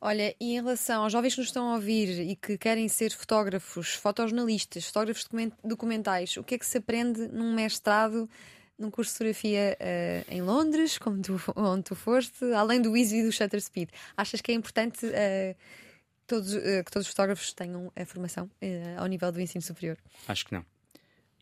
Olha, 0.00 0.34
e 0.40 0.52
em 0.52 0.60
relação 0.60 1.04
aos 1.04 1.12
jovens 1.12 1.34
que 1.34 1.40
nos 1.40 1.48
estão 1.48 1.70
a 1.70 1.74
ouvir 1.76 2.08
e 2.28 2.34
que 2.34 2.58
querem 2.58 2.88
ser 2.88 3.12
fotógrafos, 3.12 3.94
fotojornalistas, 3.94 4.86
fotógrafos 4.86 5.22
document- 5.24 5.54
documentais, 5.62 6.36
o 6.36 6.42
que 6.42 6.56
é 6.56 6.58
que 6.58 6.66
se 6.66 6.78
aprende 6.78 7.28
num 7.28 7.54
mestrado, 7.54 8.28
num 8.76 8.90
curso 8.90 9.12
de 9.12 9.18
fotografia 9.18 9.76
eh, 9.78 10.24
em 10.28 10.42
Londres, 10.42 10.98
como 10.98 11.22
tu, 11.22 11.40
onde 11.54 11.84
tu 11.84 11.94
foste, 11.94 12.44
além 12.52 12.82
do 12.82 12.96
Easy 12.96 13.18
e 13.18 13.22
do 13.22 13.30
Shutter 13.30 13.60
Speed? 13.62 13.90
Achas 14.16 14.40
que 14.40 14.50
é 14.50 14.54
importante 14.56 15.06
eh, 15.06 15.54
todos, 16.26 16.52
eh, 16.56 16.82
que 16.82 16.90
todos 16.90 17.06
os 17.06 17.12
fotógrafos 17.14 17.52
tenham 17.52 17.92
a 17.94 18.04
formação 18.04 18.50
ao 18.96 19.06
nível 19.06 19.30
do 19.30 19.40
ensino 19.40 19.62
superior? 19.62 19.96
Acho 20.26 20.46
que 20.46 20.52
não. 20.52 20.64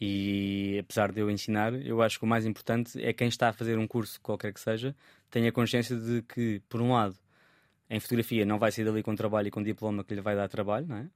E 0.00 0.78
apesar 0.80 1.12
de 1.12 1.20
eu 1.20 1.30
ensinar, 1.30 1.74
eu 1.74 2.00
acho 2.00 2.18
que 2.18 2.24
o 2.24 2.28
mais 2.28 2.46
importante 2.46 3.02
é 3.04 3.12
quem 3.12 3.28
está 3.28 3.50
a 3.50 3.52
fazer 3.52 3.78
um 3.78 3.86
curso, 3.86 4.18
qualquer 4.20 4.52
que 4.52 4.60
seja, 4.60 4.96
tenha 5.30 5.52
consciência 5.52 5.94
de 5.94 6.22
que, 6.22 6.62
por 6.68 6.80
um 6.80 6.92
lado, 6.92 7.16
em 7.88 8.00
fotografia 8.00 8.46
não 8.46 8.58
vai 8.58 8.72
sair 8.72 8.84
dali 8.84 9.02
com 9.02 9.14
trabalho 9.14 9.48
e 9.48 9.50
com 9.50 9.62
diploma 9.62 10.02
que 10.02 10.14
lhe 10.14 10.22
vai 10.22 10.34
dar 10.34 10.48
trabalho, 10.48 10.86
não 10.86 10.96
é? 10.96 11.10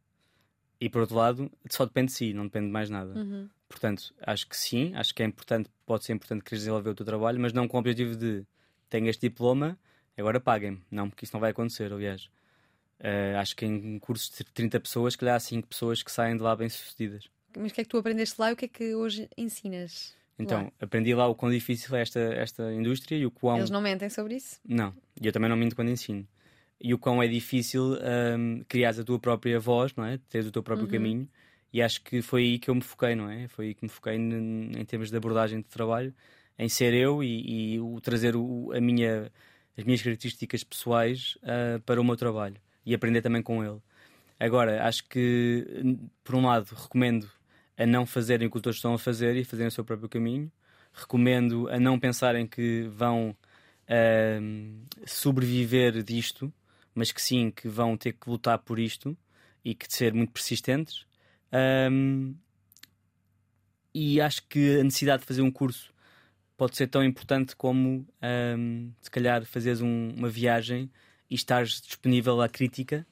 E 0.79 0.91
por 0.91 1.01
outro 1.01 1.17
lado, 1.17 1.51
só 1.71 1.87
depende 1.87 2.09
de 2.09 2.13
si, 2.13 2.35
não 2.35 2.45
depende 2.45 2.67
de 2.67 2.73
mais 2.73 2.91
nada. 2.91 3.15
Uhum. 3.15 3.49
Portanto, 3.69 4.13
acho 4.21 4.47
que 4.47 4.57
sim, 4.57 4.95
acho 4.95 5.15
que 5.15 5.23
é 5.23 5.27
importante, 5.27 5.71
pode 5.87 6.05
ser 6.05 6.13
importante 6.13 6.45
querer 6.45 6.59
desenvolver 6.59 6.91
o 6.91 6.95
teu 6.95 7.07
trabalho, 7.07 7.41
mas 7.41 7.53
não 7.53 7.67
com 7.67 7.79
o 7.79 7.81
objetivo 7.81 8.17
de 8.17 8.45
tenho 8.91 9.09
este 9.09 9.29
diploma, 9.29 9.79
agora 10.17 10.39
paguem-me. 10.39 10.83
Não, 10.91 11.09
porque 11.09 11.25
isso 11.25 11.35
não 11.35 11.41
vai 11.41 11.53
acontecer, 11.53 11.91
aliás. 11.91 12.29
Eh, 13.01 13.35
acho 13.37 13.57
que 13.57 13.65
em 13.65 13.99
cursos 13.99 14.31
de 14.31 14.45
30 14.45 14.79
pessoas, 14.81 15.17
que 15.17 15.27
há 15.27 15.41
5 15.41 15.67
pessoas 15.69 16.03
que 16.03 16.13
saem 16.13 16.37
de 16.37 16.43
lá 16.43 16.55
bem 16.55 16.69
sucedidas. 16.69 17.29
Mas 17.57 17.73
o 17.73 17.75
que 17.75 17.81
é 17.81 17.85
que 17.85 17.91
tu 17.91 17.99
aprendeste 17.99 18.41
lá 18.41 18.51
e 18.51 18.55
o 18.55 18.57
que 18.57 18.65
é 18.65 18.69
que 18.69 18.95
hoje 18.95 19.29
ensinas? 19.37 20.15
Então, 20.39 20.65
lá? 20.65 20.73
aprendi 20.81 21.15
lá 21.15 21.27
o 21.29 21.35
quão 21.35 21.51
difícil 21.51 21.95
é 21.97 22.03
esta, 22.03 22.19
esta 22.21 22.73
indústria 22.73 23.17
e 23.17 23.25
o 23.25 23.31
quão. 23.31 23.59
Eles 23.59 23.71
não 23.71 23.81
mentem 23.81 24.09
sobre 24.11 24.37
isso? 24.37 24.59
Não, 24.65 24.93
e 25.21 25.27
eu 25.27 25.33
também 25.33 25.49
não 25.49 25.57
minto 25.57 25.77
quando 25.77 25.91
ensino. 25.91 26.27
E 26.81 26.93
o 26.93 26.99
quão 26.99 27.23
é 27.23 27.29
difícil 27.29 27.97
um, 28.39 28.63
criares 28.69 28.99
a 28.99 29.05
tua 29.05 29.19
própria 29.19 29.59
voz, 29.61 29.95
não 29.95 30.05
é? 30.05 30.19
Teres 30.29 30.47
o 30.47 30.53
teu 30.53 30.63
próprio 30.63 30.87
Uhum. 30.87 30.93
caminho. 30.93 31.29
E 31.73 31.81
acho 31.81 32.03
que 32.03 32.21
foi 32.21 32.43
aí 32.43 32.59
que 32.59 32.69
eu 32.69 32.75
me 32.75 32.83
foquei, 32.83 33.15
não 33.15 33.31
é? 33.31 33.49
Foi 33.49 33.67
aí 33.67 33.75
que 33.75 33.85
me 33.85 33.89
foquei 33.89 34.15
em 34.17 34.85
termos 34.85 35.11
de 35.11 35.17
abordagem 35.17 35.59
de 35.59 35.65
trabalho, 35.67 36.15
em 36.59 36.69
ser 36.69 36.95
eu 36.95 37.23
e, 37.23 37.75
e 37.75 37.81
o, 37.81 38.01
trazer 38.01 38.37
o, 38.37 38.73
a 38.73 38.81
minha, 38.81 39.31
as 39.77 39.85
minhas 39.85 40.03
características 40.03 40.63
pessoais 40.63 41.39
ah, 41.43 41.81
para 41.85 42.01
o 42.01 42.05
meu 42.05 42.17
trabalho 42.17 42.57
e 42.85 42.95
aprender 42.95 43.23
também 43.23 43.43
com 43.43 43.65
ele. 43.65 43.81
Agora, 44.39 44.87
acho 44.87 45.09
que, 45.09 45.97
por 46.23 46.35
um 46.35 46.45
lado, 46.47 46.75
recomendo 46.75 47.29
a 47.77 47.87
não 47.87 48.07
fazerem 48.07 48.47
o 48.47 48.51
que 48.51 48.57
os 48.57 48.61
outros 48.61 48.77
estão 48.77 48.95
a 48.95 48.99
fazer 48.99 49.37
e 49.37 49.45
fazerem 49.45 49.69
o 49.69 49.71
seu 49.71 49.85
próprio 49.85 50.09
caminho. 50.09 50.51
Recomendo 50.93 51.69
a 51.69 51.79
não 51.79 51.99
pensarem 51.99 52.47
que 52.47 52.89
vão 52.95 53.37
ahm, 53.89 54.85
sobreviver 55.07 56.03
disto, 56.03 56.53
mas 56.95 57.11
que 57.13 57.21
sim, 57.21 57.51
que 57.51 57.69
vão 57.69 57.97
ter 57.97 58.13
que 58.13 58.29
lutar 58.31 58.59
por 58.59 58.79
isto 58.79 59.17
e 59.65 59.75
que 59.75 59.87
ser 59.93 60.15
muito 60.15 60.33
persistentes. 60.33 61.07
Ahm, 61.53 62.35
e 63.93 64.21
acho 64.21 64.47
que 64.49 64.81
a 64.81 64.85
necessidade 64.85 65.21
de 65.23 65.27
fazer 65.27 65.43
um 65.43 65.51
curso 65.51 65.93
pode 66.57 66.77
ser 66.77 66.87
tão 66.89 67.03
importante 67.05 67.57
como, 67.57 68.07
ahm, 68.23 68.91
se 69.01 69.11
calhar, 69.11 69.45
fazeres 69.45 69.81
um- 69.81 70.11
uma 70.17 70.29
viagem 70.29 70.91
e 71.31 71.35
estares 71.35 71.81
disponível 71.81 72.41
à 72.41 72.49
crítica 72.49 73.07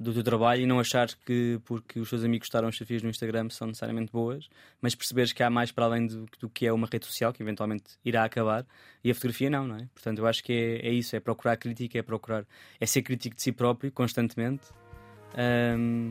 do 0.00 0.12
teu 0.12 0.22
trabalho 0.22 0.62
e 0.62 0.66
não 0.66 0.80
achar 0.80 1.08
que 1.24 1.60
porque 1.64 2.00
os 2.00 2.10
teus 2.10 2.24
amigos 2.24 2.46
gostaram 2.46 2.68
as 2.68 2.74
fotografias 2.74 3.02
no 3.02 3.10
Instagram 3.10 3.48
são 3.50 3.68
necessariamente 3.68 4.12
boas, 4.12 4.48
mas 4.80 4.94
perceberes 4.94 5.32
que 5.32 5.42
há 5.42 5.50
mais 5.50 5.70
para 5.70 5.84
além 5.84 6.06
do, 6.06 6.26
do, 6.38 6.48
que 6.48 6.66
é 6.66 6.72
uma 6.72 6.88
rede 6.90 7.06
social, 7.06 7.32
que 7.32 7.42
eventualmente 7.42 7.84
irá 8.04 8.24
acabar, 8.24 8.66
e 9.02 9.10
a 9.10 9.14
fotografia 9.14 9.50
não, 9.50 9.66
não 9.66 9.76
é? 9.76 9.88
Portanto, 9.94 10.18
eu 10.18 10.26
acho 10.26 10.42
que 10.42 10.52
é, 10.52 10.88
é 10.88 10.90
isso, 10.90 11.14
é 11.14 11.20
procurar 11.20 11.56
crítica, 11.56 11.98
é 11.98 12.02
procurar, 12.02 12.44
é 12.80 12.86
ser 12.86 13.02
crítico 13.02 13.36
de 13.36 13.42
si 13.42 13.52
próprio 13.52 13.90
constantemente 13.92 14.64
um, 15.78 16.10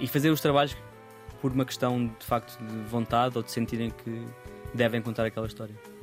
e 0.00 0.06
fazer 0.06 0.30
os 0.30 0.40
trabalhos 0.40 0.76
por 1.40 1.52
uma 1.52 1.64
questão 1.64 2.06
de 2.06 2.24
facto 2.24 2.58
de 2.58 2.76
vontade 2.88 3.36
ou 3.36 3.42
de 3.42 3.50
sentirem 3.50 3.90
que 3.90 4.26
devem 4.74 5.02
contar 5.02 5.24
aquela 5.24 5.46
história. 5.46 5.93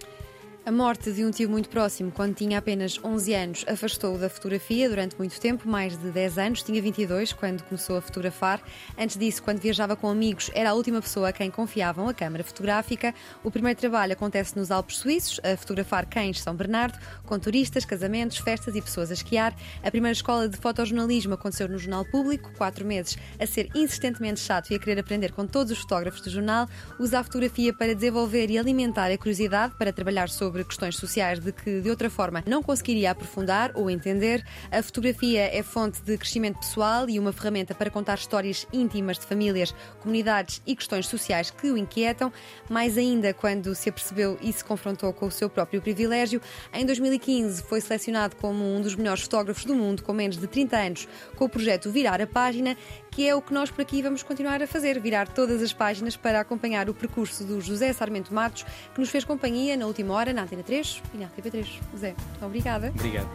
A 0.64 0.72
morte 0.72 1.12
de 1.12 1.26
um 1.26 1.32
tio 1.32 1.49
muito 1.49 1.70
próximo, 1.70 2.12
quando 2.12 2.36
tinha 2.36 2.59
apenas 2.59 2.99
11 3.03 3.34
anos, 3.34 3.66
afastou-o 3.68 4.20
da 4.20 4.30
fotografia 4.30 4.88
durante 4.88 5.18
muito 5.18 5.39
tempo, 5.39 5.68
mais 5.68 5.97
de 5.97 6.12
10 6.12 6.38
anos. 6.38 6.62
Tinha 6.62 6.80
22 6.80 7.34
quando 7.34 7.64
começou 7.64 7.97
a 7.97 8.01
fotografar. 8.01 8.62
Antes 8.95 9.18
disso, 9.18 9.41
quando 9.41 9.59
viajava 9.59 9.95
com 9.95 10.07
amigos, 10.07 10.51
era 10.53 10.70
a 10.70 10.74
última 10.76 11.01
pessoa 11.01 11.30
a 11.30 11.34
quem 11.34 11.49
confiavam 11.49 12.07
a 12.07 12.14
câmara 12.14 12.43
fotográfica. 12.43 13.12
O 13.43 13.49
primeiro 13.49 13.80
trabalho 13.80 14.14
acontece 14.14 14.55
nos 14.55 14.70
Alpes 14.70 14.97
Suíços, 14.97 15.39
a 15.43 15.57
fotografar 15.57 16.05
cães 16.05 16.39
São 16.39 16.53
Bernardo, 16.53 16.99
com 17.26 17.39
turistas, 17.39 17.84
casamentos, 17.84 18.38
festas 18.38 18.76
e 18.76 18.82
pessoas 18.84 19.09
a 19.09 19.16
esquiar. 19.16 19.55
A 19.82 19.89
primeira 19.89 20.14
escola 20.14 20.47
de 20.47 20.57
fotojornalismo 20.57 21.34
aconteceu 21.34 21.68
no 21.68 21.80
Jornal 21.80 22.05
Público, 22.05 22.51
quatro 22.55 22.86
meses 22.86 23.18
a 23.39 23.47
ser 23.47 23.68
insistentemente 23.74 24.39
chato 24.39 24.70
e 24.70 24.76
a 24.76 24.80
querer 24.80 24.99
aprender 24.99 25.32
com 25.32 25.47
todos 25.47 25.72
os 25.72 25.80
fotógrafos 25.80 26.22
do 26.22 26.30
jornal. 26.30 26.70
Usa 26.99 27.18
a 27.18 27.24
fotografia 27.24 27.74
para 27.74 27.95
desenvolver 27.95 28.51
e 28.51 28.59
alimentar 28.59 29.12
a 29.12 29.18
curiosidade, 29.18 29.74
para 29.76 29.91
trabalhar 29.91 30.30
sobre 30.30 30.51
sobre 30.52 30.66
questões 30.66 30.97
sociais 30.97 31.39
de 31.39 31.54
que 31.54 31.80
de 31.80 31.89
outra 31.89 32.10
forma 32.10 32.43
não 32.45 32.62
conseguiria 32.62 33.12
aprofundar 33.12 33.72
ou 33.74 33.89
entender. 33.89 34.45
A 34.70 34.84
fotografia 34.84 35.43
é 35.43 35.64
fonte 35.64 36.02
de 36.02 36.18
crescimento 36.18 36.60
pessoal 36.60 37.10
e 37.10 37.18
uma 37.18 37.32
ferramenta 37.32 37.74
para 37.74 37.89
contar 37.89 38.16
histórias 38.16 38.68
íntimas 38.74 39.18
de 39.18 39.26
famílias, 39.26 39.74
comunidades 40.02 40.62
e 40.68 40.76
questões 40.76 41.08
sociais 41.08 41.49
que 41.49 41.72
o 41.72 41.78
inquietam, 41.78 42.34
mais 42.70 42.97
ainda 42.97 43.34
quando 43.34 43.74
se 43.74 43.88
apercebeu 43.88 44.38
e 44.41 44.52
se 44.52 44.62
confrontou 44.62 45.14
com 45.14 45.28
o 45.28 45.32
seu 45.32 45.49
próprio 45.49 45.82
privilégio. 45.82 46.41
Em 46.74 46.86
2015 46.86 47.64
foi 47.64 47.80
selecionado 47.80 48.36
como 48.36 48.62
um 48.76 48.82
dos 48.82 48.95
melhores 48.95 49.24
fotógrafos 49.24 49.64
do 49.64 49.74
mundo 49.74 50.04
com 50.04 50.12
menos 50.12 50.38
de 50.38 50.47
30 50.47 50.78
anos 50.78 51.08
com 51.38 51.45
o 51.45 51.49
projeto 51.49 51.89
Virar 51.89 52.22
a 52.22 52.28
Página, 52.28 52.76
que 53.12 53.28
é 53.28 53.36
o 53.36 53.41
que 53.41 53.53
nós 53.53 53.70
por 53.70 53.82
aqui 53.82 54.01
vamos 54.01 54.24
continuar 54.24 54.64
a 54.64 54.68
fazer, 54.68 54.99
virar 54.99 55.28
todas 55.28 55.62
as 55.62 55.74
páginas 55.74 56.16
para 56.16 56.39
acompanhar 56.39 56.89
o 56.89 56.93
percurso 56.93 57.43
do 57.43 57.59
José 57.59 57.91
Sarmento 57.91 58.34
Matos, 58.34 58.66
que 58.93 58.99
nos 58.99 59.09
fez 59.09 59.26
companhia 59.26 59.76
na 59.76 59.86
última 59.86 60.14
hora 60.14 60.34
na 60.34 60.43
Antena 60.43 60.64
3 60.64 61.03
e 61.14 61.18
na 61.18 61.28
TV3. 61.28 61.68
José, 61.91 62.16
obrigada. 62.41 62.91
Obrigado, 62.95 63.28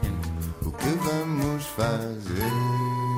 O 0.63 0.73
que 0.73 0.89
vamos 0.89 1.65
fazer? 1.67 3.16